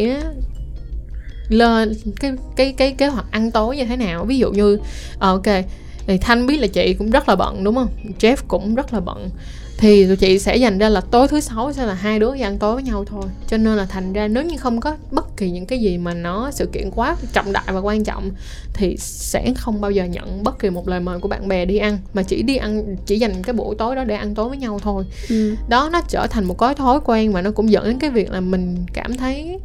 lên 1.48 1.94
cái 2.20 2.32
cái 2.56 2.74
cái 2.76 2.92
kế 2.92 3.06
hoạch 3.06 3.26
ăn 3.30 3.50
tối 3.50 3.76
như 3.76 3.84
thế 3.84 3.96
nào? 3.96 4.24
Ví 4.24 4.38
dụ 4.38 4.50
như 4.52 4.78
ờ, 5.18 5.30
ok, 5.30 5.64
thì 6.06 6.18
thanh 6.18 6.46
biết 6.46 6.60
là 6.60 6.66
chị 6.66 6.94
cũng 6.94 7.10
rất 7.10 7.28
là 7.28 7.36
bận, 7.36 7.64
đúng 7.64 7.74
không? 7.74 7.88
Jeff 8.20 8.36
cũng 8.48 8.74
rất 8.74 8.92
là 8.92 9.00
bận 9.00 9.30
thì 9.78 10.06
tụi 10.06 10.16
chị 10.16 10.38
sẽ 10.38 10.56
dành 10.56 10.78
ra 10.78 10.88
là 10.88 11.00
tối 11.00 11.28
thứ 11.28 11.40
sáu 11.40 11.72
sẽ 11.72 11.86
là 11.86 11.94
hai 11.94 12.18
đứa 12.18 12.34
đi 12.34 12.40
ăn 12.40 12.58
tối 12.58 12.74
với 12.74 12.82
nhau 12.82 13.04
thôi. 13.04 13.24
Cho 13.46 13.56
nên 13.56 13.76
là 13.76 13.86
thành 13.86 14.12
ra 14.12 14.28
nếu 14.28 14.44
như 14.44 14.56
không 14.56 14.80
có 14.80 14.96
bất 15.10 15.36
kỳ 15.36 15.50
những 15.50 15.66
cái 15.66 15.78
gì 15.78 15.98
mà 15.98 16.14
nó 16.14 16.50
sự 16.50 16.66
kiện 16.66 16.90
quá 16.90 17.16
trọng 17.32 17.52
đại 17.52 17.64
và 17.66 17.78
quan 17.80 18.04
trọng 18.04 18.30
thì 18.74 18.96
sẽ 18.98 19.52
không 19.56 19.80
bao 19.80 19.90
giờ 19.90 20.04
nhận 20.04 20.44
bất 20.44 20.58
kỳ 20.58 20.70
một 20.70 20.88
lời 20.88 21.00
mời 21.00 21.18
của 21.18 21.28
bạn 21.28 21.48
bè 21.48 21.64
đi 21.64 21.78
ăn. 21.78 21.98
Mà 22.14 22.22
chỉ 22.22 22.42
đi 22.42 22.56
ăn 22.56 22.96
chỉ 23.06 23.18
dành 23.18 23.42
cái 23.42 23.52
buổi 23.52 23.74
tối 23.78 23.96
đó 23.96 24.04
để 24.04 24.14
ăn 24.14 24.34
tối 24.34 24.48
với 24.48 24.58
nhau 24.58 24.78
thôi. 24.82 25.04
Ừ. 25.28 25.54
đó 25.68 25.90
nó 25.92 26.00
trở 26.08 26.26
thành 26.26 26.44
một 26.44 26.58
cái 26.58 26.74
thói 26.74 27.00
quen 27.04 27.32
mà 27.32 27.42
nó 27.42 27.50
cũng 27.50 27.70
dẫn 27.70 27.84
đến 27.84 27.98
cái 27.98 28.10
việc 28.10 28.30
là 28.30 28.40
mình 28.40 28.76
cảm 28.92 29.16
thấy 29.16 29.58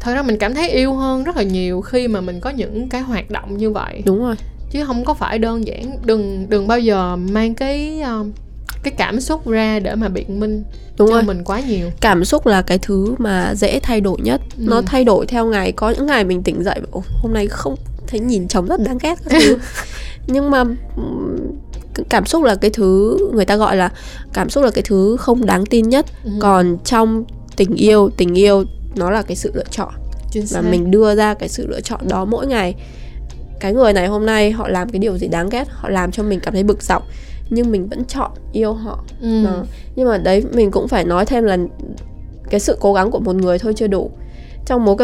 thật 0.00 0.14
ra 0.14 0.22
mình 0.22 0.38
cảm 0.38 0.54
thấy 0.54 0.70
yêu 0.70 0.94
hơn 0.94 1.24
rất 1.24 1.36
là 1.36 1.42
nhiều 1.42 1.80
khi 1.80 2.08
mà 2.08 2.20
mình 2.20 2.40
có 2.40 2.50
những 2.50 2.88
cái 2.88 3.00
hoạt 3.00 3.30
động 3.30 3.56
như 3.56 3.70
vậy. 3.70 4.02
Đúng 4.04 4.18
rồi. 4.18 4.34
Chứ 4.70 4.84
không 4.84 5.04
có 5.04 5.14
phải 5.14 5.38
đơn 5.38 5.66
giản 5.66 5.98
đừng 6.04 6.46
đừng 6.48 6.68
bao 6.68 6.78
giờ 6.78 7.16
mang 7.16 7.54
cái 7.54 8.02
uh, 8.20 8.26
cái 8.86 8.94
cảm 8.98 9.20
xúc 9.20 9.48
ra 9.48 9.78
để 9.78 9.94
mà 9.94 10.08
biện 10.08 10.40
minh 10.40 10.64
đúng 10.98 11.08
cho 11.08 11.14
rồi. 11.14 11.22
mình 11.22 11.44
quá 11.44 11.60
nhiều. 11.60 11.90
Cảm 12.00 12.24
xúc 12.24 12.46
là 12.46 12.62
cái 12.62 12.78
thứ 12.78 13.14
mà 13.18 13.54
dễ 13.54 13.80
thay 13.80 14.00
đổi 14.00 14.16
nhất. 14.22 14.40
Ừ. 14.58 14.64
nó 14.68 14.82
thay 14.86 15.04
đổi 15.04 15.26
theo 15.26 15.46
ngày. 15.46 15.72
Có 15.72 15.90
những 15.90 16.06
ngày 16.06 16.24
mình 16.24 16.42
tỉnh 16.42 16.62
dậy 16.64 16.80
"Ồ, 16.90 17.02
hôm 17.22 17.32
nay 17.32 17.46
không 17.46 17.74
thấy 18.06 18.20
nhìn 18.20 18.48
chồng 18.48 18.66
rất 18.66 18.80
đáng 18.80 18.98
ghét 18.98 19.18
nhưng 20.26 20.50
mà 20.50 20.64
cảm 22.08 22.26
xúc 22.26 22.42
là 22.42 22.54
cái 22.54 22.70
thứ 22.70 23.18
người 23.34 23.44
ta 23.44 23.56
gọi 23.56 23.76
là 23.76 23.90
cảm 24.32 24.50
xúc 24.50 24.64
là 24.64 24.70
cái 24.70 24.82
thứ 24.86 25.16
không 25.16 25.46
đáng 25.46 25.66
tin 25.66 25.88
nhất. 25.88 26.06
Ừ. 26.24 26.30
còn 26.40 26.76
trong 26.84 27.24
tình 27.56 27.74
yêu 27.74 28.10
tình 28.16 28.34
yêu 28.34 28.64
nó 28.96 29.10
là 29.10 29.22
cái 29.22 29.36
sự 29.36 29.50
lựa 29.54 29.64
chọn. 29.70 29.92
Và 30.50 30.60
mình 30.60 30.90
đưa 30.90 31.14
ra 31.14 31.34
cái 31.34 31.48
sự 31.48 31.66
lựa 31.66 31.80
chọn 31.80 32.00
đó 32.08 32.24
mỗi 32.24 32.46
ngày. 32.46 32.74
Cái 33.60 33.72
người 33.74 33.92
này 33.92 34.06
hôm 34.06 34.26
nay 34.26 34.50
họ 34.50 34.68
làm 34.68 34.88
cái 34.90 34.98
điều 34.98 35.18
gì 35.18 35.28
đáng 35.28 35.48
ghét 35.48 35.64
họ 35.70 35.88
làm 35.88 36.12
cho 36.12 36.22
mình 36.22 36.40
cảm 36.40 36.54
thấy 36.54 36.62
bực 36.62 36.82
dọc 36.82 37.02
nhưng 37.50 37.70
mình 37.72 37.88
vẫn 37.88 38.04
chọn 38.04 38.30
yêu 38.52 38.72
họ 38.72 39.04
ừ. 39.20 39.44
Đó. 39.44 39.64
nhưng 39.96 40.08
mà 40.08 40.18
đấy 40.18 40.44
mình 40.52 40.70
cũng 40.70 40.88
phải 40.88 41.04
nói 41.04 41.26
thêm 41.26 41.44
là 41.44 41.56
cái 42.50 42.60
sự 42.60 42.76
cố 42.80 42.92
gắng 42.94 43.10
của 43.10 43.18
một 43.20 43.36
người 43.36 43.58
thôi 43.58 43.72
chưa 43.76 43.86
đủ 43.86 44.10
trong 44.66 44.84
mối 44.84 44.96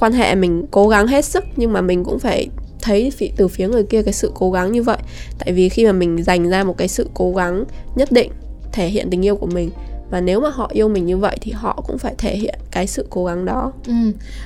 quan- 0.00 0.12
hệ 0.12 0.34
mình 0.34 0.64
cố 0.70 0.88
gắng 0.88 1.06
hết 1.06 1.24
sức 1.24 1.44
nhưng 1.56 1.72
mà 1.72 1.80
mình 1.80 2.04
cũng 2.04 2.18
phải 2.18 2.48
thấy 2.82 3.12
từ 3.36 3.48
phía 3.48 3.68
người 3.68 3.82
kia 3.82 4.02
cái 4.02 4.12
sự 4.12 4.30
cố 4.34 4.50
gắng 4.50 4.72
như 4.72 4.82
vậy 4.82 4.98
tại 5.38 5.52
vì 5.52 5.68
khi 5.68 5.86
mà 5.86 5.92
mình 5.92 6.22
dành 6.24 6.48
ra 6.48 6.64
một 6.64 6.76
cái 6.78 6.88
sự 6.88 7.08
cố 7.14 7.32
gắng 7.32 7.64
nhất 7.96 8.12
định 8.12 8.30
thể 8.72 8.88
hiện 8.88 9.10
tình 9.10 9.24
yêu 9.24 9.36
của 9.36 9.46
mình 9.46 9.70
và 10.10 10.20
nếu 10.20 10.40
mà 10.40 10.48
họ 10.50 10.70
yêu 10.72 10.88
mình 10.88 11.06
như 11.06 11.16
vậy 11.16 11.38
thì 11.40 11.52
họ 11.52 11.82
cũng 11.86 11.98
phải 11.98 12.14
thể 12.18 12.36
hiện 12.36 12.58
cái 12.70 12.86
sự 12.86 13.06
cố 13.10 13.24
gắng 13.24 13.44
đó 13.44 13.72
Ừ. 13.86 13.92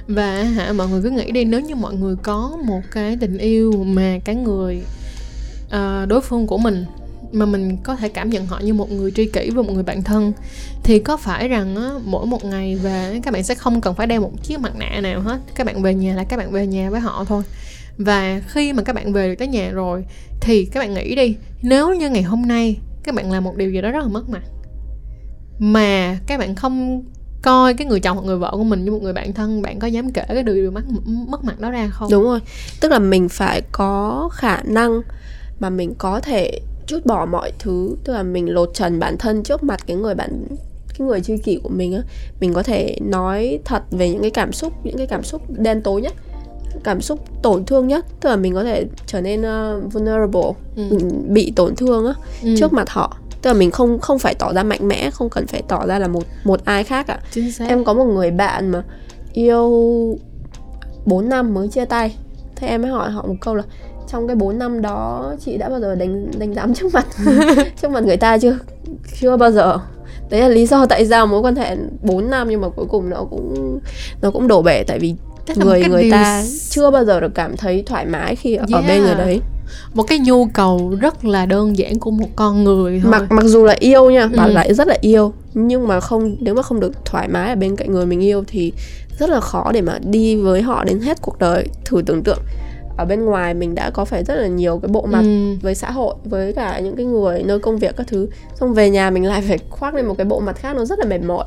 và 0.09 0.43
hả 0.43 0.73
mọi 0.73 0.88
người 0.88 1.03
cứ 1.03 1.11
nghĩ 1.11 1.31
đi 1.33 1.45
nếu 1.45 1.61
như 1.61 1.75
mọi 1.75 1.95
người 1.95 2.17
có 2.23 2.59
một 2.65 2.81
cái 2.93 3.17
tình 3.21 3.38
yêu 3.38 3.73
mà 3.87 4.19
cái 4.25 4.35
người 4.35 4.83
ờ, 5.71 6.07
đối 6.07 6.21
phương 6.21 6.47
của 6.47 6.59
mình 6.59 6.85
mà 7.33 7.47
mình 7.47 7.77
có 7.83 7.97
thể 7.97 8.09
cảm 8.09 8.31
nhận 8.31 8.47
họ 8.47 8.61
như 8.61 8.75
một 8.75 8.90
người 8.90 9.11
tri 9.11 9.27
kỷ 9.27 9.51
và 9.51 9.62
một 9.62 9.73
người 9.73 9.83
bạn 9.83 10.03
thân 10.03 10.33
thì 10.83 10.99
có 10.99 11.16
phải 11.16 11.49
rằng 11.49 11.77
á, 11.77 11.90
mỗi 12.05 12.27
một 12.27 12.45
ngày 12.45 12.77
về 12.77 13.21
các 13.23 13.33
bạn 13.35 13.42
sẽ 13.42 13.55
không 13.55 13.81
cần 13.81 13.95
phải 13.95 14.07
đeo 14.07 14.21
một 14.21 14.31
chiếc 14.42 14.61
mặt 14.61 14.73
nạ 14.77 15.01
nào 15.01 15.21
hết. 15.21 15.40
Các 15.55 15.66
bạn 15.66 15.83
về 15.83 15.95
nhà 15.95 16.14
là 16.14 16.25
các 16.25 16.37
bạn 16.37 16.53
về 16.53 16.66
nhà 16.66 16.90
với 16.90 17.01
họ 17.01 17.25
thôi. 17.29 17.42
Và 17.99 18.42
khi 18.49 18.73
mà 18.73 18.83
các 18.83 18.92
bạn 18.92 19.12
về 19.12 19.29
được 19.29 19.35
tới 19.38 19.49
nhà 19.49 19.71
rồi 19.71 20.05
thì 20.40 20.64
các 20.64 20.81
bạn 20.81 20.95
nghĩ 20.95 21.14
đi 21.14 21.37
nếu 21.62 21.95
như 21.95 22.11
ngày 22.11 22.23
hôm 22.23 22.42
nay 22.49 22.77
các 23.03 23.14
bạn 23.14 23.33
làm 23.33 23.45
một 23.45 23.57
điều 23.57 23.71
gì 23.71 23.81
đó 23.81 23.90
rất 23.90 24.03
là 24.03 24.09
mất 24.09 24.29
mặt 24.29 24.42
mà 25.59 26.18
các 26.27 26.38
bạn 26.38 26.55
không 26.55 27.03
coi 27.42 27.75
cái 27.75 27.87
người 27.87 28.01
chồng 28.01 28.16
hoặc 28.16 28.27
người 28.27 28.38
vợ 28.38 28.51
của 28.53 28.64
mình 28.64 28.85
như 28.85 28.90
một 28.90 29.03
người 29.03 29.12
bạn 29.12 29.33
thân 29.33 29.62
bạn 29.62 29.79
có 29.79 29.87
dám 29.87 30.12
kể 30.12 30.25
cái 30.29 30.42
điều 30.42 30.71
mất 30.71 30.83
mất 31.29 31.45
mặt 31.45 31.61
đó 31.61 31.71
ra 31.71 31.88
không? 31.88 32.11
Đúng 32.11 32.25
rồi. 32.25 32.40
Tức 32.81 32.90
là 32.90 32.99
mình 32.99 33.29
phải 33.29 33.62
có 33.73 34.29
khả 34.33 34.62
năng 34.62 35.01
mà 35.61 35.71
mình 35.71 35.95
có 35.99 36.21
thể 36.21 36.61
chút 36.92 37.07
bỏ 37.07 37.26
mọi 37.26 37.52
thứ 37.59 37.96
tức 38.05 38.12
là 38.12 38.22
mình 38.22 38.55
lột 38.55 38.70
trần 38.74 38.98
bản 38.98 39.16
thân 39.18 39.42
trước 39.42 39.62
mặt 39.62 39.81
cái 39.87 39.96
người 39.96 40.14
bạn 40.14 40.46
cái 40.98 41.07
người 41.07 41.20
tri 41.20 41.37
kỷ 41.37 41.61
của 41.62 41.68
mình 41.68 41.94
á. 41.94 42.00
Mình 42.40 42.55
có 42.55 42.62
thể 42.62 42.96
nói 43.00 43.59
thật 43.64 43.83
về 43.90 44.11
những 44.11 44.20
cái 44.22 44.31
cảm 44.31 44.52
xúc 44.52 44.72
những 44.85 44.96
cái 44.96 45.07
cảm 45.07 45.22
xúc 45.22 45.42
đen 45.48 45.83
tối 45.83 46.02
nhất 46.02 46.12
cảm 46.85 47.00
xúc 47.00 47.18
tổn 47.42 47.64
thương 47.64 47.88
nhất. 47.88 48.07
Tức 48.20 48.28
là 48.28 48.37
mình 48.37 48.55
có 48.55 48.64
thể 48.64 48.87
trở 49.07 49.20
nên 49.20 49.40
uh, 49.40 49.92
vulnerable 49.92 50.50
Ừ. 50.76 50.83
bị 51.28 51.52
tổn 51.57 51.76
thương 51.76 52.07
á 52.07 52.14
Ừ, 52.42 52.55
trước 52.59 52.72
mặt 52.72 52.90
họ. 52.90 53.16
Tức 53.42 53.50
là 53.50 53.55
mình 53.55 53.70
không 53.70 53.98
không 53.98 54.18
phải 54.18 54.35
tỏ 54.35 54.52
ra 54.52 54.62
mạnh 54.62 54.88
mẽ 54.88 55.11
không 55.11 55.31
cần 55.31 55.46
phải 55.46 55.62
tỏ 55.68 55.87
ra 55.87 55.98
là 55.98 56.09
một 56.09 56.22
một 56.44 56.64
ai 56.64 56.85
khác 56.85 57.07
chính 57.31 57.52
xác. 57.52 57.68
Em 57.68 57.85
có 57.85 57.94
một 57.94 58.05
người 58.05 58.31
bạn 58.31 58.68
mà 58.68 58.83
yêu 59.33 59.70
4 61.07 61.28
năm 61.28 61.55
mới 61.55 61.68
chia 61.68 61.85
tay. 61.85 62.16
Thế 62.57 62.68
em 62.68 62.83
mới 62.83 62.90
hỏi 62.90 63.11
họ 63.11 63.26
một 63.26 63.35
câu 63.40 63.55
là 63.55 63.62
trong 64.12 64.27
cái 64.27 64.37
4 64.37 64.59
năm 64.59 64.83
đó 64.83 65.35
chị 65.44 65.57
đã 65.59 65.68
bao 65.68 65.81
giờ 65.81 65.94
đánh 65.94 66.31
đánh 66.38 66.55
giám 66.55 66.75
trước 66.75 66.94
mặt? 66.94 67.07
Trước 67.83 67.90
mặt 67.90 68.03
người 68.05 68.16
ta 68.16 68.38
chưa? 68.38 68.59
Chưa 69.20 69.37
bao 69.37 69.51
giờ. 69.51 69.79
Đấy 70.31 70.40
là 70.40 70.48
lý 70.48 70.66
do 70.66 70.87
tại 70.87 71.07
sao 71.07 71.27
mối 71.27 71.40
quan 71.40 71.57
hệ 71.57 71.77
4 72.03 72.31
năm 72.31 72.48
nhưng 72.51 72.61
mà 72.61 72.68
cuối 72.68 72.87
cùng 72.88 73.11
nó 73.11 73.25
cũng 73.31 73.79
nó 74.22 74.31
cũng 74.31 74.48
đổ 74.48 74.62
bể. 74.62 74.85
Tại 74.85 74.98
vì 74.98 75.14
một 75.48 75.55
người 75.64 75.85
người 75.88 76.03
điều 76.03 76.11
ta 76.12 76.42
chưa 76.70 76.90
bao 76.90 77.05
giờ 77.05 77.20
được 77.20 77.35
cảm 77.35 77.57
thấy 77.57 77.83
thoải 77.87 78.07
mái 78.07 78.37
khi 78.37 78.55
ở, 78.55 78.64
ở 78.72 78.79
Yeah. 78.79 78.88
bên 78.88 79.03
người 79.03 79.14
đấy. 79.14 79.40
Một 79.94 80.03
cái 80.03 80.18
nhu 80.18 80.46
cầu 80.46 80.94
rất 81.01 81.25
là 81.25 81.46
đơn 81.46 81.79
giản 81.79 81.98
của 81.98 82.11
một 82.11 82.29
con 82.37 82.64
người 82.64 83.01
thôi. 83.03 83.11
Mặc 83.11 83.22
mặc 83.33 83.44
dù 83.46 83.64
là 83.64 83.77
yêu 83.79 84.11
nha 84.11 84.27
bảo 84.37 84.48
Ừ. 84.48 84.53
lại 84.53 84.75
rất 84.75 84.88
là 84.88 84.96
yêu 85.01 85.33
nhưng 85.55 85.88
mà 85.88 86.01
không 86.01 86.37
nếu 86.40 86.55
mà 86.55 86.62
không 86.62 86.81
được 86.81 87.05
thoải 87.05 87.29
mái 87.29 87.48
ở 87.48 87.57
bên 87.57 87.77
cạnh 87.77 87.92
người 87.92 88.07
mình 88.07 88.20
yêu 88.20 88.44
thì 88.46 88.72
rất 89.18 89.31
là 89.31 89.40
khó 89.40 89.70
để 89.72 89.81
mà 89.81 89.98
đi 90.05 90.37
với 90.37 90.62
họ 90.62 90.85
đến 90.85 91.01
hết 91.01 91.18
cuộc 91.22 91.38
đời 91.38 91.66
thử 91.85 92.03
tưởng 92.07 92.22
tượng 92.22 92.38
ở 93.03 93.05
bên 93.05 93.25
ngoài 93.25 93.55
mình 93.55 93.75
đã 93.75 93.91
có 93.91 94.05
phải 94.05 94.25
rất 94.25 94.35
là 94.35 94.47
nhiều 94.47 94.79
cái 94.83 94.88
bộ 94.88 95.07
mặt 95.11 95.23
Ừ. 95.23 95.57
với 95.62 95.75
xã 95.75 95.91
hội 95.91 96.15
với 96.25 96.53
cả 96.53 96.81
những 96.81 96.97
cái 96.97 97.07
người 97.07 97.43
nơi 97.43 97.59
công 97.59 97.79
việc 97.79 97.97
các 97.97 98.07
thứ. 98.07 98.29
Xong 98.55 98.75
về 98.75 98.91
nhà 98.91 99.11
mình 99.11 99.25
lại 99.27 99.43
phải 99.49 99.59
khoác 99.71 99.95
lên 99.95 100.07
một 100.07 100.15
cái 100.19 100.25
bộ 100.25 100.41
mặt 100.41 100.57
khác 100.57 100.77
nó 100.77 100.85
rất 100.85 100.99
là 100.99 101.05
mệt 101.05 101.19
mỏi. 101.23 101.45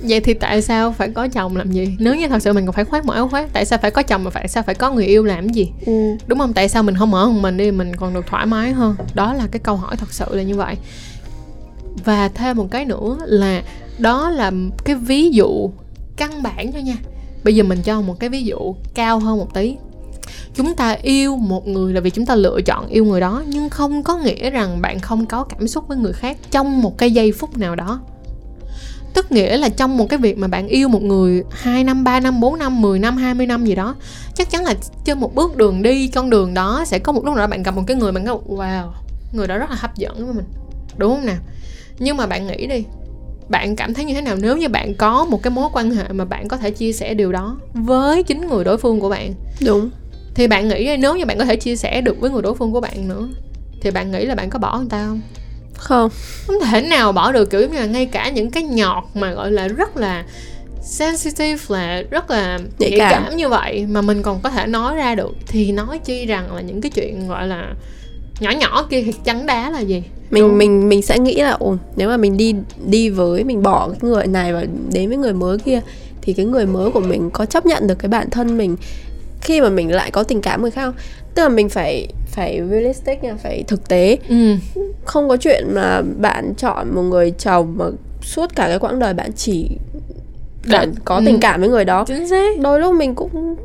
Vậy 0.00 0.20
thì 0.20 0.34
tại 0.34 0.62
sao 0.62 0.92
phải 0.92 1.08
có 1.10 1.28
chồng 1.28 1.56
làm 1.56 1.72
gì? 1.72 1.96
Nếu 1.98 2.14
như 2.16 2.28
thật 2.28 2.42
sự 2.42 2.52
mình 2.52 2.66
còn 2.66 2.72
phải 2.72 2.84
khoác 2.84 3.04
một 3.04 3.12
áo 3.12 3.28
khoác 3.28 3.48
tại 3.52 3.64
sao 3.64 3.78
phải 3.82 3.90
có 3.90 4.02
chồng 4.02 4.24
mà 4.24 4.30
tại 4.30 4.48
sao 4.48 4.62
phải 4.62 4.74
có 4.74 4.90
người 4.92 5.06
yêu 5.06 5.24
làm 5.24 5.48
gì? 5.48 5.70
Ừ. 5.86 5.92
đúng 6.26 6.38
không? 6.38 6.52
Tại 6.52 6.68
sao 6.68 6.82
mình 6.82 6.96
không 6.96 7.14
ở 7.14 7.28
một 7.28 7.40
mình 7.40 7.56
đi 7.56 7.70
mình 7.70 7.96
còn 7.96 8.14
được 8.14 8.26
thoải 8.26 8.46
mái 8.46 8.72
hơn? 8.72 8.94
Đó 9.14 9.32
là 9.34 9.46
cái 9.50 9.60
câu 9.60 9.76
hỏi 9.76 9.96
thật 9.96 10.12
sự 10.12 10.24
là 10.30 10.42
như 10.42 10.54
vậy. 10.56 10.76
Và 12.04 12.28
thêm 12.28 12.56
một 12.56 12.66
cái 12.70 12.84
nữa 12.84 13.18
là 13.24 13.62
đó 13.98 14.30
là 14.30 14.52
cái 14.84 14.96
ví 14.96 15.30
dụ 15.30 15.70
căn 16.16 16.42
bản 16.42 16.72
thôi 16.72 16.82
nha. 16.82 16.96
Bây 17.44 17.54
giờ 17.54 17.64
mình 17.64 17.78
cho 17.84 18.00
một 18.00 18.20
cái 18.20 18.30
ví 18.30 18.42
dụ 18.44 18.74
cao 18.94 19.18
hơn 19.18 19.38
một 19.38 19.54
tí 19.54 19.76
chúng 20.56 20.74
ta 20.74 20.96
yêu 21.02 21.36
một 21.36 21.68
người 21.68 21.92
là 21.92 22.00
vì 22.00 22.10
chúng 22.10 22.26
ta 22.26 22.34
lựa 22.34 22.60
chọn 22.60 22.86
yêu 22.86 23.04
người 23.04 23.20
đó 23.20 23.42
nhưng 23.46 23.68
không 23.68 24.02
có 24.02 24.16
nghĩa 24.18 24.50
rằng 24.50 24.82
bạn 24.82 25.00
không 25.00 25.26
có 25.26 25.44
cảm 25.44 25.68
xúc 25.68 25.88
với 25.88 25.96
người 25.96 26.12
khác 26.12 26.36
trong 26.50 26.82
một 26.82 26.98
cái 26.98 27.10
giây 27.10 27.32
phút 27.32 27.58
nào 27.58 27.76
đó. 27.76 28.00
Tức 29.14 29.32
nghĩa 29.32 29.56
là 29.56 29.68
trong 29.68 29.96
một 29.96 30.06
cái 30.08 30.18
việc 30.18 30.38
mà 30.38 30.48
bạn 30.48 30.68
yêu 30.68 30.88
một 30.88 31.02
người 31.02 31.44
2 31.50 31.84
năm, 31.84 32.04
3 32.04 32.20
năm, 32.20 32.40
4 32.40 32.58
năm, 32.58 32.82
10 32.82 32.98
năm, 32.98 33.16
20 33.16 33.46
năm 33.46 33.64
gì 33.64 33.74
đó 33.74 33.94
chắc 34.34 34.50
chắn 34.50 34.64
là 34.64 34.74
trên 35.04 35.20
một 35.20 35.34
bước 35.34 35.56
đường 35.56 35.82
đi 35.82 36.08
con 36.08 36.30
đường 36.30 36.54
đó 36.54 36.84
sẽ 36.86 36.98
có 36.98 37.12
một 37.12 37.24
lúc 37.24 37.34
nào 37.34 37.46
đó 37.46 37.50
bạn 37.50 37.62
gặp 37.62 37.70
một 37.70 37.82
cái 37.86 37.96
người 37.96 38.12
bạn 38.12 38.24
nói 38.24 38.38
wow 38.48 38.88
người 39.32 39.46
đó 39.46 39.58
rất 39.58 39.70
là 39.70 39.76
hấp 39.76 39.96
dẫn 39.96 40.26
với 40.26 40.34
mình 40.34 40.44
đúng 40.96 41.14
không 41.14 41.26
nào? 41.26 41.36
Nhưng 41.98 42.16
mà 42.16 42.26
bạn 42.26 42.46
nghĩ 42.46 42.66
đi 42.66 42.84
bạn 43.48 43.76
cảm 43.76 43.94
thấy 43.94 44.04
như 44.04 44.14
thế 44.14 44.20
nào 44.20 44.36
nếu 44.36 44.56
như 44.56 44.68
bạn 44.68 44.94
có 44.94 45.24
một 45.24 45.42
cái 45.42 45.50
mối 45.50 45.68
quan 45.72 45.90
hệ 45.90 46.08
mà 46.08 46.24
bạn 46.24 46.48
có 46.48 46.56
thể 46.56 46.70
chia 46.70 46.92
sẻ 46.92 47.14
điều 47.14 47.32
đó 47.32 47.56
với 47.74 48.22
chính 48.22 48.48
người 48.48 48.64
đối 48.64 48.78
phương 48.78 49.00
của 49.00 49.08
bạn? 49.08 49.34
Đúng 49.66 49.90
thì 50.36 50.46
bạn 50.46 50.68
nghĩ 50.68 50.96
nếu 50.98 51.16
như 51.16 51.24
bạn 51.26 51.38
có 51.38 51.44
thể 51.44 51.56
chia 51.56 51.76
sẻ 51.76 52.00
được 52.00 52.20
với 52.20 52.30
người 52.30 52.42
đối 52.42 52.54
phương 52.54 52.72
của 52.72 52.80
bạn 52.80 53.08
nữa 53.08 53.28
thì 53.80 53.90
bạn 53.90 54.10
nghĩ 54.12 54.24
là 54.24 54.34
bạn 54.34 54.50
có 54.50 54.58
bỏ 54.58 54.78
người 54.78 54.88
ta 54.90 55.06
không 55.06 55.20
không 55.74 56.10
không 56.46 56.56
thể 56.64 56.80
nào 56.80 57.12
bỏ 57.12 57.32
được 57.32 57.50
kiểu 57.50 57.60
như 57.60 57.78
là 57.78 57.86
ngay 57.86 58.06
cả 58.06 58.28
những 58.30 58.50
cái 58.50 58.62
nhọt 58.62 59.04
mà 59.14 59.32
gọi 59.32 59.50
là 59.52 59.68
rất 59.68 59.96
là 59.96 60.24
sensitive 60.82 61.62
là 61.68 62.02
rất 62.10 62.30
là 62.30 62.58
Nhạy 62.78 62.90
nhạy 62.90 62.98
cảm. 62.98 63.24
cảm. 63.24 63.36
như 63.36 63.48
vậy 63.48 63.86
mà 63.90 64.00
mình 64.00 64.22
còn 64.22 64.40
có 64.42 64.50
thể 64.50 64.66
nói 64.66 64.96
ra 64.96 65.14
được 65.14 65.32
thì 65.46 65.72
nói 65.72 65.98
chi 65.98 66.26
rằng 66.26 66.54
là 66.54 66.60
những 66.60 66.80
cái 66.80 66.90
chuyện 66.90 67.28
gọi 67.28 67.48
là 67.48 67.74
nhỏ 68.40 68.50
nhỏ 68.50 68.86
kia 68.90 69.02
thì 69.02 69.12
chắn 69.24 69.46
đá 69.46 69.70
là 69.70 69.80
gì 69.80 70.02
mình 70.30 70.42
Đúng. 70.42 70.58
mình 70.58 70.88
mình 70.88 71.02
sẽ 71.02 71.18
nghĩ 71.18 71.34
là 71.34 71.50
ồ 71.50 71.76
nếu 71.96 72.08
mà 72.08 72.16
mình 72.16 72.36
đi 72.36 72.54
đi 72.86 73.08
với 73.08 73.44
mình 73.44 73.62
bỏ 73.62 73.88
cái 73.88 73.98
người 74.10 74.26
này 74.26 74.52
và 74.52 74.64
đến 74.92 75.08
với 75.08 75.16
người 75.18 75.32
mới 75.32 75.58
kia 75.58 75.80
thì 76.22 76.32
cái 76.32 76.46
người 76.46 76.66
mới 76.66 76.90
của 76.90 77.00
mình 77.00 77.30
có 77.30 77.46
chấp 77.46 77.66
nhận 77.66 77.86
được 77.86 77.98
cái 77.98 78.08
bản 78.08 78.30
thân 78.30 78.58
mình 78.58 78.76
khi 79.40 79.60
mà 79.60 79.68
mình 79.68 79.92
lại 79.92 80.10
có 80.10 80.22
tình 80.22 80.40
cảm 80.40 80.62
người 80.62 80.70
khác 80.70 80.84
không? 80.84 80.94
Tức 81.34 81.42
là 81.42 81.48
mình 81.48 81.68
phải 81.68 82.08
phải 82.26 82.60
realistic 82.70 83.22
nha 83.22 83.34
phải 83.42 83.64
thực 83.68 83.88
tế. 83.88 84.18
Ừ. 84.28 84.56
Không 85.04 85.28
có 85.28 85.36
chuyện 85.36 85.64
mà 85.74 86.02
bạn 86.18 86.54
chọn 86.56 86.94
một 86.94 87.02
người 87.02 87.30
chồng 87.30 87.74
mà 87.78 87.84
suốt 88.22 88.54
cả 88.54 88.66
cái 88.66 88.78
quãng 88.78 88.98
đời 88.98 89.14
bạn 89.14 89.32
chỉ 89.32 89.70
bạn 90.70 90.92
có 91.04 91.16
ừ. 91.16 91.22
tình 91.26 91.40
cảm 91.40 91.60
với 91.60 91.68
người 91.68 91.84
đó. 91.84 92.04
Đôi 92.60 92.80
lúc 92.80 92.94
mình 92.94 93.14
cũng 93.14 93.56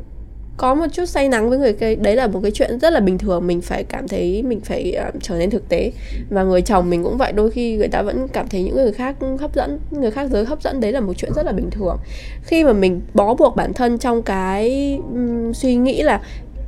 có 0.62 0.74
một 0.74 0.86
chút 0.92 1.04
say 1.04 1.28
nắng 1.28 1.50
với 1.50 1.58
người 1.58 1.72
kia. 1.72 1.94
Đấy 1.94 2.16
là 2.16 2.26
một 2.26 2.40
cái 2.42 2.50
chuyện 2.50 2.78
rất 2.78 2.92
là 2.92 3.00
bình 3.00 3.18
thường. 3.18 3.46
Mình 3.46 3.60
phải 3.60 3.84
cảm 3.84 4.08
thấy 4.08 4.42
mình 4.42 4.60
phải 4.60 4.96
uh, 5.08 5.14
trở 5.22 5.38
nên 5.38 5.50
thực 5.50 5.68
tế. 5.68 5.92
Và 6.30 6.42
người 6.42 6.62
chồng 6.62 6.90
mình 6.90 7.04
cũng 7.04 7.16
vậy. 7.16 7.32
Đôi 7.32 7.50
khi 7.50 7.76
người 7.76 7.88
ta 7.88 8.02
vẫn 8.02 8.28
cảm 8.28 8.48
thấy 8.48 8.62
những 8.62 8.74
người 8.74 8.92
khác 8.92 9.16
hấp 9.40 9.54
dẫn 9.54 9.78
người 9.90 10.10
khác 10.10 10.28
giới 10.30 10.44
hấp 10.44 10.62
dẫn. 10.62 10.80
Đấy 10.80 10.92
là 10.92 11.00
một 11.00 11.12
chuyện 11.16 11.32
rất 11.36 11.46
là 11.46 11.52
bình 11.52 11.70
thường. 11.70 11.96
Khi 12.42 12.64
mà 12.64 12.72
mình 12.72 13.00
bó 13.14 13.34
buộc 13.34 13.56
bản 13.56 13.72
thân 13.72 13.98
trong 13.98 14.22
cái 14.22 14.98
um, 15.12 15.52
suy 15.52 15.74
nghĩ 15.74 16.02
là 16.02 16.20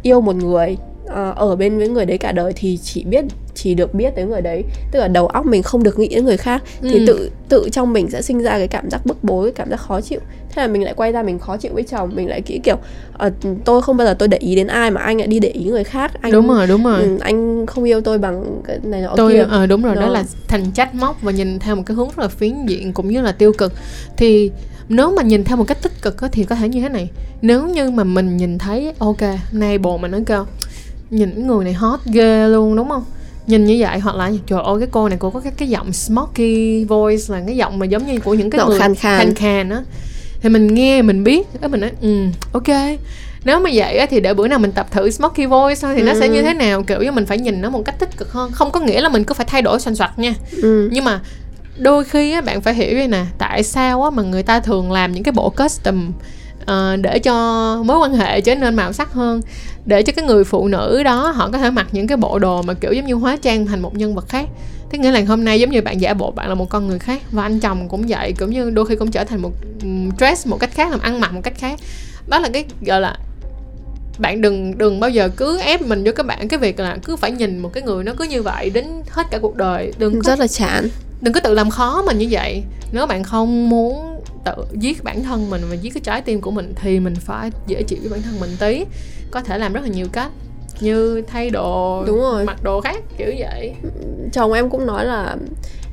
yêu 0.02 0.20
một 0.20 0.36
người 0.36 0.76
ở 1.36 1.56
bên 1.56 1.78
với 1.78 1.88
người 1.88 2.06
đấy 2.06 2.18
cả 2.18 2.32
đời 2.32 2.52
thì 2.56 2.78
chỉ 2.82 3.04
biết 3.04 3.24
chỉ 3.54 3.74
được 3.74 3.94
biết 3.94 4.10
tới 4.16 4.24
người 4.24 4.40
đấy. 4.40 4.64
Tức 4.92 4.98
là 5.00 5.08
đầu 5.08 5.26
óc 5.26 5.46
mình 5.46 5.62
không 5.62 5.82
được 5.82 5.98
nghĩ 5.98 6.08
đến 6.08 6.24
người 6.24 6.36
khác. 6.36 6.62
Thì 6.82 6.98
Ừ. 6.98 7.04
tự 7.06 7.30
tự 7.48 7.68
trong 7.72 7.92
mình 7.92 8.10
sẽ 8.10 8.22
sinh 8.22 8.42
ra 8.42 8.50
cái 8.58 8.68
cảm 8.68 8.90
giác 8.90 9.06
bức 9.06 9.24
bối 9.24 9.52
cảm 9.52 9.70
giác 9.70 9.76
khó 9.76 10.00
chịu. 10.00 10.20
Thế 10.50 10.62
là 10.62 10.68
mình 10.68 10.82
lại 10.84 10.94
quay 10.96 11.12
ra 11.12 11.22
mình 11.22 11.38
khó 11.38 11.56
chịu 11.56 11.70
với 11.74 11.82
chồng. 11.82 12.10
Mình 12.14 12.28
lại 12.28 12.42
nghĩ 12.46 12.58
kiểu 12.58 12.76
ờ, 13.18 13.30
tôi 13.64 13.82
không 13.82 13.96
bao 13.96 14.06
giờ 14.06 14.14
tôi 14.14 14.28
để 14.28 14.38
ý 14.38 14.54
đến 14.56 14.66
ai 14.66 14.90
mà 14.90 15.00
anh 15.00 15.18
lại 15.18 15.26
đi 15.26 15.38
để 15.40 15.48
ý 15.48 15.64
người 15.64 15.84
khác. 15.84 16.12
Anh 16.20 16.32
đúng 16.32 16.48
rồi 16.48 16.66
đúng 16.66 16.84
rồi. 16.84 17.02
Ừ, 17.02 17.18
anh 17.20 17.66
không 17.66 17.84
yêu 17.84 18.00
tôi 18.00 18.18
bằng 18.18 18.60
cái 18.66 18.78
này 18.82 19.00
nọ 19.02 19.12
tôi 19.16 19.32
kia. 19.32 19.46
ờ 19.50 19.66
đúng 19.66 19.82
rồi 19.82 19.94
đó 19.94 20.00
Đó. 20.00 20.08
là 20.08 20.24
thành 20.48 20.70
trách 20.74 20.94
móc 20.94 21.22
và 21.22 21.32
nhìn 21.32 21.58
theo 21.58 21.76
một 21.76 21.82
cái 21.86 21.94
hướng 21.94 22.08
rất 22.08 22.18
là 22.18 22.28
phiến 22.28 22.66
diện 22.66 22.92
cũng 22.92 23.08
như 23.08 23.20
là 23.22 23.32
tiêu 23.32 23.52
cực. 23.58 23.72
Thì 24.16 24.50
nếu 24.88 25.10
mà 25.16 25.22
nhìn 25.22 25.44
theo 25.44 25.56
một 25.56 25.64
cách 25.68 25.82
tích 25.82 26.02
cực 26.02 26.16
thì 26.32 26.44
có 26.44 26.56
thể 26.56 26.68
như 26.68 26.80
thế 26.80 26.88
này. 26.88 27.10
Nếu 27.42 27.66
như 27.68 27.90
mà 27.90 28.04
mình 28.04 28.36
nhìn 28.36 28.58
thấy 28.58 28.92
ok 28.98 29.16
nay 29.52 29.78
bồ 29.78 29.98
mình 29.98 30.10
nói 30.10 30.22
kêu 30.26 30.44
nhìn 31.14 31.46
người 31.46 31.64
này 31.64 31.72
hot 31.74 32.00
ghê 32.06 32.48
luôn 32.48 32.76
đúng 32.76 32.88
không? 32.88 33.04
Nhìn 33.46 33.64
như 33.64 33.76
vậy 33.78 33.98
hoặc 33.98 34.16
là 34.16 34.30
trời 34.46 34.60
ơi 34.64 34.76
cái 34.80 34.88
cô 34.92 35.08
này 35.08 35.18
cô 35.20 35.30
có 35.30 35.40
cái 35.40 35.52
cái 35.56 35.68
giọng 35.68 35.92
smoky 35.92 36.84
voice 36.84 37.22
là 37.28 37.42
cái 37.46 37.56
giọng 37.56 37.78
mà 37.78 37.86
giống 37.86 38.06
như 38.06 38.18
của 38.20 38.34
những 38.34 38.50
cái 38.50 38.58
Giọng 38.58 38.68
người 38.68 38.78
khàn 38.78 38.94
khàn. 38.94 39.18
khàn 39.18 39.34
khàn 39.34 39.70
á. 39.70 39.82
Thì 40.40 40.48
mình 40.48 40.74
nghe 40.74 41.02
mình 41.02 41.24
biết 41.24 41.46
cái 41.60 41.68
mình 41.70 41.80
nói 41.80 41.90
ừ 42.00 42.26
ok. 42.52 42.68
Nếu 43.44 43.60
mà 43.60 43.70
vậy 43.74 44.06
thì 44.10 44.20
để 44.20 44.34
bữa 44.34 44.48
nào 44.48 44.58
mình 44.58 44.72
tập 44.72 44.86
thử 44.90 45.10
smoky 45.10 45.46
voice 45.46 45.80
thôi 45.82 45.94
thì 45.96 46.02
nó 46.02 46.12
sẽ 46.20 46.26
Ừ. 46.26 46.32
như 46.34 46.42
thế 46.42 46.54
nào? 46.54 46.82
Kiểu 46.82 47.02
như 47.02 47.12
mình 47.12 47.26
phải 47.26 47.38
nhìn 47.38 47.60
nó 47.62 47.70
một 47.70 47.82
cách 47.84 47.98
tích 47.98 48.16
cực 48.16 48.32
hơn. 48.32 48.50
Không 48.52 48.70
có 48.70 48.80
nghĩa 48.80 49.00
là 49.00 49.08
mình 49.08 49.24
cứ 49.24 49.34
phải 49.34 49.46
thay 49.50 49.62
đổi 49.62 49.80
xoành 49.80 49.94
xoạch 49.94 50.18
nha. 50.18 50.34
Ừ. 50.62 50.88
nhưng 50.92 51.04
mà 51.04 51.20
đôi 51.78 52.04
khi 52.04 52.32
á, 52.32 52.40
bạn 52.40 52.60
phải 52.62 52.74
hiểu 52.74 52.94
đây 52.94 53.08
nè 53.08 53.24
tại 53.38 53.62
sao 53.62 54.02
á, 54.02 54.10
mà 54.10 54.22
người 54.22 54.42
ta 54.42 54.60
thường 54.60 54.92
làm 54.92 55.12
những 55.12 55.22
cái 55.22 55.32
bộ 55.32 55.50
custom 55.50 56.12
ờ, 56.66 56.96
để 56.96 57.18
cho 57.18 57.34
mối 57.84 57.98
quan 57.98 58.14
hệ 58.14 58.40
trở 58.40 58.54
nên 58.54 58.76
màu 58.76 58.92
sắc 58.92 59.12
hơn 59.12 59.40
để 59.86 60.02
cho 60.02 60.12
cái 60.16 60.24
người 60.24 60.44
phụ 60.44 60.68
nữ 60.68 61.02
đó 61.02 61.30
họ 61.30 61.50
có 61.50 61.58
thể 61.58 61.70
mặc 61.70 61.86
những 61.92 62.06
cái 62.06 62.16
bộ 62.16 62.38
đồ 62.38 62.62
mà 62.62 62.74
kiểu 62.74 62.92
giống 62.92 63.06
như 63.06 63.14
hóa 63.14 63.36
trang 63.36 63.66
thành 63.66 63.82
một 63.82 63.96
nhân 63.96 64.14
vật 64.14 64.28
khác. 64.28 64.48
Tức 64.90 64.98
nghĩa 64.98 65.10
là 65.10 65.22
hôm 65.28 65.44
nay 65.44 65.60
giống 65.60 65.70
như 65.70 65.82
bạn 65.82 66.00
giả 66.00 66.14
bộ 66.14 66.30
bạn 66.30 66.48
là 66.48 66.54
một 66.54 66.68
con 66.70 66.88
người 66.88 66.98
khác 66.98 67.22
và 67.30 67.42
anh 67.42 67.60
chồng 67.60 67.88
cũng 67.88 68.04
vậy 68.08 68.34
cũng 68.38 68.50
như 68.50 68.70
đôi 68.70 68.86
khi 68.86 68.96
cũng 68.96 69.10
trở 69.10 69.24
thành 69.24 69.42
một 69.42 69.52
dress 70.18 70.46
một 70.46 70.60
cách 70.60 70.70
khác 70.74 70.90
làm 70.90 71.00
ăn 71.00 71.20
mặc 71.20 71.34
một 71.34 71.40
cách 71.42 71.54
khác. 71.56 71.80
Đó 72.26 72.38
là 72.38 72.48
cái 72.52 72.64
gọi 72.86 73.00
là 73.00 73.18
bạn 74.18 74.40
đừng 74.40 74.78
đừng 74.78 75.00
bao 75.00 75.10
giờ 75.10 75.28
cứ 75.36 75.58
ép 75.58 75.82
mình 75.82 76.04
vô 76.04 76.12
các 76.16 76.26
bạn 76.26 76.48
cái 76.48 76.58
việc 76.58 76.80
là 76.80 76.98
cứ 77.04 77.16
phải 77.16 77.30
nhìn 77.30 77.58
một 77.58 77.72
cái 77.72 77.82
người 77.82 78.04
nó 78.04 78.12
cứ 78.16 78.24
như 78.24 78.42
vậy 78.42 78.70
đến 78.70 78.86
hết 79.10 79.26
cả 79.30 79.38
cuộc 79.38 79.56
đời. 79.56 79.92
Đừng 79.98 80.14
có 80.14 80.30
rất 80.30 80.40
là 80.40 80.46
chán. 80.46 80.88
đừng 81.20 81.34
có 81.34 81.40
tự 81.40 81.54
làm 81.54 81.70
khó 81.70 82.02
mình 82.06 82.18
như 82.18 82.28
vậy. 82.30 82.62
Nếu 82.92 83.06
bạn 83.06 83.24
không 83.24 83.68
muốn 83.68 84.20
tự 84.44 84.54
giết 84.72 85.04
bản 85.04 85.24
thân 85.24 85.50
mình 85.50 85.62
và 85.70 85.74
giết 85.74 85.94
cái 85.94 86.00
trái 86.04 86.20
tim 86.20 86.40
của 86.40 86.50
mình 86.50 86.72
thì 86.76 87.00
mình 87.00 87.14
phải 87.14 87.50
dễ 87.66 87.82
chịu 87.82 87.98
với 88.02 88.10
bản 88.10 88.22
thân 88.22 88.40
mình 88.40 88.50
tí 88.58 88.84
có 89.34 89.40
thể 89.40 89.58
làm 89.58 89.72
rất 89.72 89.80
là 89.80 89.88
nhiều 89.88 90.06
cách 90.12 90.30
như 90.80 91.22
thay 91.26 91.50
đồ 91.50 92.04
Đúng 92.06 92.18
rồi. 92.18 92.44
mặc 92.44 92.62
đồ 92.62 92.80
khác 92.80 92.96
kiểu 93.18 93.32
vậy 93.38 93.74
chồng 94.32 94.52
em 94.52 94.70
cũng 94.70 94.86
nói 94.86 95.04
là 95.04 95.36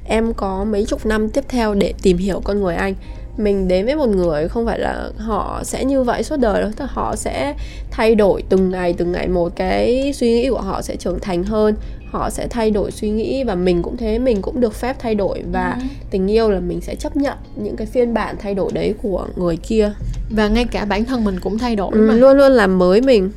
em 0.06 0.34
có 0.34 0.64
mấy 0.64 0.86
chục 0.86 1.06
năm 1.06 1.30
tiếp 1.30 1.44
theo 1.48 1.74
để 1.74 1.94
tìm 2.02 2.18
hiểu 2.18 2.42
con 2.44 2.62
người 2.62 2.76
anh 2.76 2.96
mình 3.38 3.68
đến 3.68 3.86
với 3.86 3.96
một 3.96 4.10
người 4.10 4.48
không 4.48 4.66
phải 4.66 4.80
là 4.80 5.10
họ 5.18 5.62
sẽ 5.64 5.86
như 5.86 6.04
vậy 6.04 6.24
suốt 6.24 6.38
đời 6.40 6.62
đâu. 6.62 6.72
Tức 6.78 6.86
họ 6.90 7.16
sẽ 7.16 7.54
thay 7.92 8.16
đổi 8.16 8.44
từng 8.50 8.70
ngày 8.72 8.94
từng 8.98 9.12
ngày 9.12 9.28
một 9.28 9.56
cái 9.56 10.14
suy 10.16 10.32
nghĩ 10.32 10.50
của 10.50 10.62
họ 10.62 10.82
sẽ 10.82 10.96
trưởng 10.96 11.20
thành 11.20 11.44
hơn. 11.44 11.76
Họ 12.12 12.30
sẽ 12.30 12.48
thay 12.48 12.72
đổi 12.72 12.92
suy 12.92 13.10
nghĩ 13.10 13.44
và 13.44 13.56
mình 13.56 13.82
cũng 13.84 13.98
thế 13.98 14.20
mình 14.20 14.42
cũng 14.42 14.60
được 14.60 14.74
phép 14.76 14.96
thay 15.00 15.16
đổi. 15.16 15.44
Và 15.52 15.78
Ừ. 15.80 15.86
tình 16.12 16.32
yêu 16.32 16.50
là 16.52 16.60
mình 16.60 16.82
sẽ 16.82 16.96
chấp 16.96 17.18
nhận 17.18 17.38
những 17.56 17.76
cái 17.76 17.88
phiên 17.88 18.14
bản 18.14 18.36
thay 18.40 18.54
đổi 18.56 18.72
đấy 18.74 18.94
của 19.02 19.28
người 19.36 19.58
kia. 19.58 19.92
Và 20.30 20.48
ngay 20.48 20.66
cả 20.66 20.86
bản 20.86 21.06
thân 21.06 21.24
mình 21.26 21.40
cũng 21.42 21.58
thay 21.58 21.76
đổi 21.76 21.90
ừ, 21.94 22.00
mà. 22.08 22.14
luôn 22.14 22.38
luôn 22.38 22.52
làm 22.52 22.78
mới 22.78 23.02
mình. 23.02 23.32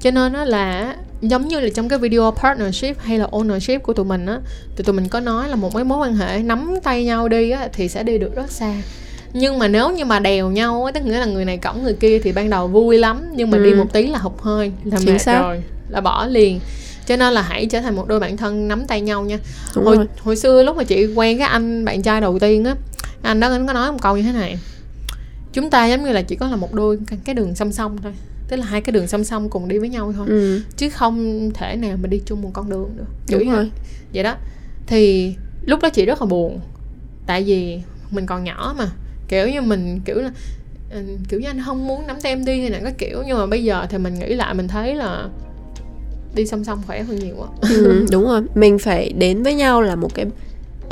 Cho 0.00 0.10
nên 0.10 0.32
nó 0.32 0.44
là 0.44 0.96
giống 1.22 1.48
như 1.48 1.60
là 1.60 1.68
trong 1.74 1.88
cái 1.88 1.98
video 1.98 2.30
partnership 2.42 2.98
hay 2.98 3.18
là 3.18 3.26
ownership 3.30 3.78
của 3.78 3.92
tụi 3.92 4.04
mình 4.04 4.26
á 4.26 4.40
thì 4.76 4.84
tụi 4.84 4.94
mình 4.96 5.08
có 5.08 5.20
nói 5.20 5.48
là 5.48 5.56
một 5.56 5.74
cái 5.74 5.84
mối 5.84 5.98
quan 5.98 6.14
hệ 6.16 6.38
nắm 6.38 6.74
tay 6.82 7.04
nhau 7.04 7.28
đi 7.28 7.50
á 7.50 7.68
thì 7.72 7.88
sẽ 7.88 8.02
đi 8.02 8.18
được 8.18 8.34
rất 8.36 8.50
xa 8.50 8.72
nhưng 9.36 9.58
mà 9.58 9.68
nếu 9.68 9.90
như 9.92 10.04
mà 10.04 10.18
đèo 10.18 10.50
nhau 10.50 10.84
á 10.84 10.92
tức 10.92 11.04
nghĩa 11.04 11.18
là 11.18 11.26
người 11.26 11.44
này 11.44 11.56
cõng 11.58 11.82
người 11.82 11.94
kia 11.94 12.18
thì 12.18 12.32
ban 12.32 12.50
đầu 12.50 12.68
vui 12.68 12.98
lắm 12.98 13.22
nhưng 13.34 13.50
mà 13.50 13.58
Ừ. 13.58 13.64
đi 13.64 13.74
một 13.74 13.92
tí 13.92 14.06
là 14.06 14.18
hụt 14.18 14.32
hơi 14.40 14.72
là 14.84 14.98
Chính 14.98 15.12
mệt 15.12 15.18
xác. 15.18 15.40
rồi 15.42 15.62
là 15.88 16.00
bỏ 16.00 16.26
liền. 16.26 16.60
Cho 17.06 17.16
nên 17.16 17.32
là 17.32 17.42
hãy 17.42 17.66
trở 17.66 17.80
thành 17.80 17.96
một 17.96 18.08
đôi 18.08 18.20
bạn 18.20 18.36
thân 18.36 18.68
nắm 18.68 18.86
tay 18.86 19.00
nhau 19.00 19.22
nha. 19.24 19.38
Đúng 19.76 19.84
hồi, 19.84 19.96
rồi. 19.96 20.06
hồi 20.20 20.36
xưa 20.36 20.62
lúc 20.62 20.76
mà 20.76 20.84
chị 20.84 21.06
quen 21.14 21.38
cái 21.38 21.48
anh 21.48 21.84
bạn 21.84 22.02
trai 22.02 22.20
đầu 22.20 22.38
tiên 22.38 22.64
á 22.64 22.74
anh 23.22 23.40
đó 23.40 23.48
anh 23.48 23.66
có 23.66 23.72
nói 23.72 23.92
một 23.92 23.98
câu 24.02 24.16
như 24.16 24.22
thế 24.22 24.32
này. 24.32 24.58
Chúng 25.52 25.70
ta 25.70 25.86
giống 25.86 26.04
như 26.04 26.12
là 26.12 26.22
chỉ 26.22 26.36
có 26.36 26.48
là 26.48 26.56
một 26.56 26.72
đôi 26.74 26.98
cái- 27.24 27.34
đường 27.34 27.54
song 27.54 27.72
song 27.72 27.98
thôi 28.02 28.12
tức 28.48 28.56
là 28.56 28.64
hai 28.64 28.80
cái 28.80 28.92
đường 28.92 29.06
song 29.06 29.24
song 29.24 29.50
cùng 29.50 29.68
đi 29.68 29.78
với 29.78 29.88
nhau 29.88 30.12
thôi. 30.16 30.26
Ừ, 30.28 30.60
chứ 30.76 30.90
không 30.90 31.50
thể 31.54 31.76
nào 31.76 31.96
mà 32.02 32.06
đi 32.08 32.20
chung 32.26 32.42
một 32.42 32.50
con 32.52 32.70
đường 32.70 32.90
được. 32.96 33.04
Đúng 33.30 33.44
như 33.48 33.52
rồi. 33.54 33.70
vậy 34.14 34.22
đó. 34.22 34.34
Thì 34.86 35.34
lúc 35.66 35.80
đó 35.82 35.88
chị 35.88 36.04
rất 36.06 36.20
là 36.22 36.26
buồn 36.26 36.60
tại 37.26 37.42
vì 37.42 37.80
mình 38.10 38.26
còn 38.26 38.44
nhỏ 38.44 38.74
mà 38.78 38.88
kiểu 39.28 39.48
như 39.48 39.62
mình 39.62 40.00
kiểu 40.04 40.16
là 40.16 40.30
ừ, 40.90 41.02
kiểu 41.28 41.40
như 41.40 41.48
anh 41.48 41.62
không 41.66 41.86
muốn 41.86 42.06
nắm 42.06 42.20
tay 42.20 42.32
em 42.32 42.44
đi 42.44 42.60
hay 42.60 42.70
là 42.70 42.80
cái 42.82 42.92
kiểu 42.92 43.22
nhưng 43.26 43.38
mà 43.38 43.46
bây 43.46 43.64
giờ 43.64 43.86
thì 43.90 43.98
mình 43.98 44.18
nghĩ 44.18 44.34
lại 44.34 44.54
mình 44.54 44.68
thấy 44.68 44.94
là 44.94 45.28
đi 46.34 46.46
song 46.46 46.64
song 46.64 46.82
khỏe 46.86 47.02
hơn 47.02 47.16
nhiều 47.18 47.42
á. 47.42 47.48
Ừ, 47.60 48.06
đúng 48.10 48.24
rồi. 48.24 48.42
Mình 48.54 48.78
phải 48.78 49.12
đến 49.18 49.42
với 49.42 49.54
nhau 49.54 49.82
là 49.82 49.96
một 49.96 50.14
cái 50.14 50.26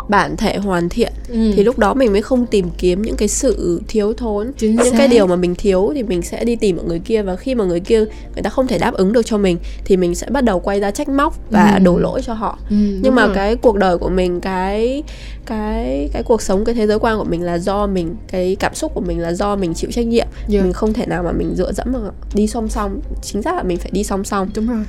bản 0.09 0.37
thể 0.37 0.57
hoàn 0.57 0.89
thiện 0.89 1.13
ừ. 1.29 1.53
thì 1.57 1.65
lúc 1.65 1.79
đó 1.79 1.95
mình 1.95 2.13
mới 2.13 2.23
không 2.23 2.47
tìm 2.47 2.67
kiếm 2.79 3.03
những 3.03 3.17
cái 3.17 3.29
sự 3.29 3.81
thiếu 3.89 4.13
thốn 4.13 4.53
Chính 4.59 4.77
những 4.77 4.91
xác. 4.91 4.99
cái 4.99 5.09
điều 5.09 5.27
mà 5.27 5.37
mình 5.37 5.55
thiếu 5.55 5.91
thì 5.95 6.03
mình 6.03 6.23
sẽ 6.23 6.45
đi 6.45 6.57
tìm 6.57 6.77
ở 6.77 6.85
người 6.85 6.99
kia 6.99 7.23
và 7.23 7.37
khi 7.37 7.55
mà 7.55 7.65
người 7.65 7.81
kia 7.81 7.99
người 8.35 8.43
ta 8.43 8.51
không 8.51 8.67
thể 8.67 8.79
đáp 8.79 8.95
ứng 8.95 9.13
được 9.13 9.23
cho 9.27 9.39
mình 9.39 9.59
thì 9.85 9.97
mình 9.97 10.15
sẽ 10.15 10.27
bắt 10.31 10.45
đầu 10.45 10.61
quay 10.61 10.81
ra 10.81 10.91
trách 10.91 11.09
móc 11.09 11.51
và 11.51 11.73
Ừ. 11.79 11.85
đổ 11.85 11.99
lỗi 11.99 12.21
cho 12.25 12.35
họ 12.35 12.59
Ừ, 12.71 12.77
nhưng 13.03 13.15
mà 13.15 13.27
rồi. 13.27 13.35
cái 13.35 13.57
cuộc 13.57 13.77
đời 13.77 13.99
của 13.99 14.09
mình 14.09 14.41
cái 14.41 15.03
cái 15.47 16.09
cái 16.13 16.23
cuộc 16.23 16.43
sống 16.43 16.65
cái 16.65 16.75
thế 16.75 16.87
giới 16.87 16.99
quan 16.99 17.19
của 17.19 17.25
mình 17.25 17.43
là 17.43 17.59
do 17.59 17.87
mình 17.87 18.15
cái 18.29 18.57
cảm 18.61 18.75
xúc 18.75 18.95
của 18.95 19.01
mình 19.01 19.21
là 19.21 19.33
do 19.33 19.57
mình 19.57 19.75
chịu 19.75 19.91
trách 19.93 20.07
nhiệm 20.07 20.27
Dạ. 20.49 20.63
mình 20.63 20.73
không 20.73 20.93
thể 20.93 21.07
nào 21.07 21.23
mà 21.23 21.33
mình 21.33 21.55
dựa 21.57 21.73
dẫm 21.73 21.93
mà 21.93 21.99
đi 22.35 22.47
song 22.47 22.69
song 22.69 23.01
chính 23.23 23.43
xác 23.43 23.57
là 23.57 23.63
mình 23.63 23.79
phải 23.79 23.91
đi 23.95 24.05
song 24.05 24.25
song 24.25 24.51
đúng 24.55 24.69
rồi 24.69 24.85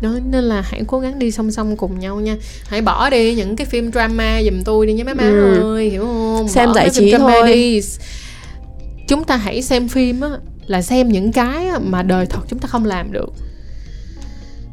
đó 0.00 0.10
nên 0.30 0.44
là 0.44 0.60
hãy 0.60 0.82
cố 0.86 0.98
gắng 1.00 1.18
đi 1.18 1.30
song 1.30 1.50
song 1.50 1.76
cùng 1.76 1.98
nhau 1.98 2.20
nha 2.20 2.36
hãy 2.68 2.80
bỏ 2.82 3.10
đi 3.10 3.34
những 3.34 3.56
cái 3.56 3.66
phim 3.66 3.92
drama 3.92 4.42
giùm 4.42 4.62
tôi 4.64 4.86
đi 4.86 4.92
nha 4.92 5.04
mấy 5.04 5.14
má 5.14 5.22
Ừ. 5.24 5.74
ơi 5.74 5.90
hiểu 5.90 6.02
không 6.04 6.48
Xem 6.48 6.68
Bỏ 6.68 6.74
giải 6.74 6.90
trí 6.90 7.12
thôi. 7.18 7.52
đi 7.52 7.80
chúng 9.08 9.24
ta 9.24 9.36
hãy 9.36 9.62
xem 9.62 9.88
phim 9.88 10.20
á 10.20 10.28
là 10.66 10.82
xem 10.82 11.08
những 11.08 11.32
cái 11.32 11.66
mà 11.80 12.02
đời 12.02 12.26
thật 12.26 12.40
chúng 12.48 12.58
ta 12.58 12.68
không 12.68 12.84
làm 12.84 13.12
được 13.12 13.32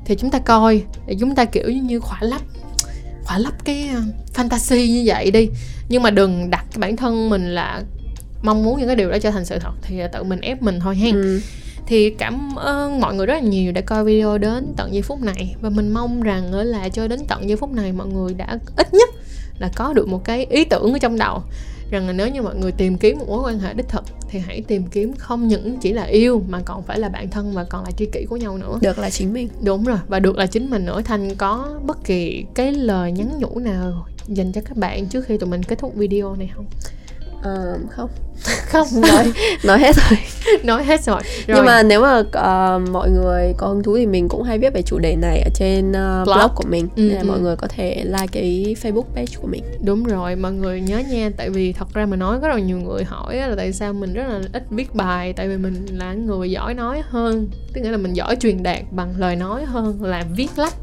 thì 0.06 0.16
chúng 0.16 0.32
ta 0.32 0.40
coi 0.40 0.82
để 1.08 1.16
chúng 1.20 1.36
ta 1.36 1.46
kiểu 1.46 1.70
như 1.70 2.00
khỏa 2.00 2.18
lấp 2.22 2.42
khỏa 3.24 3.38
lấp 3.38 3.54
cái 3.66 3.90
uh, 3.98 4.36
fantasy 4.38 4.88
như 4.88 5.04
vậy 5.06 5.32
đi 5.32 5.50
nhưng 5.90 6.04
mà 6.04 6.10
đừng 6.10 6.50
đặt 6.50 6.66
cái 6.72 6.80
bản 6.80 6.96
thân 6.98 7.30
mình 7.30 7.56
là 7.56 7.84
mong 8.44 8.64
muốn 8.64 8.78
những 8.80 8.88
cái 8.88 8.96
điều 8.96 9.10
đó 9.12 9.18
trở 9.20 9.32
thành 9.32 9.46
sự 9.46 9.60
thật 9.60 9.72
thì 9.82 10.00
tự 10.14 10.24
mình 10.24 10.42
ép 10.42 10.62
mình 10.62 10.80
thôi 10.80 10.96
hen 10.96 11.16
ừ. 11.16 11.40
Thì 11.88 12.10
cảm 12.10 12.56
ơn 12.56 13.02
mọi 13.02 13.16
người 13.16 13.26
rất 13.26 13.34
là 13.34 13.40
nhiều 13.40 13.72
đã 13.72 13.82
coi 13.82 14.04
video 14.04 14.38
đến 14.38 14.74
tận 14.78 14.94
giây 14.94 15.02
phút 15.02 15.22
này. 15.22 15.56
Và 15.62 15.70
mình 15.70 15.94
mong 15.94 16.22
rằng 16.22 16.52
ở 16.52 16.64
là 16.64 16.90
cho 16.90 17.08
đến 17.08 17.20
tận 17.28 17.50
giây 17.50 17.58
phút 17.58 17.72
này 17.72 17.92
mọi 17.92 18.08
người 18.08 18.34
đã 18.34 18.60
ít 18.78 18.94
nhất 18.94 19.10
là 19.60 19.72
có 19.76 19.94
được 19.94 20.08
một 20.08 20.24
cái 20.24 20.46
ý 20.46 20.66
tưởng 20.66 20.94
ở 20.94 21.00
trong 21.00 21.18
đầu 21.18 21.42
rằng 21.92 22.08
là 22.08 22.14
nếu 22.14 22.30
như 22.30 22.42
mọi 22.42 22.56
người 22.56 22.72
tìm 22.72 22.98
kiếm 22.98 23.20
một 23.20 23.26
mối 23.28 23.52
quan 23.52 23.60
hệ 23.60 23.74
đích 23.74 23.90
thực 23.90 24.04
thì 24.30 24.40
hãy 24.40 24.62
tìm 24.62 24.84
kiếm 24.88 25.14
không 25.14 25.48
những 25.48 25.78
chỉ 25.78 25.94
là 25.94 26.04
yêu 26.04 26.44
mà 26.50 26.60
còn 26.66 26.84
phải 26.84 27.00
là 27.00 27.10
bạn 27.10 27.30
thân 27.30 27.52
và 27.54 27.64
còn 27.64 27.84
là 27.84 27.92
tri 27.92 28.06
kỷ 28.06 28.26
của 28.30 28.38
nhau 28.38 28.58
nữa. 28.58 28.80
Được 28.82 29.00
là 29.00 29.10
chính 29.10 29.34
mình. 29.34 29.50
Đúng 29.62 29.84
rồi 29.84 29.98
và 30.08 30.20
được 30.20 30.38
là 30.38 30.46
chính 30.46 30.70
mình 30.70 30.86
nữa. 30.86 31.02
Thành 31.06 31.36
có 31.36 31.80
bất 31.86 32.04
kỳ 32.04 32.46
cái 32.54 32.72
lời 32.72 33.12
nhắn 33.12 33.30
nhủ 33.40 33.60
nào 33.60 34.06
dành 34.28 34.52
cho 34.52 34.62
các 34.66 34.78
bạn 34.78 35.06
trước 35.06 35.26
khi 35.26 35.38
tụi 35.38 35.50
mình 35.50 35.64
kết 35.64 35.80
thúc 35.80 35.96
video 35.96 36.36
này 36.36 36.50
không 36.56 36.66
Ờ, 37.46 37.78
không. 37.90 38.10
Không 38.72 38.88
nói 39.02 39.32
nói 39.64 39.80
hết 39.80 39.96
rồi. 39.96 40.20
Nói 40.64 40.84
hết 40.84 41.04
rồi, 41.04 41.22
rồi. 41.48 41.58
nhưng 41.58 41.66
mà 41.66 41.84
nếu 41.84 42.02
mà 42.02 42.24
ờ, 42.32 42.82
mọi 42.92 43.10
người 43.10 43.54
có 43.58 43.68
hứng 43.68 43.84
thú 43.84 43.96
thì 43.98 44.06
mình 44.06 44.30
cũng 44.30 44.44
hay 44.44 44.60
viết 44.60 44.74
về 44.74 44.82
chủ 44.82 45.00
đề 45.00 45.16
này 45.16 45.42
ở 45.42 45.50
trên 45.56 45.92
ờ, 45.92 46.24
Blog. 46.26 46.38
blog. 46.38 46.52
của 46.56 46.64
mình. 46.70 46.88
Ừ, 46.96 47.02
nên 47.02 47.12
là 47.12 47.22
ừ. 47.22 47.26
mọi 47.26 47.40
người 47.40 47.56
có 47.56 47.68
thể 47.68 48.04
like 48.06 48.28
cái 48.32 48.76
facebook 48.82 49.06
page 49.16 49.36
của 49.42 49.48
mình. 49.48 49.64
Đúng 49.84 50.04
rồi, 50.04 50.36
mọi 50.36 50.52
người 50.54 50.82
nhớ 50.82 51.02
nha. 51.12 51.30
Tại 51.38 51.50
vì 51.50 51.74
thật 51.74 51.94
ra 51.94 52.06
mà 52.06 52.16
nói 52.16 52.40
có 52.42 52.48
rất 52.48 52.54
là 52.54 52.62
nhiều 52.62 52.78
người 52.78 53.04
hỏi 53.04 53.36
là 53.36 53.56
tại 53.58 53.74
sao 53.74 53.94
mình 53.94 54.14
rất 54.14 54.24
là 54.28 54.42
ít 54.54 54.64
viết 54.70 54.96
bài. 54.96 55.34
Tại 55.34 55.48
vì 55.48 55.58
mình 55.58 55.86
là 55.92 56.14
người 56.14 56.52
giỏi 56.52 56.74
nói 56.74 57.02
hơn. 57.10 57.48
Tức 57.74 57.82
nghĩa 57.82 57.92
là 57.92 57.98
mình 57.98 58.14
giỏi 58.14 58.36
truyền 58.36 58.64
đạt 58.64 58.82
bằng 58.92 59.14
lời 59.18 59.36
nói 59.36 59.66
hơn 59.66 60.04
là 60.04 60.24
viết 60.36 60.50
lách 60.56 60.74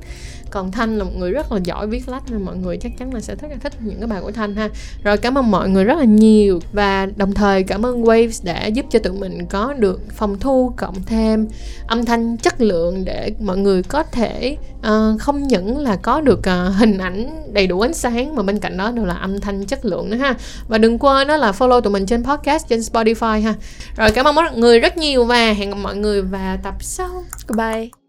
còn 0.53 0.73
Thanh 0.73 0.99
là 0.99 1.05
một 1.05 1.11
người 1.17 1.31
rất 1.31 1.53
là 1.53 1.59
giỏi 1.65 1.87
viết 1.87 2.09
lách 2.09 2.31
nên 2.31 2.43
mọi 2.43 2.57
người 2.57 2.77
chắc 2.77 2.93
chắn 2.99 3.15
là 3.15 3.21
sẽ 3.21 3.35
rất 3.35 3.49
là 3.51 3.57
thích 3.61 3.73
những 3.81 3.99
cái 3.99 4.07
bài 4.07 4.21
của 4.23 4.33
Thanh 4.33 4.57
ha. 4.57 4.69
Rồi 5.05 5.17
cảm 5.17 5.39
ơn 5.39 5.51
mọi 5.51 5.69
người 5.69 5.85
rất 5.85 5.99
là 5.99 6.05
nhiều 6.05 6.61
và 6.73 7.07
đồng 7.17 7.35
thời 7.35 7.63
cảm 7.63 7.87
ơn 7.87 8.03
Waves 8.03 8.45
đã 8.45 8.67
giúp 8.67 8.87
cho 8.91 8.99
tụi 8.99 9.13
mình 9.13 9.47
có 9.47 9.73
được 9.73 10.01
phòng 10.13 10.39
thu 10.41 10.73
cộng 10.77 11.03
thêm 11.07 11.49
âm 11.87 12.05
thanh 12.05 12.37
chất 12.37 12.61
lượng 12.61 13.05
để 13.05 13.33
mọi 13.41 13.57
người 13.57 13.83
có 13.83 14.03
thể 14.03 14.57
uh, 14.79 15.21
không 15.21 15.49
những 15.49 15.79
là 15.79 15.97
có 15.97 16.21
được 16.21 16.39
uh, 16.39 16.77
hình 16.77 16.99
ảnh 16.99 17.53
đầy 17.53 17.67
đủ 17.67 17.81
ánh 17.81 17.95
sáng 17.95 18.35
mà 18.37 18.43
bên 18.43 18.59
cạnh 18.59 18.77
đó 18.77 18.91
đều 18.91 19.05
là 19.05 19.15
âm 19.15 19.41
thanh 19.41 19.65
chất 19.65 19.85
lượng 19.85 20.11
nữa 20.11 20.17
ha. 20.17 20.35
Và 20.69 20.79
đừng 20.79 20.99
quên 20.99 21.29
đó 21.29 21.37
là 21.37 21.53
follow 21.53 21.81
tụi 21.81 21.93
mình 21.93 22.07
trên 22.07 22.25
podcast 22.25 22.69
trên 22.69 22.81
Spotify 22.81 23.41
ha. 23.43 23.55
Rồi 23.97 24.11
cảm 24.11 24.29
ơn 24.29 24.35
mọi 24.35 24.57
người 24.57 24.81
rất 24.81 24.97
nhiều 24.97 25.25
và 25.25 25.53
hẹn 25.53 25.71
gặp 25.71 25.77
mọi 25.83 25.97
người 25.97 26.23
vào 26.23 26.57
tập 26.63 26.75
sau. 26.81 27.25
Goodbye. 27.49 28.02